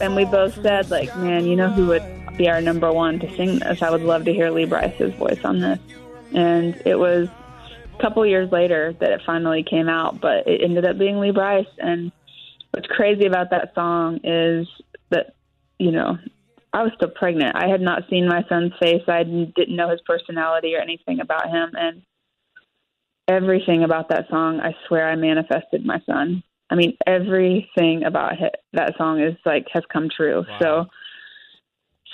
And 0.00 0.16
we 0.16 0.24
both 0.24 0.60
said, 0.60 0.90
like, 0.90 1.16
man, 1.16 1.46
you 1.46 1.54
know 1.54 1.70
who 1.70 1.86
would 1.86 2.36
be 2.36 2.50
our 2.50 2.60
number 2.60 2.92
one 2.92 3.20
to 3.20 3.36
sing 3.36 3.60
this? 3.60 3.80
I 3.80 3.90
would 3.90 4.02
love 4.02 4.24
to 4.24 4.32
hear 4.32 4.50
Lee 4.50 4.64
Brice's 4.64 5.14
voice 5.14 5.44
on 5.44 5.60
this. 5.60 5.78
And 6.34 6.82
it 6.84 6.96
was 6.96 7.28
a 7.94 8.02
couple 8.02 8.26
years 8.26 8.50
later 8.50 8.92
that 8.98 9.12
it 9.12 9.22
finally 9.24 9.62
came 9.62 9.88
out, 9.88 10.20
but 10.20 10.48
it 10.48 10.62
ended 10.62 10.84
up 10.84 10.98
being 10.98 11.20
Lee 11.20 11.30
Bryce. 11.30 11.72
And 11.78 12.10
what's 12.72 12.88
crazy 12.88 13.26
about 13.26 13.50
that 13.50 13.72
song 13.74 14.18
is 14.24 14.66
you 15.82 15.90
know, 15.90 16.16
I 16.72 16.82
was 16.84 16.92
still 16.94 17.10
pregnant. 17.10 17.56
I 17.56 17.68
had 17.68 17.80
not 17.80 18.04
seen 18.08 18.28
my 18.28 18.44
son's 18.48 18.72
face. 18.80 19.02
I 19.08 19.24
didn't 19.24 19.76
know 19.76 19.90
his 19.90 20.00
personality 20.06 20.74
or 20.76 20.80
anything 20.80 21.20
about 21.20 21.48
him. 21.50 21.72
And 21.74 22.02
everything 23.28 23.82
about 23.82 24.08
that 24.10 24.28
song, 24.30 24.60
I 24.60 24.74
swear 24.86 25.08
I 25.08 25.16
manifested 25.16 25.84
my 25.84 26.00
son. 26.06 26.42
I 26.70 26.76
mean, 26.76 26.96
everything 27.06 28.04
about 28.04 28.34
that 28.72 28.96
song 28.96 29.20
is 29.20 29.34
like 29.44 29.66
has 29.72 29.82
come 29.92 30.08
true. 30.08 30.44
So, 30.60 30.86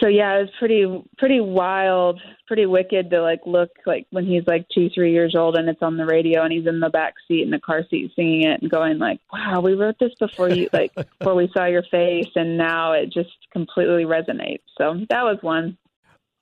so 0.01 0.07
yeah, 0.07 0.37
it 0.37 0.43
was 0.43 0.51
pretty 0.59 0.87
pretty 1.17 1.41
wild, 1.41 2.21
pretty 2.47 2.67
wicked 2.67 3.11
to 3.11 3.21
like 3.21 3.41
look 3.47 3.71
like 3.85 4.07
when 4.11 4.25
he's 4.25 4.45
like 4.47 4.67
two, 4.73 4.89
three 4.95 5.13
years 5.13 5.35
old 5.37 5.57
and 5.57 5.69
it's 5.69 5.83
on 5.83 5.97
the 5.97 6.07
radio 6.07 6.45
and 6.45 6.53
he's 6.53 6.67
in 6.67 6.81
the 6.81 6.89
back 6.89 7.15
seat 7.27 7.43
in 7.43 7.51
the 7.51 7.59
car 7.59 7.83
seat 7.91 8.13
singing 8.15 8.45
it 8.45 8.63
and 8.63 8.71
going 8.71 8.99
like, 8.99 9.21
"Wow, 9.33 9.61
we 9.61 9.75
wrote 9.75 9.97
this 9.99 10.13
before 10.21 10.51
you 10.51 10.69
like 10.73 10.95
before 11.19 11.35
we 11.35 11.51
saw 11.53 11.65
your 11.67 11.83
face, 11.91 12.31
and 12.37 12.57
now 12.57 12.93
it 12.93 13.13
just 13.13 13.31
completely 13.53 14.05
resonates." 14.05 14.63
So 14.77 14.95
that 15.11 15.23
was 15.23 15.39
one. 15.41 15.77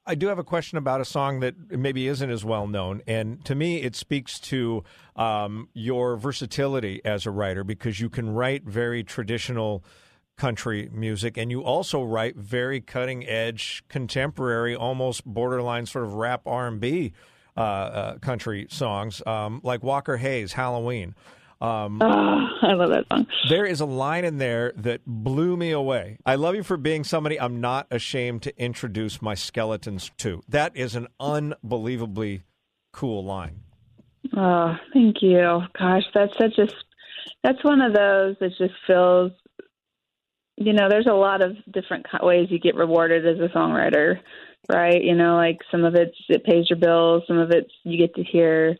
I 0.08 0.14
do 0.14 0.28
have 0.28 0.38
a 0.38 0.44
question 0.44 0.78
about 0.78 1.00
a 1.00 1.04
song 1.04 1.40
that 1.40 1.54
maybe 1.70 2.06
isn't 2.06 2.30
as 2.30 2.44
well 2.44 2.68
known, 2.68 3.02
and 3.06 3.44
to 3.46 3.54
me, 3.54 3.82
it 3.82 3.96
speaks 3.96 4.38
to 4.40 4.84
um, 5.16 5.68
your 5.72 6.16
versatility 6.16 7.00
as 7.04 7.26
a 7.26 7.30
writer 7.30 7.64
because 7.64 8.00
you 8.00 8.08
can 8.08 8.30
write 8.30 8.64
very 8.64 9.02
traditional 9.02 9.82
country 10.46 10.88
music, 10.92 11.36
and 11.36 11.50
you 11.50 11.62
also 11.62 12.02
write 12.02 12.36
very 12.36 12.80
cutting 12.80 13.26
edge, 13.26 13.82
contemporary, 13.88 14.74
almost 14.76 15.24
borderline 15.24 15.86
sort 15.86 16.04
of 16.04 16.14
rap 16.14 16.42
R 16.46 16.68
and 16.68 16.80
B 16.80 17.12
uh, 17.56 17.60
uh, 17.60 18.18
country 18.18 18.66
songs, 18.70 19.22
um, 19.26 19.60
like 19.64 19.82
Walker 19.82 20.16
Hayes' 20.18 20.52
"Halloween." 20.52 21.14
Um, 21.58 22.02
Oh, 22.02 22.48
I 22.62 22.74
love 22.74 22.90
that 22.90 23.06
song. 23.10 23.26
there 23.48 23.64
is 23.64 23.80
a 23.80 23.86
line 23.86 24.26
in 24.26 24.36
there 24.36 24.72
that 24.76 25.00
blew 25.06 25.56
me 25.56 25.70
away. 25.70 26.18
I 26.26 26.34
love 26.34 26.54
you 26.54 26.62
for 26.62 26.76
being 26.76 27.02
somebody 27.02 27.40
I'm 27.40 27.62
not 27.62 27.86
ashamed 27.90 28.42
to 28.42 28.62
introduce 28.62 29.22
my 29.22 29.34
skeletons 29.34 30.10
to. 30.18 30.42
That 30.48 30.76
is 30.76 30.94
an 30.96 31.08
unbelievably 31.18 32.42
cool 32.92 33.24
line. 33.24 33.60
Oh, 34.36 34.74
thank 34.92 35.22
you. 35.22 35.62
Gosh, 35.78 36.04
that's 36.12 36.36
such 36.36 36.58
a 36.58 36.68
that's 37.42 37.64
one 37.64 37.80
of 37.80 37.94
those 37.94 38.36
that 38.40 38.50
just 38.58 38.74
feels 38.86 39.32
you 40.56 40.72
know, 40.72 40.88
there's 40.88 41.06
a 41.06 41.14
lot 41.14 41.42
of 41.42 41.56
different 41.72 42.06
ways 42.22 42.48
you 42.50 42.58
get 42.58 42.74
rewarded 42.74 43.26
as 43.26 43.38
a 43.38 43.52
songwriter, 43.54 44.20
right? 44.68 45.02
You 45.02 45.14
know, 45.14 45.36
like 45.36 45.58
some 45.70 45.84
of 45.84 45.94
it's 45.94 46.16
it 46.28 46.44
pays 46.44 46.68
your 46.70 46.78
bills, 46.78 47.24
some 47.26 47.38
of 47.38 47.50
it's 47.50 47.72
you 47.84 47.98
get 47.98 48.14
to 48.14 48.24
hear 48.24 48.76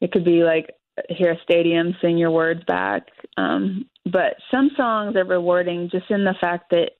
it 0.00 0.12
could 0.12 0.24
be 0.24 0.42
like 0.42 0.70
hear 1.08 1.32
a 1.32 1.42
stadium 1.42 1.94
sing 2.00 2.16
your 2.16 2.30
words 2.30 2.62
back. 2.66 3.08
Um, 3.36 3.88
but 4.04 4.36
some 4.50 4.70
songs 4.76 5.16
are 5.16 5.24
rewarding 5.24 5.90
just 5.90 6.10
in 6.10 6.24
the 6.24 6.34
fact 6.40 6.70
that 6.70 6.92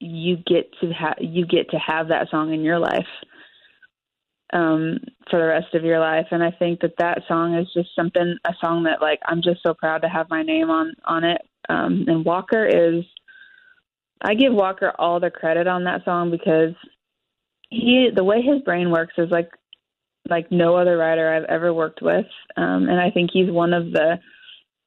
you 0.00 0.36
get 0.36 0.70
to 0.80 0.90
have 0.92 1.16
you 1.20 1.46
get 1.46 1.70
to 1.70 1.78
have 1.78 2.08
that 2.08 2.28
song 2.30 2.52
in 2.52 2.62
your 2.62 2.78
life 2.78 3.06
um, 4.52 4.98
for 5.30 5.38
the 5.38 5.46
rest 5.46 5.74
of 5.74 5.84
your 5.84 6.00
life. 6.00 6.26
And 6.30 6.42
I 6.42 6.50
think 6.50 6.80
that 6.80 6.94
that 6.98 7.22
song 7.26 7.54
is 7.54 7.66
just 7.74 7.88
something, 7.96 8.36
a 8.46 8.54
song 8.62 8.84
that 8.84 9.02
like 9.02 9.20
I'm 9.26 9.42
just 9.42 9.62
so 9.62 9.74
proud 9.74 10.02
to 10.02 10.08
have 10.08 10.30
my 10.30 10.42
name 10.42 10.70
on 10.70 10.94
on 11.04 11.24
it. 11.24 11.42
Um, 11.68 12.04
and 12.06 12.24
Walker 12.24 12.66
is, 12.66 13.04
I 14.24 14.34
give 14.34 14.52
Walker 14.52 14.92
all 14.98 15.20
the 15.20 15.30
credit 15.30 15.66
on 15.66 15.84
that 15.84 16.04
song 16.04 16.30
because 16.30 16.74
he, 17.68 18.08
the 18.14 18.24
way 18.24 18.40
his 18.40 18.62
brain 18.62 18.90
works 18.90 19.14
is 19.18 19.30
like 19.30 19.50
like 20.30 20.50
no 20.50 20.74
other 20.74 20.96
writer 20.96 21.34
I've 21.34 21.44
ever 21.44 21.74
worked 21.74 22.00
with. 22.00 22.24
Um, 22.56 22.88
and 22.88 22.98
I 22.98 23.10
think 23.10 23.30
he's 23.30 23.50
one 23.50 23.74
of 23.74 23.92
the 23.92 24.18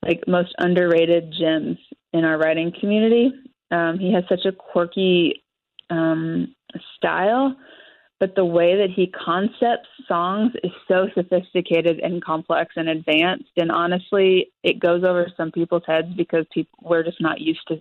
like 0.03 0.23
most 0.27 0.55
underrated 0.57 1.31
gems 1.37 1.77
in 2.11 2.25
our 2.25 2.39
writing 2.39 2.73
community. 2.79 3.31
Um, 3.69 3.99
he 3.99 4.11
has 4.13 4.23
such 4.27 4.45
a 4.45 4.51
quirky 4.51 5.43
um, 5.91 6.55
style 6.95 7.55
but 8.19 8.33
the 8.35 8.45
way 8.45 8.75
that 8.77 8.89
he 8.89 9.07
concepts 9.07 9.87
songs 10.07 10.51
is 10.63 10.71
so 10.87 11.07
sophisticated 11.13 11.99
and 11.99 12.23
complex 12.23 12.73
and 12.75 12.89
advanced 12.89 13.51
and 13.57 13.71
honestly 13.71 14.51
it 14.63 14.79
goes 14.79 15.03
over 15.03 15.27
some 15.37 15.51
people's 15.51 15.83
heads 15.85 16.07
because 16.15 16.45
people 16.53 16.79
we're 16.81 17.03
just 17.03 17.21
not 17.21 17.39
used 17.39 17.65
to 17.67 17.79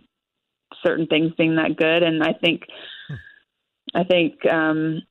certain 0.82 1.06
things 1.06 1.32
being 1.36 1.56
that 1.56 1.76
good. 1.76 2.02
And 2.02 2.22
i 2.22 2.32
think 2.32 2.62
i 3.94 4.04
think 4.04 4.44
um 4.46 5.02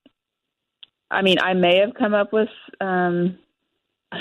i 1.10 1.22
mean 1.22 1.40
i 1.40 1.54
may 1.54 1.78
have 1.78 1.94
come 1.94 2.14
up 2.14 2.34
with 2.34 2.50
um 2.82 3.38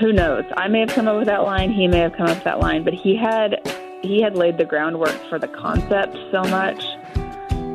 who 0.01 0.13
knows? 0.13 0.45
I 0.57 0.69
may 0.69 0.81
have 0.81 0.91
come 0.91 1.09
up 1.09 1.17
with 1.17 1.27
that 1.27 1.43
line. 1.43 1.71
He 1.71 1.87
may 1.87 1.99
have 1.99 2.15
come 2.15 2.27
up 2.27 2.37
with 2.37 2.45
that 2.45 2.59
line. 2.59 2.85
But 2.85 2.95
he 2.95 3.17
had 3.17 3.61
he 4.03 4.21
had 4.21 4.37
laid 4.37 4.59
the 4.59 4.65
groundwork 4.65 5.17
for 5.29 5.39
the 5.39 5.49
concept 5.49 6.17
so 6.31 6.43
much 6.45 6.85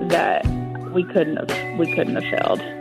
that 0.09 0.45
we 0.93 1.03
couldn't 1.03 1.37
have 1.37 1.79
we 1.79 1.93
couldn't 1.93 2.15
have 2.15 2.23
failed 2.23 2.78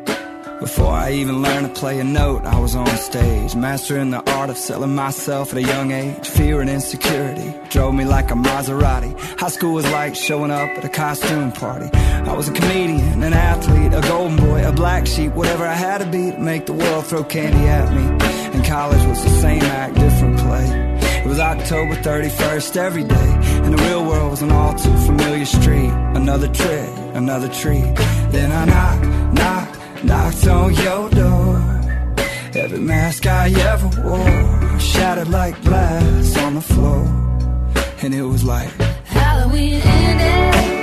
Before 0.61 0.91
I 0.91 1.13
even 1.13 1.41
learned 1.41 1.73
to 1.73 1.81
play 1.81 2.01
a 2.01 2.05
note, 2.05 2.45
I 2.45 2.59
was 2.59 2.75
on 2.75 2.89
stage, 2.97 3.55
mastering 3.55 4.11
the 4.11 4.29
art 4.33 4.51
of 4.51 4.59
selling 4.59 4.93
myself 4.93 5.53
at 5.53 5.59
a 5.59 5.63
young 5.63 5.93
age. 5.93 6.27
Fear 6.27 6.63
and 6.63 6.69
insecurity 6.69 7.55
drove 7.69 7.95
me 7.95 8.05
like 8.05 8.33
a 8.33 8.35
Maserati. 8.35 9.17
High 9.39 9.51
school 9.51 9.75
was 9.75 9.89
like 9.93 10.17
showing 10.17 10.51
up 10.51 10.69
at 10.71 10.85
a 10.85 10.89
costume 10.89 11.53
party. 11.53 11.89
I 11.95 12.33
was 12.37 12.49
a 12.49 12.53
comedian, 12.53 13.23
an 13.23 13.33
athlete, 13.35 13.95
a 13.95 14.01
golden 14.09 14.37
boy, 14.37 14.69
a 14.69 14.73
black 14.73 15.07
sheep, 15.07 15.33
whatever 15.33 15.65
I 15.65 15.75
had 15.75 15.99
to 15.99 16.07
be 16.07 16.33
to 16.33 16.39
make 16.39 16.67
the 16.67 16.73
world 16.73 17.07
throw 17.07 17.23
candy 17.23 17.69
at 17.69 17.93
me. 17.95 18.03
And 18.53 18.65
college 18.65 19.05
was 19.07 19.23
the 19.23 19.31
same 19.31 19.63
act, 19.63 19.95
different 19.95 20.39
play. 20.41 20.89
It 21.23 21.27
was 21.27 21.39
October 21.39 21.95
31st 21.95 22.77
every 22.77 23.05
day, 23.05 23.31
and 23.63 23.79
the 23.79 23.83
real 23.85 24.05
world 24.05 24.33
was 24.33 24.43
an 24.43 24.51
all 24.51 24.75
too 24.75 24.97
familiar 25.07 25.45
street. 25.45 25.93
Another 26.17 26.49
trick, 26.49 26.91
another 27.15 27.49
treat. 27.49 27.95
Then 28.31 28.51
I 28.51 28.65
knock, 28.65 29.35
knocked, 29.35 29.78
knocked 30.05 30.47
on 30.47 30.75
your 30.75 31.11
door. 31.11 31.57
Every 32.55 32.79
mask 32.79 33.27
I 33.27 33.51
ever 33.51 33.89
wore 34.03 34.81
shattered 34.81 35.29
like 35.29 35.63
glass 35.63 36.37
on 36.39 36.55
the 36.55 36.61
floor. 36.61 37.05
And 38.03 38.15
it 38.15 38.23
was 38.23 38.45
like, 38.45 38.71
Halloween 39.05 39.81
ended. 39.83 40.78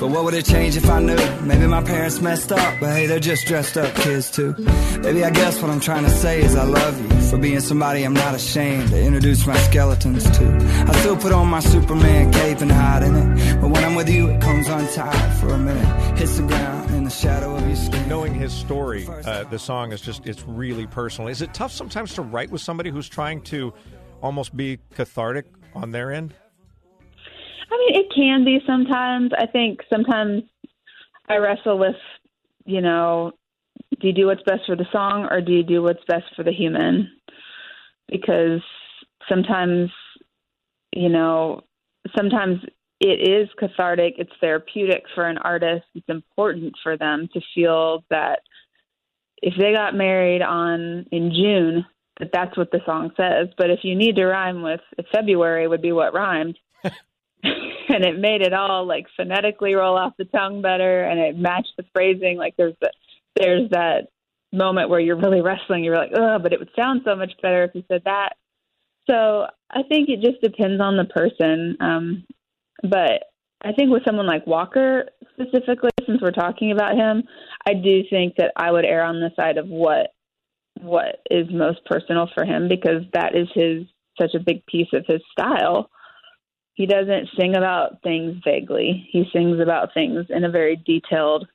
But 0.00 0.08
what 0.08 0.24
would 0.24 0.34
it 0.34 0.46
change 0.46 0.76
if 0.76 0.88
I 0.88 1.00
knew? 1.00 1.18
Maybe 1.42 1.66
my 1.66 1.82
parents 1.82 2.20
messed 2.22 2.50
up, 2.50 2.80
but 2.80 2.88
hey, 2.88 3.06
they're 3.06 3.20
just 3.20 3.46
dressed 3.46 3.76
up 3.76 3.94
kids 3.96 4.30
too. 4.30 4.54
Maybe 5.02 5.22
I 5.22 5.30
guess 5.30 5.60
what 5.60 5.70
I'm 5.70 5.80
trying 5.80 6.04
to 6.04 6.10
say 6.10 6.40
is 6.40 6.56
I 6.56 6.64
love 6.64 6.98
you 7.00 7.20
for 7.28 7.36
being 7.36 7.60
somebody 7.60 8.02
I'm 8.02 8.14
not 8.14 8.34
ashamed 8.34 8.88
to 8.90 9.00
introduce 9.00 9.46
my 9.46 9.56
skeletons 9.58 10.24
to. 10.38 10.86
I 10.88 10.92
still 11.00 11.16
put 11.16 11.32
on 11.32 11.48
my 11.48 11.60
Superman 11.60 12.32
cape 12.32 12.60
and 12.62 12.72
hide 12.72 13.02
in 13.02 13.14
it, 13.14 13.60
but 13.60 13.70
when 13.70 13.84
I'm 13.84 13.94
with 13.94 14.08
you, 14.08 14.30
it 14.30 14.40
comes 14.40 14.68
untied 14.68 15.38
for 15.38 15.48
a 15.48 15.58
minute, 15.58 16.18
hits 16.18 16.38
the 16.38 16.46
ground 16.46 16.90
in 16.94 17.04
the 17.04 17.10
shadow 17.10 17.54
of 17.54 17.66
your 17.66 17.76
skin. 17.76 18.08
Knowing 18.08 18.34
his 18.34 18.52
story, 18.54 19.06
uh, 19.06 19.44
the 19.44 19.58
song 19.58 19.92
is 19.92 20.00
just, 20.00 20.26
it's 20.26 20.42
really 20.46 20.86
personal. 20.86 21.28
Is 21.28 21.42
it 21.42 21.52
tough 21.52 21.72
sometimes 21.72 22.14
to 22.14 22.22
write 22.22 22.50
with 22.50 22.62
somebody 22.62 22.88
who's 22.90 23.08
trying 23.08 23.42
to 23.42 23.74
almost 24.22 24.56
be 24.56 24.78
cathartic 24.94 25.44
on 25.74 25.90
their 25.90 26.10
end? 26.10 26.34
I 27.70 27.76
mean, 27.78 28.00
it 28.00 28.12
can 28.14 28.44
be 28.44 28.60
sometimes. 28.66 29.30
I 29.36 29.46
think 29.46 29.80
sometimes 29.88 30.42
I 31.28 31.36
wrestle 31.36 31.78
with, 31.78 31.96
you 32.64 32.80
know, 32.80 33.32
do 34.00 34.08
you 34.08 34.12
do 34.12 34.26
what's 34.26 34.42
best 34.42 34.62
for 34.66 34.76
the 34.76 34.86
song 34.92 35.28
or 35.30 35.40
do 35.40 35.52
you 35.52 35.62
do 35.62 35.82
what's 35.82 36.04
best 36.06 36.24
for 36.34 36.42
the 36.42 36.52
human? 36.52 37.10
Because 38.08 38.60
sometimes, 39.28 39.90
you 40.94 41.08
know, 41.08 41.62
sometimes 42.16 42.60
it 43.00 43.28
is 43.28 43.48
cathartic, 43.58 44.14
it's 44.18 44.32
therapeutic 44.40 45.04
for 45.14 45.26
an 45.26 45.38
artist. 45.38 45.86
It's 45.94 46.08
important 46.08 46.74
for 46.82 46.96
them 46.96 47.28
to 47.32 47.40
feel 47.54 48.04
that 48.10 48.40
if 49.42 49.54
they 49.58 49.72
got 49.72 49.94
married 49.94 50.42
on 50.42 51.06
in 51.10 51.32
June, 51.32 51.86
that 52.18 52.30
that's 52.32 52.56
what 52.56 52.70
the 52.70 52.80
song 52.84 53.10
says. 53.16 53.48
But 53.56 53.70
if 53.70 53.80
you 53.82 53.94
need 53.94 54.16
to 54.16 54.26
rhyme 54.26 54.62
with 54.62 54.80
February 55.12 55.66
would 55.66 55.80
be 55.80 55.92
what 55.92 56.12
rhymed, 56.12 56.58
and 57.88 58.04
it 58.04 58.18
made 58.18 58.42
it 58.42 58.52
all 58.52 58.86
like 58.86 59.06
phonetically 59.16 59.74
roll 59.74 59.96
off 59.96 60.12
the 60.18 60.24
tongue 60.26 60.62
better 60.62 61.04
and 61.04 61.18
it 61.20 61.36
matched 61.36 61.72
the 61.76 61.84
phrasing. 61.94 62.36
Like 62.36 62.54
there's 62.56 62.76
the, 62.80 62.90
there's 63.36 63.70
that 63.70 64.08
moment 64.52 64.90
where 64.90 65.00
you're 65.00 65.16
really 65.16 65.40
wrestling. 65.40 65.84
You're 65.84 65.96
like 65.96 66.12
oh 66.14 66.38
but 66.38 66.52
it 66.52 66.58
would 66.58 66.70
sound 66.76 67.02
so 67.04 67.14
much 67.16 67.32
better 67.42 67.64
if 67.64 67.74
you 67.74 67.84
said 67.88 68.02
that. 68.04 68.34
So 69.08 69.46
i 69.72 69.82
think 69.88 70.08
it 70.08 70.20
just 70.20 70.40
depends 70.42 70.80
on 70.80 70.96
the 70.96 71.04
person 71.04 71.76
um 71.80 72.24
but 72.82 73.24
i 73.62 73.72
think 73.72 73.90
with 73.90 74.04
someone 74.04 74.26
like 74.26 74.46
walker 74.46 75.06
specifically 75.32 75.90
since 76.06 76.20
we're 76.20 76.30
talking 76.30 76.72
about 76.72 76.96
him 76.96 77.22
i 77.66 77.74
do 77.74 78.02
think 78.10 78.34
that 78.36 78.52
i 78.56 78.70
would 78.70 78.84
err 78.84 79.02
on 79.02 79.20
the 79.20 79.30
side 79.36 79.58
of 79.58 79.68
what 79.68 80.12
what 80.80 81.20
is 81.30 81.46
most 81.50 81.84
personal 81.84 82.28
for 82.34 82.44
him 82.44 82.68
because 82.68 83.02
that 83.12 83.34
is 83.34 83.48
his 83.54 83.84
such 84.20 84.34
a 84.34 84.44
big 84.44 84.64
piece 84.66 84.88
of 84.92 85.04
his 85.06 85.20
style 85.30 85.90
he 86.80 86.86
doesn't 86.86 87.28
sing 87.38 87.56
about 87.56 88.00
things 88.02 88.40
vaguely. 88.42 89.06
He 89.12 89.24
sings 89.34 89.60
about 89.60 89.92
things 89.92 90.24
in 90.30 90.44
a 90.44 90.50
very 90.50 90.76
detailed 90.76 91.46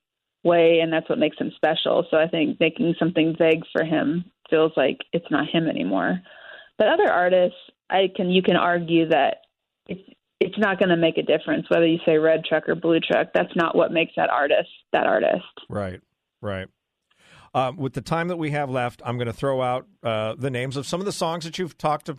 way, 0.44 0.82
and 0.84 0.94
that's 0.94 1.10
what 1.10 1.18
makes 1.18 1.40
him 1.40 1.52
special. 1.56 2.06
So 2.12 2.18
I 2.18 2.28
think 2.28 2.60
making 2.60 2.94
something 3.00 3.36
vague 3.36 3.64
for 3.74 3.84
him 3.84 4.26
feels 4.52 4.74
like 4.78 5.00
it's 5.14 5.26
not 5.32 5.50
him 5.50 5.68
anymore. 5.68 6.22
But 6.78 6.90
other 6.90 7.12
artists, 7.12 7.58
I 7.90 8.12
can 8.16 8.30
you 8.30 8.44
can 8.44 8.56
argue 8.56 9.10
that 9.10 9.38
it's 9.88 10.08
it's 10.40 10.60
not 10.60 10.78
going 10.78 10.90
to 10.90 10.96
make 10.96 11.18
a 11.18 11.24
difference 11.24 11.66
whether 11.72 11.88
you 11.88 11.98
say 12.06 12.20
red 12.20 12.46
truck 12.46 12.70
or 12.70 12.76
blue 12.76 13.00
truck. 13.00 13.30
That's 13.34 13.56
not 13.56 13.76
what 13.76 13.92
makes 13.92 14.12
that 14.18 14.30
artist 14.30 14.70
that 14.94 15.08
artist. 15.08 15.42
Right, 15.68 16.02
right. 16.40 16.68
Um, 17.56 17.78
with 17.78 17.94
the 17.94 18.02
time 18.02 18.28
that 18.28 18.38
we 18.38 18.52
have 18.52 18.70
left, 18.70 19.02
I'm 19.04 19.18
going 19.18 19.26
to 19.26 19.34
throw 19.34 19.64
out 19.64 19.88
uh, 20.04 20.36
the 20.38 20.52
names 20.52 20.78
of 20.78 20.86
some 20.86 21.00
of 21.00 21.08
the 21.08 21.12
songs 21.12 21.46
that 21.46 21.58
you've 21.58 21.80
talked 21.80 22.12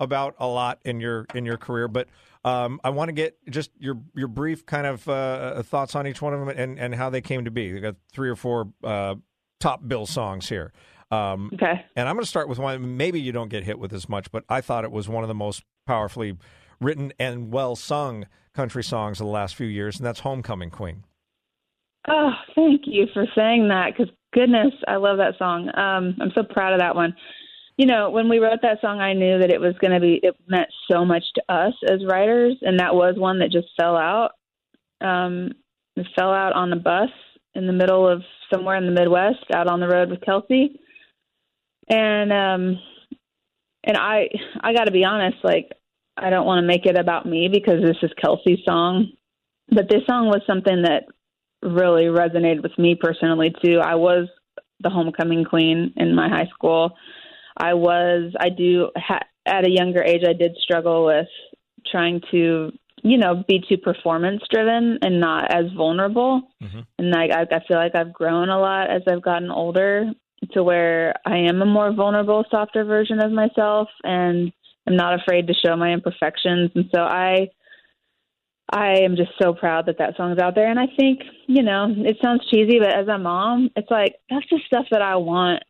about 0.00 0.34
a 0.38 0.46
lot 0.46 0.80
in 0.84 1.00
your 1.00 1.26
in 1.34 1.44
your 1.44 1.56
career, 1.56 1.88
but 1.88 2.08
um, 2.44 2.80
I 2.84 2.90
want 2.90 3.08
to 3.08 3.12
get 3.12 3.36
just 3.50 3.70
your 3.78 4.00
your 4.14 4.28
brief 4.28 4.66
kind 4.66 4.86
of 4.86 5.08
uh, 5.08 5.62
thoughts 5.62 5.94
on 5.94 6.06
each 6.06 6.20
one 6.20 6.34
of 6.34 6.40
them 6.40 6.48
and, 6.50 6.78
and 6.78 6.94
how 6.94 7.10
they 7.10 7.20
came 7.20 7.44
to 7.44 7.50
be. 7.50 7.72
We 7.72 7.80
got 7.80 7.96
three 8.12 8.28
or 8.28 8.36
four 8.36 8.72
uh, 8.82 9.14
top 9.60 9.86
bill 9.86 10.06
songs 10.06 10.48
here. 10.48 10.72
Um, 11.10 11.50
Okay. 11.54 11.84
and 11.96 12.08
I'm 12.08 12.16
going 12.16 12.24
to 12.24 12.28
start 12.28 12.48
with 12.48 12.58
one. 12.58 12.96
Maybe 12.96 13.20
you 13.20 13.30
don't 13.32 13.48
get 13.48 13.62
hit 13.64 13.78
with 13.78 13.92
as 13.92 14.08
much, 14.08 14.30
but 14.32 14.44
I 14.48 14.60
thought 14.60 14.84
it 14.84 14.90
was 14.90 15.08
one 15.08 15.22
of 15.22 15.28
the 15.28 15.34
most 15.34 15.62
powerfully 15.86 16.36
written 16.80 17.12
and 17.18 17.52
well 17.52 17.76
sung 17.76 18.26
country 18.54 18.82
songs 18.82 19.20
of 19.20 19.26
the 19.26 19.32
last 19.32 19.54
few 19.54 19.66
years, 19.66 19.96
and 19.96 20.06
that's 20.06 20.20
"Homecoming 20.20 20.70
Queen." 20.70 21.04
Oh, 22.08 22.30
thank 22.54 22.82
you 22.84 23.06
for 23.14 23.26
saying 23.34 23.68
that 23.68 23.92
because 23.96 24.12
goodness, 24.32 24.72
I 24.88 24.96
love 24.96 25.16
that 25.18 25.34
song. 25.38 25.68
Um, 25.74 26.16
I'm 26.20 26.32
so 26.34 26.42
proud 26.42 26.72
of 26.74 26.80
that 26.80 26.94
one. 26.94 27.14
You 27.76 27.86
know, 27.86 28.10
when 28.10 28.28
we 28.28 28.38
wrote 28.38 28.60
that 28.62 28.80
song, 28.80 29.00
I 29.00 29.14
knew 29.14 29.38
that 29.38 29.50
it 29.50 29.60
was 29.60 29.74
going 29.80 29.92
to 29.92 30.00
be, 30.00 30.20
it 30.22 30.36
meant 30.46 30.68
so 30.90 31.04
much 31.04 31.24
to 31.34 31.52
us 31.52 31.74
as 31.88 32.06
writers, 32.06 32.56
and 32.62 32.78
that 32.78 32.94
was 32.94 33.16
one 33.16 33.40
that 33.40 33.50
just 33.50 33.68
fell 33.76 33.96
out. 33.96 34.32
Um, 35.00 35.52
it 35.96 36.06
fell 36.16 36.32
out 36.32 36.52
on 36.52 36.72
a 36.72 36.76
bus 36.76 37.10
in 37.54 37.66
the 37.66 37.72
middle 37.72 38.08
of 38.08 38.22
somewhere 38.52 38.76
in 38.76 38.86
the 38.86 38.92
Midwest, 38.92 39.44
out 39.52 39.66
on 39.66 39.80
the 39.80 39.88
road 39.88 40.10
with 40.10 40.20
Kelsea, 40.20 40.80
and 41.88 42.32
um, 42.32 42.78
and 43.84 43.96
I, 43.96 44.28
I 44.60 44.72
got 44.72 44.84
to 44.84 44.92
be 44.92 45.04
honest, 45.04 45.38
like 45.42 45.72
I 46.16 46.30
don't 46.30 46.46
want 46.46 46.62
to 46.62 46.66
make 46.66 46.86
it 46.86 46.96
about 46.96 47.26
me 47.26 47.48
because 47.48 47.82
this 47.82 47.96
is 48.02 48.10
Kelsea's 48.22 48.64
song, 48.64 49.08
but 49.68 49.88
this 49.88 50.02
song 50.08 50.26
was 50.26 50.42
something 50.46 50.82
that 50.82 51.04
really 51.62 52.04
resonated 52.04 52.62
with 52.62 52.76
me 52.78 52.94
personally 52.94 53.52
too. 53.64 53.80
I 53.82 53.94
was 53.94 54.28
the 54.80 54.90
homecoming 54.90 55.44
queen 55.44 55.92
in 55.96 56.14
my 56.14 56.28
high 56.28 56.48
school. 56.54 56.94
I 57.56 57.74
was 57.74 58.32
I 58.38 58.48
do 58.48 58.90
ha- 58.96 59.26
at 59.46 59.66
a 59.66 59.70
younger 59.70 60.02
age 60.02 60.22
I 60.26 60.32
did 60.32 60.56
struggle 60.62 61.06
with 61.06 61.28
trying 61.90 62.20
to 62.30 62.72
you 63.02 63.18
know 63.18 63.44
be 63.46 63.62
too 63.68 63.76
performance 63.76 64.42
driven 64.50 64.98
and 65.02 65.20
not 65.20 65.52
as 65.52 65.66
vulnerable. 65.76 66.42
Mm-hmm. 66.62 66.80
And 66.98 67.10
like, 67.10 67.30
I 67.30 67.42
I 67.42 67.60
feel 67.66 67.76
like 67.76 67.94
I've 67.94 68.12
grown 68.12 68.48
a 68.48 68.58
lot 68.58 68.90
as 68.90 69.02
I've 69.08 69.22
gotten 69.22 69.50
older 69.50 70.10
to 70.52 70.62
where 70.62 71.14
I 71.24 71.38
am 71.38 71.62
a 71.62 71.66
more 71.66 71.92
vulnerable, 71.92 72.44
softer 72.50 72.84
version 72.84 73.20
of 73.20 73.32
myself 73.32 73.88
and 74.02 74.52
I'm 74.86 74.96
not 74.96 75.18
afraid 75.20 75.46
to 75.46 75.54
show 75.54 75.76
my 75.76 75.92
imperfections. 75.92 76.70
And 76.74 76.90
so 76.94 77.02
I 77.02 77.48
I 78.72 79.00
am 79.02 79.16
just 79.16 79.32
so 79.40 79.54
proud 79.54 79.86
that 79.86 79.98
that 79.98 80.16
song's 80.16 80.38
out 80.38 80.54
there. 80.54 80.68
And 80.68 80.80
I 80.80 80.86
think, 80.98 81.20
you 81.46 81.62
know, 81.62 81.94
it 81.96 82.16
sounds 82.22 82.48
cheesy, 82.50 82.78
but 82.78 82.94
as 82.94 83.08
a 83.08 83.18
mom, 83.18 83.70
it's 83.76 83.90
like 83.90 84.16
that's 84.30 84.46
the 84.50 84.60
stuff 84.66 84.86
that 84.90 85.02
I 85.02 85.16
want. 85.16 85.62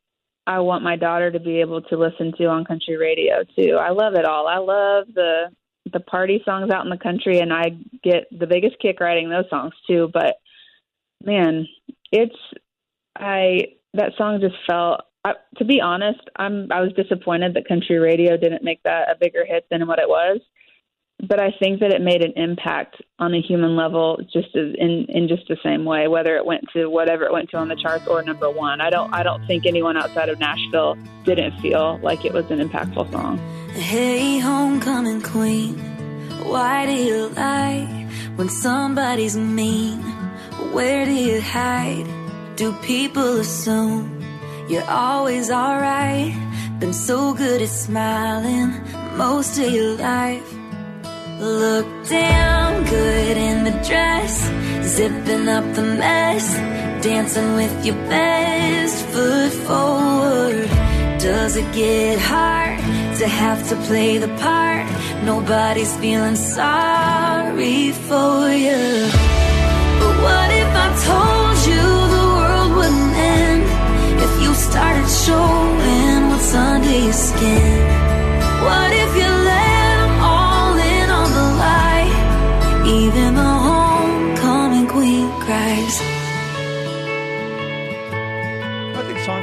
I 0.47 0.61
want 0.61 0.85
my 0.85 0.97
daughter 0.97 1.31
to 1.31 1.41
be 1.41 1.61
able 1.61 1.83
to 1.83 1.97
listen 1.97 2.33
to 2.39 2.47
on 2.47 2.65
country 2.65 2.97
radio 2.97 3.45
too. 3.57 3.79
I 3.81 3.91
love 3.91 4.15
it 4.15 4.25
all. 4.25 4.47
I 4.47 4.59
love 4.59 5.07
the 5.15 5.51
the 5.93 6.01
party 6.01 6.43
songs 6.45 6.71
out 6.73 6.85
in 6.85 6.91
the 6.91 6.99
country, 6.99 7.41
and 7.41 7.53
I 7.53 7.77
get 8.03 8.27
the 8.31 8.47
biggest 8.47 8.77
kick 8.81 9.01
writing 9.01 9.31
those 9.31 9.49
songs 9.49 9.75
too. 9.87 10.11
But 10.13 10.37
man, 11.25 11.67
it's 12.13 12.37
I 13.17 13.75
that 13.95 14.13
song 14.17 14.41
just 14.41 14.57
felt. 14.67 15.03
I, 15.27 15.33
to 15.57 15.65
be 15.65 15.81
honest, 15.81 16.21
I'm 16.37 16.71
I 16.71 16.83
was 16.83 16.93
disappointed 16.93 17.55
that 17.55 17.69
country 17.69 17.99
radio 17.99 18.37
didn't 18.37 18.63
make 18.63 18.83
that 18.83 19.11
a 19.11 19.17
bigger 19.19 19.45
hit 19.47 19.67
than 19.71 19.87
what 19.87 19.99
it 19.99 20.09
was 20.09 20.41
but 21.21 21.41
I 21.41 21.53
think 21.59 21.81
that 21.81 21.93
it 21.93 22.03
made 22.03 22.23
an 22.23 22.33
impact 22.37 22.97
on 23.19 23.35
a 23.35 23.41
human 23.41 23.77
level, 23.77 24.19
just 24.33 24.55
as 24.57 24.75
in 24.77 25.07
in 25.09 25.29
just 25.29 25.47
the 25.49 25.57
same 25.63 25.85
way, 25.85 26.09
whether 26.09 26.37
it 26.37 26.45
went 26.45 26.65
to 26.73 26.87
whatever 26.87 27.25
it 27.25 27.33
went 27.33 27.51
to 27.51 27.57
on 27.57 27.69
the 27.69 27.77
charts 27.77 28.07
or 28.07 28.23
number 28.23 28.51
one. 28.51 28.81
I 28.81 28.91
don't 28.91 29.13
I 29.15 29.23
don't 29.23 29.47
think 29.47 29.65
anyone 29.67 29.97
outside 29.97 30.29
of 30.29 30.39
Nashville 30.39 30.97
didn't 31.25 31.59
feel 31.61 31.99
like 32.03 32.25
it 32.25 32.33
was 32.33 32.51
an 32.51 32.59
impactful 32.59 33.11
song. 33.13 33.39
Hey, 33.71 34.39
homecoming 34.39 35.23
queen, 35.23 35.79
why 36.45 36.87
do 36.87 36.93
you 36.93 37.29
lie 37.29 38.09
when 38.37 38.49
somebody's 38.49 39.37
mean? 39.37 40.01
Where 40.73 41.05
do 41.05 41.13
you 41.13 41.41
hide? 41.41 42.07
Do 42.57 42.73
people 42.83 43.41
assume 43.41 44.21
you're 44.69 44.89
always 44.91 45.51
alright? 45.51 46.35
Been 46.81 46.93
so 46.93 47.35
good 47.35 47.63
at 47.63 47.69
smiling 47.69 48.73
most 49.17 49.59
of 49.59 49.73
your 49.73 49.97
life. 49.97 50.64
Look 51.45 51.87
damn 52.09 52.85
good 52.85 53.37
in 53.37 53.65
the 53.65 53.73
dress, 53.87 54.35
zipping 54.83 55.47
up 55.47 55.75
the 55.75 55.83
mess. 55.83 56.47
dancing 57.03 57.55
with 57.55 57.85
your 57.85 57.97
best 58.09 59.05
foot 59.13 59.53
forward. 59.67 60.67
Does 61.21 61.57
it 61.57 61.71
get 61.75 62.19
hard 62.19 62.79
to 63.19 63.29
have 63.29 63.69
to 63.69 63.77
play 63.89 64.17
the 64.17 64.29
part? 64.39 64.87
Nobody's 65.23 65.95
feeling 65.99 66.37
sorry 66.37 67.93
for 67.93 68.49
you. 68.67 68.83
But 70.01 70.15
what 70.27 70.49
if 70.63 70.71
I 70.85 70.89
told 71.11 71.57
you 71.69 71.85
the 72.17 72.27
world 72.39 72.71
wouldn't 72.77 73.17
end 73.37 73.65
if 74.25 74.33
you 74.43 74.55
started 74.55 75.09
showing 75.27 76.21
what's 76.31 76.55
under 76.55 76.99
your 77.07 77.19
skin? 77.29 77.81
What 78.65 78.91
if 78.95 79.11
you 79.21 79.34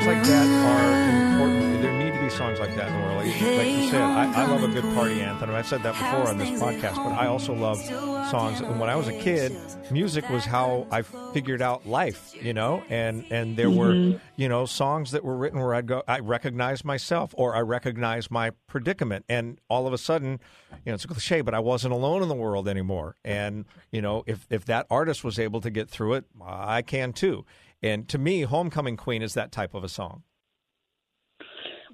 songs 0.02 0.16
like 0.16 0.24
that 0.26 0.48
are 0.48 1.32
important. 1.32 1.82
There 1.82 1.94
need 1.94 2.14
to 2.14 2.24
be 2.24 2.30
songs 2.30 2.60
like 2.60 2.76
that 2.76 2.88
in 2.88 2.94
the 2.94 3.00
world. 3.02 3.18
Like, 3.18 3.42
like 3.42 3.68
you 3.68 3.90
said, 3.90 4.02
I, 4.02 4.44
I 4.44 4.46
love 4.48 4.64
a 4.64 4.68
good 4.68 4.84
party 4.96 5.22
anthem. 5.22 5.52
I've 5.52 5.68
said 5.68 5.84
that 5.84 5.94
before 5.94 6.28
on 6.28 6.38
this 6.40 6.50
podcast, 6.60 6.96
but 6.96 7.14
I 7.14 7.28
also 7.28 7.54
love 7.54 7.80
songs. 8.30 8.62
And 8.62 8.80
when 8.80 8.90
I 8.90 8.96
was 8.96 9.08
a 9.08 9.18
kid, 9.20 9.56
music 9.92 10.28
was 10.30 10.44
how 10.44 10.88
I 10.90 11.04
figured 11.04 11.62
out 11.62 11.86
life, 11.86 12.34
you 12.42 12.54
know, 12.54 12.84
and, 12.90 13.26
and 13.30 13.56
there 13.56 13.70
were, 13.70 13.94
mm-hmm. 13.94 14.18
you 14.38 14.50
know, 14.50 14.66
songs 14.66 15.12
that 15.12 15.24
were 15.24 15.36
written 15.36 15.60
where 15.60 15.76
I'd 15.76 15.86
go, 15.86 16.04
I 16.08 16.20
recognize 16.20 16.84
myself 16.84 17.36
or 17.38 17.56
I 17.56 17.60
recognize 17.62 18.32
my 18.32 18.52
predicament. 18.68 19.26
And 19.30 19.60
all 19.70 19.86
of 19.86 19.94
a 19.94 20.00
sudden, 20.00 20.40
you 20.84 20.92
know, 20.92 20.96
it's 20.96 21.06
a 21.06 21.10
cliche, 21.10 21.42
but 21.42 21.54
I 21.54 21.60
wasn't 21.60 21.94
alone 21.94 22.24
in 22.24 22.28
the 22.28 22.36
world 22.36 22.68
anymore. 22.68 23.18
And, 23.24 23.66
you 23.92 24.02
know, 24.02 24.24
if, 24.26 24.48
if 24.50 24.66
that 24.66 24.88
artist 24.90 25.24
was 25.24 25.38
able 25.38 25.62
to 25.62 25.70
get 25.70 25.90
through 25.90 26.16
it, 26.16 26.26
I 26.44 26.82
can 26.82 27.14
too. 27.14 27.46
And 27.82 28.08
to 28.10 28.18
me, 28.18 28.42
Homecoming 28.42 28.98
Queen 28.98 29.22
is 29.22 29.34
that 29.34 29.52
type 29.52 29.74
of 29.74 29.84
a 29.84 29.90
song. 29.90 30.24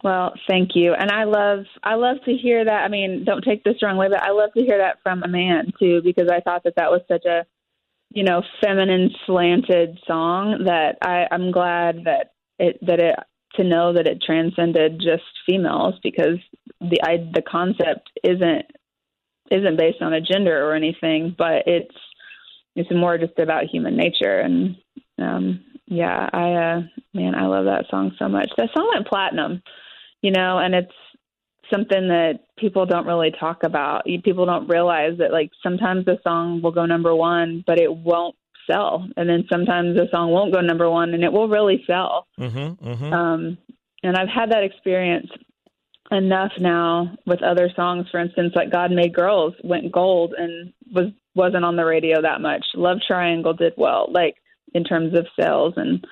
Well, 0.03 0.33
thank 0.47 0.75
you. 0.75 0.93
And 0.93 1.09
I 1.09 1.23
love 1.23 1.65
I 1.83 1.95
love 1.95 2.17
to 2.25 2.33
hear 2.33 2.63
that. 2.63 2.83
I 2.83 2.87
mean, 2.87 3.23
don't 3.25 3.43
take 3.43 3.63
this 3.63 3.81
wrong 3.81 3.97
way, 3.97 4.09
but 4.09 4.21
I 4.21 4.31
love 4.31 4.51
to 4.55 4.63
hear 4.63 4.77
that 4.77 4.99
from 5.01 5.23
a 5.23 5.27
man 5.27 5.73
too 5.79 6.01
because 6.03 6.29
I 6.31 6.39
thought 6.39 6.63
that 6.65 6.75
that 6.75 6.91
was 6.91 7.01
such 7.07 7.25
a 7.25 7.45
you 8.09 8.23
know, 8.23 8.41
feminine 8.63 9.11
slanted 9.25 9.99
song 10.07 10.63
that 10.65 10.97
I 11.01 11.27
I'm 11.31 11.51
glad 11.51 12.05
that 12.05 12.33
it 12.57 12.79
that 12.85 12.99
it 12.99 13.15
to 13.55 13.63
know 13.63 13.93
that 13.93 14.07
it 14.07 14.21
transcended 14.25 14.99
just 14.99 15.23
females 15.45 15.95
because 16.03 16.37
the 16.79 17.01
I 17.03 17.17
the 17.33 17.41
concept 17.41 18.09
isn't 18.23 18.65
isn't 19.51 19.77
based 19.77 20.01
on 20.01 20.13
a 20.13 20.21
gender 20.21 20.65
or 20.65 20.73
anything, 20.73 21.35
but 21.37 21.63
it's 21.67 21.95
it's 22.75 22.91
more 22.91 23.17
just 23.17 23.39
about 23.39 23.65
human 23.65 23.97
nature 23.97 24.39
and 24.39 24.77
um 25.19 25.63
yeah, 25.87 26.29
I 26.31 26.51
uh 26.53 26.81
man, 27.13 27.35
I 27.35 27.47
love 27.47 27.65
that 27.65 27.85
song 27.89 28.11
so 28.19 28.27
much. 28.27 28.49
That 28.57 28.69
song 28.75 28.89
went 28.93 29.07
platinum, 29.07 29.63
you 30.21 30.31
know, 30.31 30.59
and 30.59 30.75
it's 30.75 30.91
something 31.71 32.07
that 32.09 32.39
people 32.57 32.85
don't 32.85 33.07
really 33.07 33.31
talk 33.31 33.63
about. 33.63 34.05
People 34.23 34.45
don't 34.45 34.67
realize 34.67 35.17
that 35.19 35.31
like 35.31 35.51
sometimes 35.63 36.05
the 36.05 36.19
song 36.23 36.61
will 36.61 36.71
go 36.71 36.85
number 36.85 37.15
1, 37.15 37.63
but 37.65 37.79
it 37.79 37.93
won't 37.93 38.35
sell. 38.69 39.07
And 39.15 39.29
then 39.29 39.45
sometimes 39.49 39.95
the 39.95 40.07
song 40.11 40.31
won't 40.31 40.53
go 40.53 40.61
number 40.61 40.89
1 40.89 41.13
and 41.13 41.23
it 41.23 41.31
will 41.31 41.47
really 41.47 41.83
sell. 41.87 42.27
Mm-hmm. 42.39 42.87
Mm-hmm. 42.87 43.13
Um, 43.13 43.57
and 44.03 44.15
I've 44.15 44.29
had 44.29 44.51
that 44.51 44.63
experience 44.63 45.27
enough 46.11 46.51
now 46.59 47.17
with 47.25 47.41
other 47.43 47.69
songs. 47.75 48.07
For 48.11 48.19
instance, 48.19 48.53
like 48.55 48.71
"God 48.71 48.91
Made 48.91 49.13
Girls" 49.13 49.53
went 49.63 49.91
gold 49.91 50.33
and 50.37 50.71
was 50.93 51.07
wasn't 51.35 51.65
on 51.65 51.75
the 51.75 51.85
radio 51.85 52.21
that 52.21 52.41
much. 52.41 52.63
"Love 52.75 52.99
Triangle" 53.05 53.53
did 53.53 53.73
well, 53.75 54.07
like 54.11 54.35
in 54.73 54.83
terms 54.83 55.17
of 55.17 55.27
sales, 55.39 55.73
and 55.77 56.05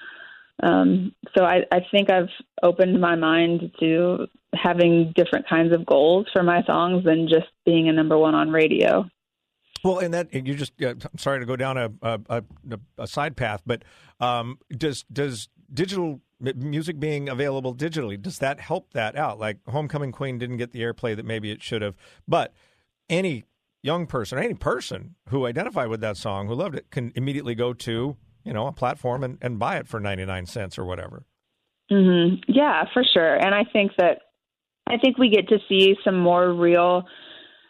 um, 0.63 1.13
so 1.37 1.43
I, 1.43 1.63
I 1.71 1.81
think 1.91 2.09
I've 2.09 2.29
opened 2.63 2.99
my 2.99 3.15
mind 3.15 3.71
to 3.79 4.27
having 4.53 5.11
different 5.15 5.47
kinds 5.47 5.73
of 5.73 5.85
goals 5.85 6.27
for 6.31 6.43
my 6.43 6.63
songs 6.63 7.03
than 7.03 7.27
just 7.27 7.47
being 7.65 7.89
a 7.89 7.93
number 7.93 8.17
one 8.17 8.35
on 8.35 8.49
radio. 8.49 9.05
Well, 9.83 9.99
and 9.99 10.13
that 10.13 10.33
you 10.33 10.55
just 10.55 10.81
uh, 10.81 10.89
I'm 10.89 11.17
sorry 11.17 11.39
to 11.39 11.45
go 11.45 11.55
down 11.55 11.77
a 11.77 11.91
a, 12.01 12.43
a, 12.97 13.07
side 13.07 13.35
path, 13.35 13.61
but 13.65 13.83
um, 14.19 14.57
does 14.75 15.05
does 15.11 15.49
digital 15.71 16.21
music 16.39 16.99
being 16.99 17.29
available 17.29 17.73
digitally 17.73 18.21
does 18.21 18.39
that 18.39 18.59
help 18.59 18.93
that 18.93 19.15
out? 19.15 19.39
Like 19.39 19.59
Homecoming 19.67 20.11
Queen 20.11 20.37
didn't 20.37 20.57
get 20.57 20.71
the 20.71 20.81
airplay 20.81 21.15
that 21.15 21.25
maybe 21.25 21.51
it 21.51 21.61
should 21.61 21.81
have, 21.81 21.95
but 22.27 22.53
any 23.09 23.45
young 23.83 24.07
person 24.07 24.37
or 24.37 24.41
any 24.41 24.55
person 24.55 25.15
who 25.29 25.45
identified 25.45 25.89
with 25.89 26.01
that 26.01 26.17
song 26.17 26.47
who 26.47 26.55
loved 26.55 26.75
it 26.75 26.89
can 26.89 27.11
immediately 27.15 27.53
go 27.53 27.71
to 27.71 28.17
you 28.45 28.53
know 28.53 28.67
a 28.67 28.71
platform 28.71 29.23
and, 29.23 29.37
and 29.41 29.59
buy 29.59 29.77
it 29.77 29.87
for 29.87 29.99
99 29.99 30.45
cents 30.45 30.77
or 30.77 30.85
whatever. 30.85 31.23
hmm 31.89 32.35
Yeah, 32.47 32.85
for 32.93 33.03
sure. 33.03 33.35
And 33.35 33.53
I 33.53 33.65
think 33.73 33.91
that 33.97 34.19
I 34.87 34.97
think 34.97 35.17
we 35.17 35.29
get 35.29 35.49
to 35.49 35.57
see 35.67 35.95
some 36.03 36.19
more 36.19 36.53
real. 36.53 37.03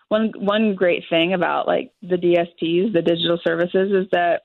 One 0.09 0.31
one 0.37 0.75
great 0.75 1.03
thing 1.09 1.33
about 1.33 1.67
like 1.67 1.91
the 2.01 2.17
DSPs, 2.17 2.93
the 2.93 3.01
digital 3.01 3.39
services, 3.43 3.91
is 3.91 4.07
that 4.11 4.41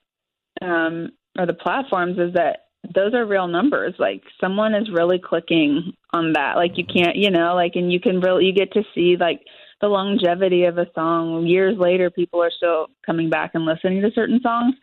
um, 0.61 1.11
or 1.37 1.45
the 1.45 1.53
platforms 1.53 2.17
is 2.17 2.33
that 2.33 2.65
those 2.95 3.13
are 3.13 3.25
real 3.25 3.47
numbers. 3.47 3.93
Like 3.99 4.23
someone 4.39 4.73
is 4.73 4.89
really 4.91 5.19
clicking 5.19 5.93
on 6.13 6.33
that. 6.33 6.55
Like 6.55 6.77
you 6.77 6.85
can't, 6.85 7.15
you 7.15 7.29
know, 7.29 7.53
like 7.53 7.73
and 7.75 7.91
you 7.91 7.99
can 7.99 8.19
really 8.21 8.45
you 8.45 8.53
get 8.53 8.73
to 8.73 8.83
see 8.95 9.17
like 9.19 9.41
the 9.81 9.87
longevity 9.87 10.65
of 10.65 10.77
a 10.77 10.87
song. 10.95 11.45
Years 11.45 11.77
later, 11.77 12.09
people 12.09 12.41
are 12.41 12.51
still 12.55 12.87
coming 13.05 13.29
back 13.29 13.51
and 13.53 13.65
listening 13.65 14.01
to 14.01 14.11
certain 14.13 14.39
songs. 14.41 14.75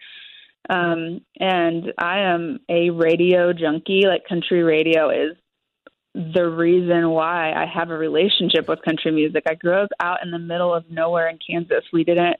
Um, 0.69 1.23
and 1.39 1.93
I 1.99 2.21
am 2.21 2.61
a 2.69 2.91
radio 2.91 3.53
junkie. 3.53 4.05
Like 4.07 4.29
country 4.29 4.63
radio 4.63 5.11
is 5.11 5.37
the 6.15 6.49
reason 6.49 7.11
why 7.11 7.53
I 7.53 7.67
have 7.67 7.91
a 7.91 7.97
relationship 7.97 8.69
with 8.69 8.83
country 8.83 9.13
music. 9.13 9.45
I 9.49 9.55
grew 9.55 9.75
up 9.75 9.91
out 10.01 10.23
in 10.23 10.31
the 10.31 10.39
middle 10.39 10.75
of 10.75 10.91
nowhere 10.91 11.29
in 11.29 11.39
Kansas. 11.39 11.85
We 11.93 12.05
didn't, 12.05 12.37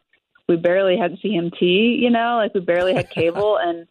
we 0.49 0.57
barely 0.57 0.97
had 0.97 1.19
CMT, 1.25 2.01
you 2.01 2.11
know, 2.11 2.37
like 2.37 2.55
we 2.55 2.61
barely 2.61 2.95
had 2.95 3.11
cable, 3.11 3.57
and 3.63 3.87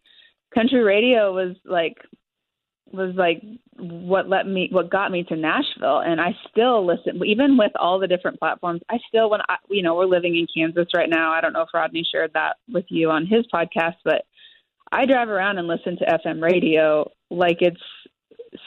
country 0.54 0.82
radio 0.82 1.32
was 1.32 1.56
like, 1.64 1.96
was 2.92 3.14
like 3.16 3.42
what 3.78 4.28
let 4.28 4.46
me, 4.46 4.68
what 4.72 4.90
got 4.90 5.10
me 5.10 5.22
to 5.24 5.36
Nashville. 5.36 6.00
And 6.00 6.20
I 6.20 6.34
still 6.50 6.86
listen, 6.86 7.20
even 7.24 7.56
with 7.56 7.72
all 7.78 7.98
the 7.98 8.06
different 8.06 8.38
platforms. 8.38 8.80
I 8.90 8.98
still, 9.08 9.30
when 9.30 9.40
I, 9.48 9.56
you 9.68 9.82
know, 9.82 9.94
we're 9.94 10.06
living 10.06 10.36
in 10.36 10.46
Kansas 10.52 10.88
right 10.94 11.08
now. 11.08 11.32
I 11.32 11.40
don't 11.40 11.52
know 11.52 11.62
if 11.62 11.68
Rodney 11.72 12.04
shared 12.10 12.32
that 12.34 12.56
with 12.68 12.86
you 12.88 13.10
on 13.10 13.26
his 13.26 13.44
podcast, 13.52 13.96
but 14.04 14.22
I 14.90 15.06
drive 15.06 15.28
around 15.28 15.58
and 15.58 15.68
listen 15.68 15.96
to 15.98 16.18
FM 16.26 16.42
radio 16.42 17.10
like 17.30 17.58
it's 17.60 17.80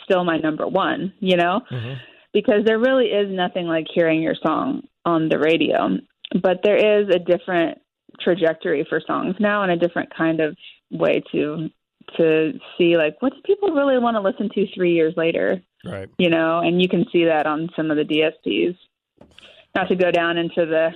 still 0.03 0.23
my 0.23 0.37
number 0.37 0.67
one, 0.67 1.13
you 1.19 1.35
know, 1.35 1.61
mm-hmm. 1.71 1.93
because 2.33 2.63
there 2.65 2.79
really 2.79 3.07
is 3.07 3.27
nothing 3.29 3.65
like 3.65 3.87
hearing 3.93 4.21
your 4.21 4.35
song 4.41 4.83
on 5.05 5.29
the 5.29 5.39
radio. 5.39 5.97
But 6.41 6.59
there 6.63 7.01
is 7.01 7.09
a 7.09 7.19
different 7.19 7.79
trajectory 8.21 8.85
for 8.87 9.01
songs 9.05 9.35
now 9.39 9.63
and 9.63 9.71
a 9.71 9.77
different 9.77 10.15
kind 10.15 10.39
of 10.39 10.55
way 10.91 11.23
to 11.31 11.69
to 12.17 12.53
see 12.77 12.97
like 12.97 13.21
what 13.21 13.33
do 13.33 13.41
people 13.45 13.71
really 13.71 13.97
want 13.99 14.15
to 14.15 14.21
listen 14.21 14.49
to 14.53 14.67
three 14.75 14.93
years 14.93 15.13
later, 15.17 15.61
Right. 15.85 16.09
you 16.17 16.29
know, 16.29 16.59
and 16.59 16.81
you 16.81 16.87
can 16.87 17.05
see 17.11 17.25
that 17.25 17.45
on 17.47 17.69
some 17.75 17.91
of 17.91 17.97
the 17.97 18.03
DSPs. 18.03 18.77
Not 19.75 19.87
to 19.87 19.95
go 19.95 20.11
down 20.11 20.37
into 20.37 20.65
the 20.65 20.89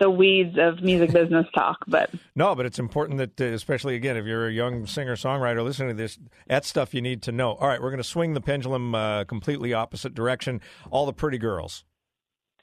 the 0.00 0.10
weeds 0.10 0.56
of 0.58 0.82
music 0.82 1.12
business 1.12 1.46
talk, 1.54 1.76
but 1.86 2.10
No, 2.34 2.54
but 2.54 2.66
it's 2.66 2.78
important 2.78 3.18
that, 3.18 3.40
uh, 3.40 3.54
especially 3.54 3.94
again, 3.94 4.16
if 4.16 4.24
you're 4.26 4.46
a 4.48 4.52
young 4.52 4.86
singer 4.86 5.14
songwriter 5.16 5.62
listening 5.62 5.88
to 5.90 5.94
this, 5.94 6.18
that's 6.46 6.66
stuff 6.68 6.94
you 6.94 7.02
need 7.02 7.22
to 7.22 7.32
know. 7.32 7.52
All 7.54 7.68
right, 7.68 7.80
we're 7.80 7.90
going 7.90 7.98
to 7.98 8.04
swing 8.04 8.34
the 8.34 8.40
pendulum 8.40 8.94
uh, 8.94 9.24
completely 9.24 9.72
opposite 9.74 10.14
direction. 10.14 10.60
All 10.90 11.06
the 11.06 11.12
pretty 11.12 11.38
girls. 11.38 11.84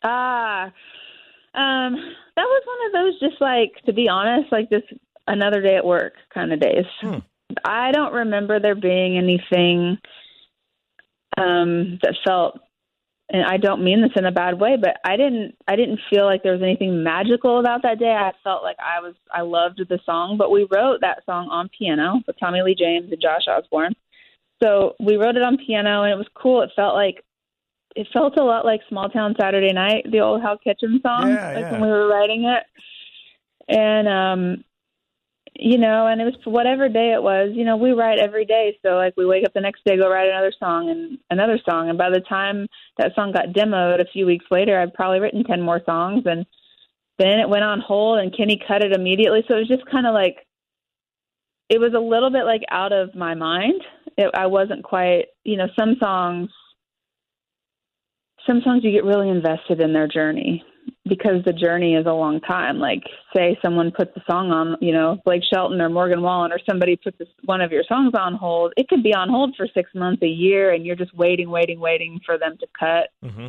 Ah, 0.03 0.65
um, 1.53 1.95
that 2.35 2.45
was 2.45 2.63
one 2.65 2.85
of 2.87 2.93
those 2.93 3.19
just 3.19 3.41
like 3.41 3.71
to 3.85 3.93
be 3.93 4.07
honest, 4.09 4.51
like 4.51 4.69
just 4.69 4.85
another 5.27 5.61
day 5.61 5.75
at 5.75 5.85
work 5.85 6.13
kind 6.33 6.51
of 6.53 6.59
days. 6.59 6.85
I 7.63 7.91
don't 7.91 8.13
remember 8.13 8.59
there 8.59 8.75
being 8.75 9.17
anything 9.17 9.97
um 11.37 11.99
that 12.01 12.15
felt 12.25 12.59
and 13.31 13.43
I 13.45 13.57
don't 13.57 13.83
mean 13.83 14.01
this 14.01 14.11
in 14.15 14.25
a 14.25 14.31
bad 14.31 14.59
way, 14.59 14.75
but 14.79 14.97
I 15.05 15.15
didn't 15.15 15.55
I 15.67 15.75
didn't 15.75 15.99
feel 16.09 16.25
like 16.25 16.41
there 16.41 16.53
was 16.53 16.63
anything 16.63 17.03
magical 17.03 17.59
about 17.59 17.83
that 17.83 17.99
day. 17.99 18.09
I 18.11 18.31
felt 18.43 18.63
like 18.63 18.77
I 18.79 19.01
was 19.01 19.13
I 19.31 19.41
loved 19.41 19.81
the 19.87 19.99
song, 20.05 20.37
but 20.37 20.51
we 20.51 20.67
wrote 20.71 21.01
that 21.01 21.23
song 21.25 21.47
on 21.49 21.69
piano 21.77 22.21
with 22.25 22.39
Tommy 22.39 22.61
Lee 22.61 22.75
James 22.77 23.11
and 23.11 23.21
Josh 23.21 23.47
Osborne. 23.47 23.93
So 24.61 24.95
we 24.99 25.15
wrote 25.15 25.35
it 25.35 25.43
on 25.43 25.57
piano 25.57 26.03
and 26.03 26.11
it 26.11 26.17
was 26.17 26.27
cool. 26.33 26.61
It 26.63 26.71
felt 26.75 26.95
like 26.95 27.23
it 27.95 28.07
felt 28.13 28.37
a 28.39 28.43
lot 28.43 28.65
like 28.65 28.81
Small 28.89 29.09
Town 29.09 29.35
Saturday 29.39 29.73
Night, 29.73 30.05
the 30.11 30.19
old 30.19 30.41
Hal 30.41 30.57
Ketchum 30.57 30.99
song, 31.03 31.29
Yeah, 31.29 31.53
like 31.53 31.65
yeah. 31.65 31.71
when 31.71 31.81
we 31.81 31.87
were 31.87 32.07
writing 32.07 32.45
it. 32.45 32.63
And 33.67 34.07
um 34.07 34.63
you 35.61 35.77
know, 35.77 36.07
and 36.07 36.21
it 36.21 36.25
was 36.25 36.35
whatever 36.45 36.87
day 36.87 37.11
it 37.13 37.21
was, 37.21 37.51
you 37.53 37.65
know, 37.65 37.75
we 37.75 37.91
write 37.91 38.17
every 38.17 38.45
day. 38.45 38.77
So 38.81 38.95
like 38.95 39.13
we 39.17 39.25
wake 39.25 39.45
up 39.45 39.53
the 39.53 39.59
next 39.61 39.83
day, 39.83 39.97
go 39.97 40.09
write 40.09 40.29
another 40.29 40.53
song 40.57 40.89
and 40.89 41.17
another 41.29 41.59
song. 41.69 41.89
And 41.89 41.97
by 41.97 42.09
the 42.09 42.21
time 42.21 42.67
that 42.97 43.13
song 43.13 43.33
got 43.33 43.49
demoed 43.49 43.99
a 43.99 44.09
few 44.11 44.25
weeks 44.25 44.45
later, 44.49 44.79
I'd 44.79 44.93
probably 44.93 45.19
written 45.19 45.43
10 45.43 45.61
more 45.61 45.81
songs. 45.85 46.23
And 46.25 46.45
then 47.17 47.39
it 47.39 47.49
went 47.49 47.65
on 47.65 47.81
hold 47.81 48.19
and 48.19 48.35
Kenny 48.35 48.61
cut 48.65 48.83
it 48.83 48.93
immediately. 48.93 49.43
So 49.47 49.55
it 49.55 49.59
was 49.59 49.67
just 49.67 49.89
kind 49.91 50.07
of 50.07 50.13
like, 50.13 50.37
it 51.67 51.79
was 51.79 51.93
a 51.93 51.99
little 51.99 52.31
bit 52.31 52.45
like 52.45 52.63
out 52.71 52.93
of 52.93 53.13
my 53.13 53.35
mind. 53.35 53.81
It, 54.17 54.31
I 54.33 54.47
wasn't 54.47 54.83
quite, 54.83 55.25
you 55.43 55.57
know, 55.57 55.67
some 55.77 55.97
songs 55.99 56.49
some 58.47 58.61
songs 58.63 58.83
you 58.83 58.91
get 58.91 59.03
really 59.03 59.29
invested 59.29 59.81
in 59.81 59.93
their 59.93 60.07
journey 60.07 60.63
because 61.07 61.43
the 61.45 61.53
journey 61.53 61.95
is 61.95 62.05
a 62.05 62.11
long 62.11 62.39
time. 62.41 62.79
Like, 62.79 63.03
say 63.35 63.57
someone 63.61 63.91
puts 63.91 64.15
a 64.15 64.23
song 64.29 64.51
on, 64.51 64.77
you 64.81 64.91
know, 64.91 65.19
Blake 65.25 65.43
Shelton 65.43 65.81
or 65.81 65.89
Morgan 65.89 66.21
Wallen, 66.21 66.51
or 66.51 66.59
somebody 66.69 66.95
puts 66.95 67.17
this, 67.17 67.27
one 67.45 67.61
of 67.61 67.71
your 67.71 67.83
songs 67.83 68.13
on 68.17 68.35
hold. 68.35 68.73
It 68.77 68.87
could 68.87 69.03
be 69.03 69.13
on 69.13 69.29
hold 69.29 69.55
for 69.55 69.67
six 69.73 69.89
months, 69.95 70.21
a 70.23 70.27
year, 70.27 70.71
and 70.71 70.85
you're 70.85 70.95
just 70.95 71.13
waiting, 71.15 71.49
waiting, 71.49 71.79
waiting 71.79 72.19
for 72.25 72.37
them 72.37 72.57
to 72.59 72.67
cut. 72.77 73.09
Mm-hmm. 73.23 73.47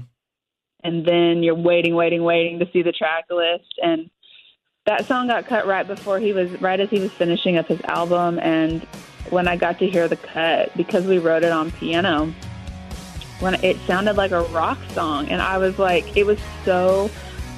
And 0.82 1.06
then 1.06 1.42
you're 1.42 1.54
waiting, 1.54 1.94
waiting, 1.94 2.22
waiting 2.22 2.58
to 2.60 2.68
see 2.72 2.82
the 2.82 2.92
track 2.92 3.24
list. 3.30 3.74
And 3.82 4.10
that 4.86 5.06
song 5.06 5.28
got 5.28 5.46
cut 5.46 5.66
right 5.66 5.86
before 5.86 6.18
he 6.18 6.32
was, 6.32 6.50
right 6.60 6.80
as 6.80 6.88
he 6.88 7.00
was 7.00 7.12
finishing 7.12 7.58
up 7.58 7.66
his 7.66 7.80
album. 7.82 8.38
And 8.38 8.86
when 9.28 9.46
I 9.46 9.56
got 9.56 9.78
to 9.80 9.86
hear 9.86 10.08
the 10.08 10.16
cut, 10.16 10.74
because 10.76 11.06
we 11.06 11.18
wrote 11.18 11.44
it 11.44 11.52
on 11.52 11.70
piano, 11.72 12.32
when 13.40 13.54
it 13.64 13.76
sounded 13.86 14.16
like 14.16 14.32
a 14.32 14.42
rock 14.44 14.78
song, 14.90 15.28
and 15.28 15.40
I 15.40 15.58
was 15.58 15.78
like, 15.78 16.16
it 16.16 16.24
was 16.24 16.38
so 16.64 17.10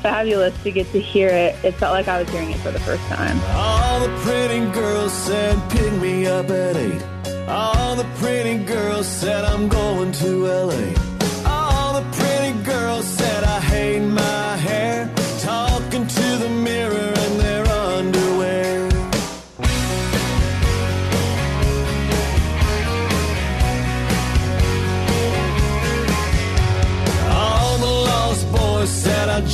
fabulous 0.03 0.61
to 0.65 0.71
get 0.71 0.91
to 0.93 1.01
hear 1.01 1.29
it. 1.29 1.55
It 1.65 1.75
felt 1.77 1.93
like 1.93 2.09
I 2.09 2.21
was 2.21 2.29
hearing 2.31 2.51
it 2.51 2.59
for 2.59 2.71
the 2.71 2.81
first 2.81 3.03
time. 3.05 3.41
All 3.57 4.01
the 4.01 4.15
pretty 4.19 4.61
girls 4.73 5.13
said, 5.13 5.57
pick 5.71 5.93
me 5.95 6.27
up 6.27 6.51
at 6.51 6.77
eight. 6.77 7.03
All 7.49 7.95
the 7.97 8.09
pretty 8.17 8.59
girls 8.65 9.07
said, 9.07 9.45
I'm 9.45 9.69
going 9.69 10.13
to 10.13 10.47
LA. 10.47 10.95
All 11.47 12.01
the 12.01 12.07
pretty 12.17 12.63
girls 12.65 13.07
said, 13.07 13.45
I 13.45 13.61
hate 13.61 14.01
my 14.01 14.57
hair. 14.57 15.22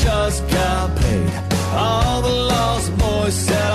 Just 0.09 0.41
got 0.49 0.97
paid. 0.97 1.31
All 1.75 2.23
the 2.23 2.37
lost 2.53 2.89
boys 2.99 3.35
said 3.47 3.71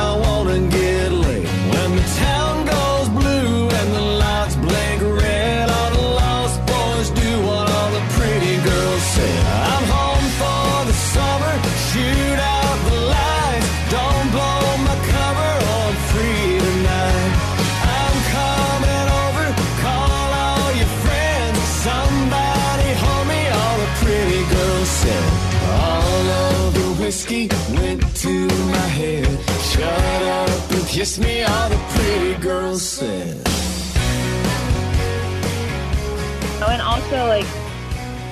Oh, 36.61 36.69
and 36.69 36.81
also 36.81 37.27
like 37.27 37.45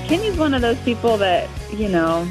Kenny's 0.07 0.37
one 0.37 0.53
of 0.53 0.61
those 0.61 0.79
people 0.79 1.17
that 1.17 1.49
you 1.71 1.89
know 1.89 2.27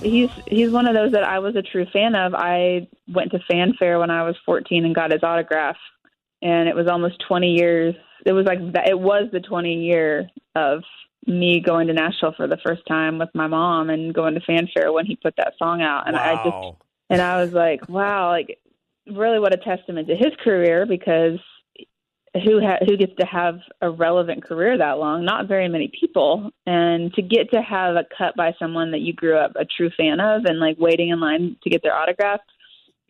he's 0.00 0.30
he's 0.46 0.70
one 0.70 0.86
of 0.86 0.94
those 0.94 1.12
that 1.12 1.24
I 1.24 1.38
was 1.38 1.56
a 1.56 1.62
true 1.62 1.86
fan 1.92 2.14
of. 2.14 2.34
I 2.34 2.88
went 3.08 3.32
to 3.32 3.38
Fan 3.50 3.74
Fair 3.78 3.98
when 3.98 4.10
I 4.10 4.24
was 4.24 4.36
14 4.44 4.84
and 4.84 4.94
got 4.94 5.12
his 5.12 5.22
autograph, 5.22 5.76
and 6.42 6.68
it 6.68 6.74
was 6.74 6.86
almost 6.86 7.22
20 7.26 7.52
years. 7.52 7.94
It 8.24 8.32
was 8.32 8.46
like 8.46 8.72
that. 8.72 8.88
It 8.88 8.98
was 8.98 9.28
the 9.32 9.40
20 9.40 9.74
year 9.74 10.28
of 10.54 10.82
me 11.26 11.60
going 11.60 11.88
to 11.88 11.92
Nashville 11.92 12.34
for 12.36 12.46
the 12.46 12.58
first 12.64 12.82
time 12.86 13.18
with 13.18 13.30
my 13.34 13.46
mom 13.46 13.90
and 13.90 14.14
going 14.14 14.34
to 14.34 14.40
Fan 14.40 14.68
Fair 14.74 14.92
when 14.92 15.06
he 15.06 15.16
put 15.16 15.34
that 15.36 15.54
song 15.58 15.82
out, 15.82 16.06
and 16.06 16.16
I 16.16 16.44
just 16.44 16.76
and 17.10 17.20
I 17.20 17.42
was 17.42 17.52
like, 17.52 17.88
wow, 17.88 18.30
like 18.30 18.58
really 19.06 19.38
what 19.38 19.54
a 19.54 19.58
testament 19.58 20.08
to 20.08 20.16
his 20.16 20.32
career 20.42 20.86
because 20.86 21.38
who 22.44 22.60
ha- 22.60 22.84
who 22.86 22.96
gets 22.96 23.14
to 23.20 23.26
have 23.26 23.58
a 23.80 23.90
relevant 23.90 24.44
career 24.44 24.76
that 24.78 24.98
long? 24.98 25.24
Not 25.24 25.48
very 25.48 25.68
many 25.68 25.90
people, 25.98 26.50
and 26.66 27.12
to 27.14 27.22
get 27.22 27.50
to 27.52 27.62
have 27.62 27.96
a 27.96 28.04
cut 28.16 28.36
by 28.36 28.54
someone 28.58 28.90
that 28.90 29.00
you 29.00 29.12
grew 29.12 29.36
up 29.36 29.52
a 29.56 29.64
true 29.64 29.90
fan 29.96 30.20
of 30.20 30.44
and 30.44 30.58
like 30.58 30.76
waiting 30.78 31.10
in 31.10 31.20
line 31.20 31.56
to 31.62 31.70
get 31.70 31.82
their 31.82 31.94
autograph, 31.94 32.40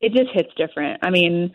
it 0.01 0.13
just 0.13 0.31
hits 0.33 0.51
different. 0.57 1.01
I 1.03 1.11
mean, 1.11 1.53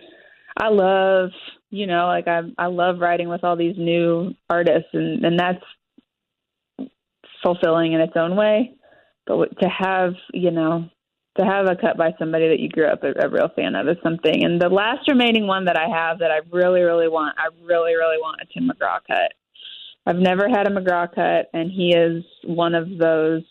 I 0.58 0.70
love 0.70 1.30
you 1.70 1.88
know 1.88 2.08
like 2.08 2.28
I 2.28 2.42
I 2.58 2.68
love 2.68 3.00
writing 3.00 3.30
with 3.30 3.44
all 3.44 3.56
these 3.56 3.78
new 3.78 4.34
artists, 4.50 4.90
and 4.94 5.24
and 5.24 5.40
that's 5.40 5.64
fulfilling 7.44 7.94
in 7.94 8.02
its 8.02 8.14
own 8.16 8.36
way. 8.36 8.76
But 9.26 9.60
to 9.60 9.70
have 9.70 10.14
you 10.34 10.52
know 10.52 10.90
to 11.38 11.46
have 11.46 11.68
a 11.68 11.76
cut 11.76 11.98
by 11.98 12.14
somebody 12.20 12.50
that 12.50 12.60
you 12.60 12.70
grew 12.70 12.88
up 12.88 13.04
a, 13.04 13.14
a 13.26 13.30
real 13.30 13.50
fan 13.56 13.76
of 13.76 13.88
is 13.88 13.98
something. 14.04 14.44
And 14.44 14.62
the 14.62 14.70
last 14.70 15.08
remaining 15.08 15.48
one 15.48 15.66
that 15.66 15.78
I 15.78 15.88
have 15.88 16.20
that 16.20 16.32
I 16.32 16.40
really, 16.52 16.82
really 16.82 17.08
want, 17.08 17.36
I 17.38 17.48
really, 17.64 17.96
really 17.96 18.18
want 18.18 18.42
a 18.42 18.46
Tim 18.54 18.70
McGraw 18.70 19.00
cut. 19.08 19.34
I've 20.06 20.18
never 20.18 20.50
had 20.50 20.68
a 20.68 20.72
McGraw 20.72 21.14
cut, 21.14 21.50
and 21.54 21.72
he 21.72 21.94
is 21.94 22.24
one 22.44 22.76
of 22.76 22.98
those. 22.98 23.44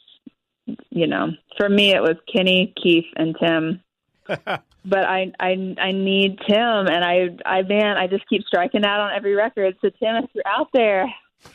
You 0.90 1.06
know, 1.06 1.30
for 1.56 1.68
me, 1.68 1.92
it 1.94 2.00
was 2.00 2.16
Kenny, 2.32 2.72
Keith, 2.80 3.06
and 3.16 3.34
Tim. 3.40 3.80
but 4.26 5.04
I, 5.04 5.32
I, 5.40 5.74
I 5.80 5.92
need 5.92 6.38
Tim, 6.48 6.86
and 6.86 7.04
I, 7.04 7.30
I 7.44 7.62
man, 7.62 7.96
I 7.96 8.06
just 8.06 8.28
keep 8.28 8.42
striking 8.42 8.84
out 8.84 9.00
on 9.00 9.10
every 9.16 9.34
record. 9.34 9.76
So 9.80 9.90
Tim, 9.90 10.16
if 10.16 10.30
you're 10.32 10.46
out 10.46 10.68
there, 10.72 11.06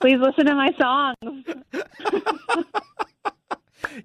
please 0.00 0.18
listen 0.18 0.46
to 0.46 0.54
my 0.54 0.70
songs. 0.80 1.44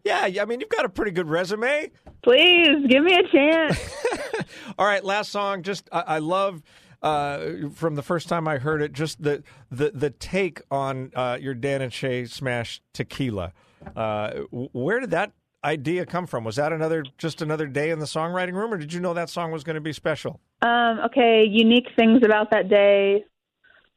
Yeah, 0.04 0.30
I 0.42 0.46
mean, 0.46 0.60
you've 0.60 0.70
got 0.70 0.86
a 0.86 0.90
pretty 0.90 1.12
good 1.12 1.30
resume. 1.30 1.92
Please 2.24 2.86
give 2.88 3.04
me 3.04 3.16
a 3.16 3.28
chance. 3.28 3.80
All 4.78 4.86
right, 4.86 5.04
last 5.04 5.32
song. 5.32 5.64
Just 5.64 5.90
I, 5.92 6.02
I 6.02 6.20
love 6.20 6.64
uh, 7.02 7.70
from 7.74 7.96
the 7.96 8.02
first 8.02 8.30
time 8.30 8.48
I 8.48 8.58
heard 8.58 8.82
it, 8.82 8.94
just 8.94 9.22
the 9.22 9.44
the 9.72 9.92
the 9.92 10.10
take 10.10 10.62
on 10.72 11.12
uh, 11.16 11.38
your 11.40 11.54
Dan 11.54 11.82
and 11.82 11.92
Shay 11.94 12.26
smash 12.26 12.82
Tequila. 12.94 13.52
Uh, 13.96 14.32
where 14.52 15.00
did 15.00 15.12
that 15.12 15.34
idea 15.64 16.06
come 16.06 16.28
from? 16.28 16.44
Was 16.44 16.56
that 16.56 16.72
another 16.72 17.04
just 17.18 17.42
another 17.42 17.68
day 17.68 17.90
in 17.90 18.00
the 18.00 18.06
songwriting 18.06 18.54
room, 18.54 18.74
or 18.74 18.78
did 18.78 18.94
you 18.94 19.00
know 19.00 19.14
that 19.14 19.30
song 19.30 19.52
was 19.52 19.64
going 19.64 19.76
to 19.76 19.82
be 19.82 19.94
special? 19.94 20.40
Um, 20.62 21.00
okay, 21.06 21.46
unique 21.50 21.88
things 21.98 22.22
about 22.24 22.52
that 22.52 22.70
day. 22.70 23.26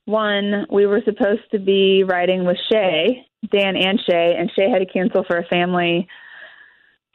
One, 0.07 0.67
we 0.71 0.87
were 0.87 1.03
supposed 1.05 1.51
to 1.51 1.59
be 1.59 2.05
writing 2.05 2.45
with 2.45 2.57
Shay, 2.73 3.27
Dan 3.51 3.77
and 3.77 4.01
Shay, 4.09 4.35
and 4.39 4.51
Shay 4.57 4.71
had 4.71 4.79
to 4.79 4.87
cancel 4.87 5.25
for 5.25 5.37
a 5.37 5.47
family 5.47 6.09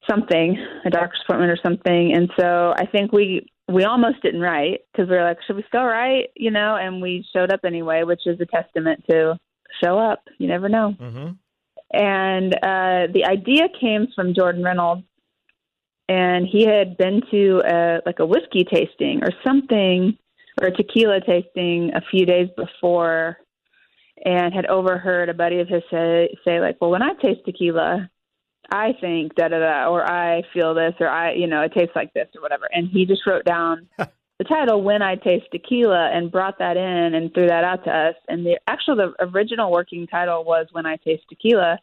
something, 0.09 0.57
a 0.85 0.89
doctor's 0.89 1.21
appointment 1.25 1.51
or 1.51 1.59
something. 1.63 2.13
And 2.13 2.29
so 2.39 2.73
I 2.77 2.85
think 2.85 3.11
we 3.11 3.47
we 3.67 3.85
almost 3.85 4.21
didn't 4.21 4.41
write 4.41 4.81
because 4.91 5.09
we 5.09 5.15
were 5.15 5.23
like, 5.23 5.37
should 5.47 5.55
we 5.55 5.63
still 5.67 5.85
write? 5.85 6.29
You 6.35 6.51
know, 6.51 6.75
and 6.75 7.01
we 7.01 7.25
showed 7.33 7.51
up 7.51 7.61
anyway, 7.65 8.03
which 8.03 8.21
is 8.25 8.39
a 8.41 8.45
testament 8.45 9.03
to 9.09 9.37
show 9.81 9.97
up. 9.97 10.23
You 10.37 10.47
never 10.47 10.67
know. 10.67 10.95
Mm-hmm. 10.99 11.31
And 11.93 12.53
uh, 12.55 13.11
the 13.13 13.25
idea 13.25 13.67
came 13.79 14.07
from 14.15 14.33
Jordan 14.33 14.63
Reynolds, 14.63 15.03
and 16.09 16.47
he 16.47 16.65
had 16.65 16.97
been 16.97 17.21
to 17.31 17.61
a, 17.65 18.01
like 18.05 18.19
a 18.19 18.25
whiskey 18.25 18.65
tasting 18.65 19.21
or 19.23 19.29
something, 19.45 20.17
or 20.62 20.72
tequila 20.72 21.20
tasting 21.22 21.91
a 21.93 22.01
few 22.12 22.26
days 22.26 22.47
before, 22.55 23.38
and 24.24 24.53
had 24.53 24.68
overheard 24.68 25.30
a 25.30 25.34
buddy 25.34 25.59
of 25.59 25.68
his 25.68 25.84
say, 25.89 26.36
say 26.45 26.59
like, 26.59 26.78
"Well, 26.80 26.91
when 26.91 27.01
I 27.01 27.14
taste 27.14 27.41
tequila, 27.45 28.09
I 28.72 28.93
think 29.01 29.36
da 29.36 29.47
da 29.47 29.59
da, 29.59 29.89
or 29.89 30.09
I 30.09 30.43
feel 30.53 30.74
this, 30.74 30.93
or 30.99 31.09
I, 31.09 31.34
you 31.34 31.47
know, 31.47 31.62
it 31.62 31.74
tastes 31.74 31.95
like 31.95 32.14
this, 32.14 32.28
or 32.36 32.41
whatever." 32.41 32.70
And 32.72 32.88
he 32.88 33.05
just 33.05 33.26
wrote 33.26 33.45
down 33.45 33.88
the 33.97 34.45
title 34.47 34.84
"When 34.84 35.01
I 35.01 35.16
Taste 35.16 35.47
Tequila" 35.51 36.12
and 36.14 36.32
brought 36.32 36.59
that 36.59 36.78
in 36.78 37.16
and 37.16 37.34
threw 37.34 37.47
that 37.47 37.64
out 37.64 37.84
to 37.86 37.91
us. 37.91 38.16
And 38.28 38.45
the 38.45 38.59
actual, 38.68 38.95
the 38.95 39.14
original 39.20 39.72
working 39.72 40.05
title 40.07 40.43
was 40.43 40.68
"When 40.72 40.86
I 40.86 40.97
Taste 40.97 41.24
Tequila." 41.30 41.80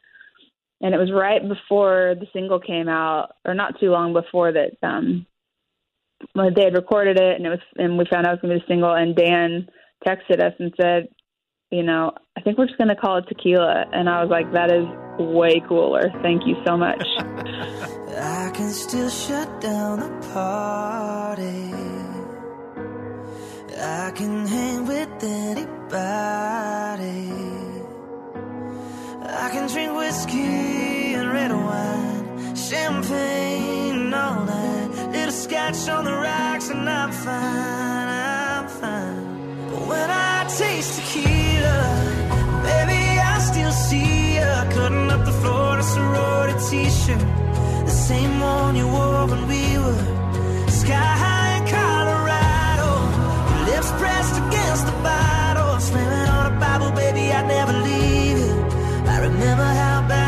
and 0.80 0.94
it 0.94 0.98
was 0.98 1.10
right 1.10 1.46
before 1.46 2.14
the 2.18 2.26
single 2.32 2.60
came 2.60 2.88
out, 2.88 3.32
or 3.44 3.54
not 3.54 3.80
too 3.80 3.90
long 3.90 4.12
before 4.12 4.52
that. 4.52 4.76
Um, 4.82 5.26
they 6.34 6.64
had 6.64 6.74
recorded 6.74 7.18
it, 7.18 7.36
and 7.36 7.46
it 7.46 7.50
was, 7.50 7.60
and 7.76 7.98
we 7.98 8.04
found 8.10 8.26
out 8.26 8.34
it 8.34 8.42
was 8.42 8.42
going 8.42 8.54
to 8.54 8.60
be 8.60 8.64
a 8.64 8.68
single. 8.68 8.94
And 8.94 9.14
Dan 9.14 9.68
texted 10.06 10.40
us 10.40 10.54
and 10.58 10.72
said, 10.80 11.08
"You 11.70 11.82
know, 11.82 12.12
I 12.36 12.40
think 12.40 12.58
we're 12.58 12.66
just 12.66 12.78
going 12.78 12.88
to 12.88 12.96
call 12.96 13.18
it 13.18 13.24
Tequila." 13.28 13.84
And 13.92 14.08
I 14.08 14.22
was 14.22 14.30
like, 14.30 14.52
"That 14.52 14.70
is 14.72 14.86
way 15.18 15.62
cooler. 15.68 16.10
Thank 16.22 16.46
you 16.46 16.56
so 16.66 16.76
much." 16.76 17.02
I 18.20 18.50
can 18.52 18.70
still 18.70 19.10
shut 19.10 19.60
down 19.60 20.00
the 20.00 20.28
party. 20.32 21.72
I 23.80 24.10
can 24.10 24.46
hang 24.46 24.86
with 24.86 25.22
anybody. 25.22 25.68
I 29.30 29.50
can 29.52 29.68
drink 29.68 29.96
whiskey 29.96 31.14
and 31.14 31.32
red 31.32 31.52
wine, 31.52 32.56
champagne 32.56 34.12
all 34.12 34.44
night. 34.44 34.67
Scotch 35.38 35.88
on 35.88 36.04
the 36.04 36.12
rocks, 36.12 36.68
and 36.68 36.90
I'm 36.90 37.12
fine. 37.12 38.08
I'm 38.08 38.66
fine. 38.66 39.70
But 39.70 39.86
when 39.86 40.10
I 40.10 40.44
taste 40.58 40.98
tequila, 40.98 41.80
baby, 42.66 43.02
I 43.32 43.38
still 43.38 43.70
see 43.70 44.34
ya 44.34 44.64
cutting 44.74 45.08
up 45.12 45.24
the 45.24 45.36
floor 45.40 45.74
in 45.74 45.80
a 45.80 45.82
sorority 45.84 46.58
t-shirt, 46.68 47.24
the 47.86 47.96
same 48.08 48.40
one 48.40 48.74
you 48.74 48.88
wore 48.88 49.26
when 49.26 49.46
we 49.46 49.78
were 49.78 50.02
sky 50.82 51.12
high 51.22 51.52
in 51.58 51.64
Colorado. 51.76 52.90
Your 53.50 53.62
lips 53.70 53.90
pressed 54.00 54.36
against 54.42 54.86
the 54.86 54.96
bottle, 55.06 55.78
slamming 55.78 56.28
on 56.36 56.52
a 56.52 56.54
Bible, 56.58 56.90
baby, 56.90 57.30
I'd 57.32 57.46
never 57.46 57.74
leave 57.88 58.38
you. 58.44 58.54
I 59.14 59.16
remember 59.20 59.68
how 59.82 60.04
bad 60.08 60.27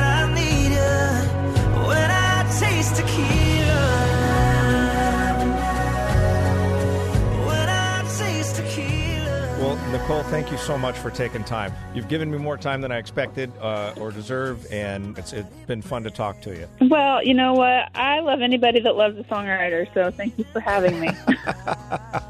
Nicolle, 9.90 10.22
thank 10.26 10.52
you 10.52 10.56
so 10.58 10.78
much 10.78 10.96
for 10.96 11.10
taking 11.10 11.42
time. 11.42 11.72
You've 11.94 12.08
given 12.08 12.30
me 12.30 12.38
more 12.38 12.56
time 12.56 12.80
than 12.80 12.92
I 12.92 12.98
expected 12.98 13.50
uh, 13.60 13.92
or 13.98 14.12
deserve, 14.12 14.64
and 14.70 15.18
it's, 15.18 15.32
it's 15.32 15.48
been 15.66 15.82
fun 15.82 16.04
to 16.04 16.10
talk 16.10 16.40
to 16.42 16.50
you. 16.54 16.68
Well, 16.88 17.24
you 17.24 17.34
know 17.34 17.54
what? 17.54 17.88
I 17.96 18.20
love 18.20 18.40
anybody 18.40 18.78
that 18.80 18.94
loves 18.94 19.18
a 19.18 19.24
songwriter, 19.24 19.92
so 19.92 20.10
thank 20.12 20.38
you 20.38 20.44
for 20.52 20.60
having 20.60 21.00
me. 21.00 21.10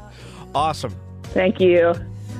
Awesome. 0.53 0.93
thank 1.23 1.61
you. 1.61 1.93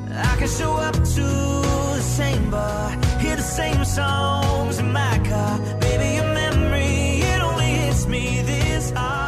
I 0.09 0.36
can 0.38 0.47
show 0.49 0.74
up 0.74 0.93
to 0.95 1.01
the 1.22 2.01
same 2.01 2.51
bar, 2.51 2.89
hear 3.20 3.38
the 3.38 3.41
same 3.41 3.86
songs 3.86 4.80
in 4.80 4.91
my 4.91 5.18
car. 5.26 5.59
Baby, 5.80 6.16
your 6.16 6.26
memory, 6.34 7.22
it 7.22 7.41
only 7.41 7.66
hits 7.68 8.05
me 8.07 8.41
this 8.41 8.91
hard. 8.91 9.20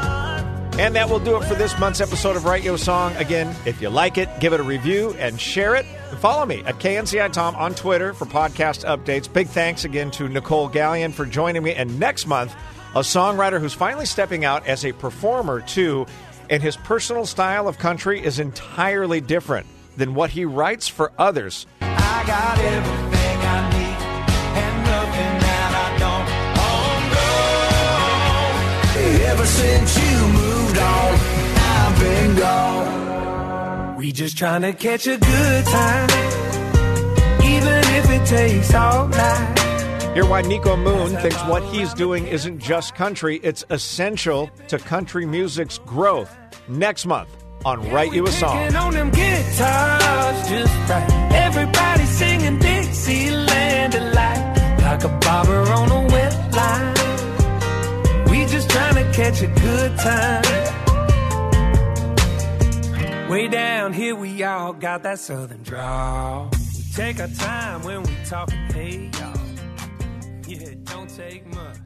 And 0.80 0.96
that 0.96 1.08
will 1.08 1.20
do 1.20 1.38
it 1.38 1.44
for 1.44 1.54
this 1.54 1.78
month's 1.78 2.02
episode 2.02 2.36
of 2.36 2.46
Write 2.46 2.64
You 2.64 2.74
a 2.74 2.78
Song. 2.80 3.16
Again, 3.18 3.56
if 3.64 3.80
you 3.80 3.90
like 3.90 4.18
it, 4.18 4.28
give 4.40 4.54
it 4.54 4.60
a 4.60 4.64
review 4.64 5.16
and 5.20 5.40
share 5.40 5.76
it. 5.76 5.86
And 6.10 6.18
follow 6.18 6.48
me 6.48 6.64
at 6.66 6.80
KNCI 6.80 7.32
Tom 7.32 7.56
on 7.56 7.76
Twitter 7.76 8.12
for 8.12 8.26
podcast 8.26 8.84
updates. 8.84 9.32
Big 9.32 9.48
thanks 9.48 9.86
again 9.86 10.10
to 10.12 10.28
Nicolle 10.28 10.70
Galyon 10.70 11.14
for 11.14 11.28
joining 11.28 11.62
me. 11.62 11.76
And 11.76 12.00
next 12.00 12.26
month, 12.26 12.56
a 12.96 13.02
songwriter 13.02 13.60
who's 13.60 13.74
finally 13.76 14.08
stepping 14.08 14.46
out 14.46 14.66
as 14.66 14.84
a 14.84 14.94
performer 14.94 15.62
too. 15.62 16.08
And 16.50 16.64
his 16.64 16.76
personal 16.76 17.28
style 17.28 17.68
of 17.68 17.78
country 17.78 18.24
is 18.24 18.40
entirely 18.40 19.22
different 19.22 19.68
than 19.96 20.16
what 20.16 20.32
he 20.32 20.44
writes 20.44 20.88
for 20.88 21.12
others. 21.20 21.68
I 21.82 22.24
got 22.26 22.58
Gone. 32.44 33.96
We 33.96 34.12
just 34.12 34.38
trying 34.38 34.64
to 34.64 34.74
catch 34.74 35.08
a 35.08 35.18
good 35.18 35.66
time, 35.66 36.10
even 37.42 37.78
if 37.98 38.10
it 38.10 38.26
takes 38.28 38.74
all 38.74 39.08
night. 39.08 39.60
Hear 40.14 40.26
why 40.26 40.42
Niko 40.44 40.78
Moon 40.78 41.16
thinks 41.22 41.42
what 41.46 41.64
he's 41.64 41.94
doing 41.94 42.28
isn't 42.28 42.60
just 42.60 42.96
country, 42.96 43.40
it's 43.44 43.64
essential 43.70 44.52
to 44.68 44.78
country 44.78 45.26
music's 45.26 45.78
growth. 45.78 46.36
Next 46.68 47.06
month 47.06 47.30
on 47.64 47.90
Write 47.92 48.14
You 48.14 48.28
a 48.28 48.32
Song. 48.32 48.76
On 48.76 48.94
them 48.94 49.10
guitars 49.10 50.50
just 50.50 50.90
right. 50.90 51.32
Everybody 51.34 52.04
singing 52.04 52.60
Dixieland 52.60 53.96
alike, 53.96 54.82
like 54.82 55.04
a 55.06 55.18
bobber 55.20 55.62
on 55.72 55.92
a 55.92 56.02
wet 56.14 56.54
line. 56.54 58.30
We 58.30 58.46
just 58.48 58.70
trying 58.70 58.96
to 58.96 59.12
catch 59.14 59.42
a 59.42 59.48
good 59.48 59.98
time. 59.98 60.83
Way 63.34 63.48
down 63.48 63.94
here, 63.94 64.14
we 64.14 64.44
all 64.44 64.74
got 64.74 65.02
that 65.02 65.18
southern 65.18 65.64
drawl. 65.64 66.52
We 66.52 66.84
take 66.94 67.20
our 67.20 67.28
time 67.30 67.82
when 67.82 68.04
we 68.04 68.16
talking, 68.26 68.56
hey 68.72 69.10
y'all. 69.20 69.34
Yeah, 70.48 70.76
don't 70.84 71.10
take 71.10 71.44
much. 71.48 71.83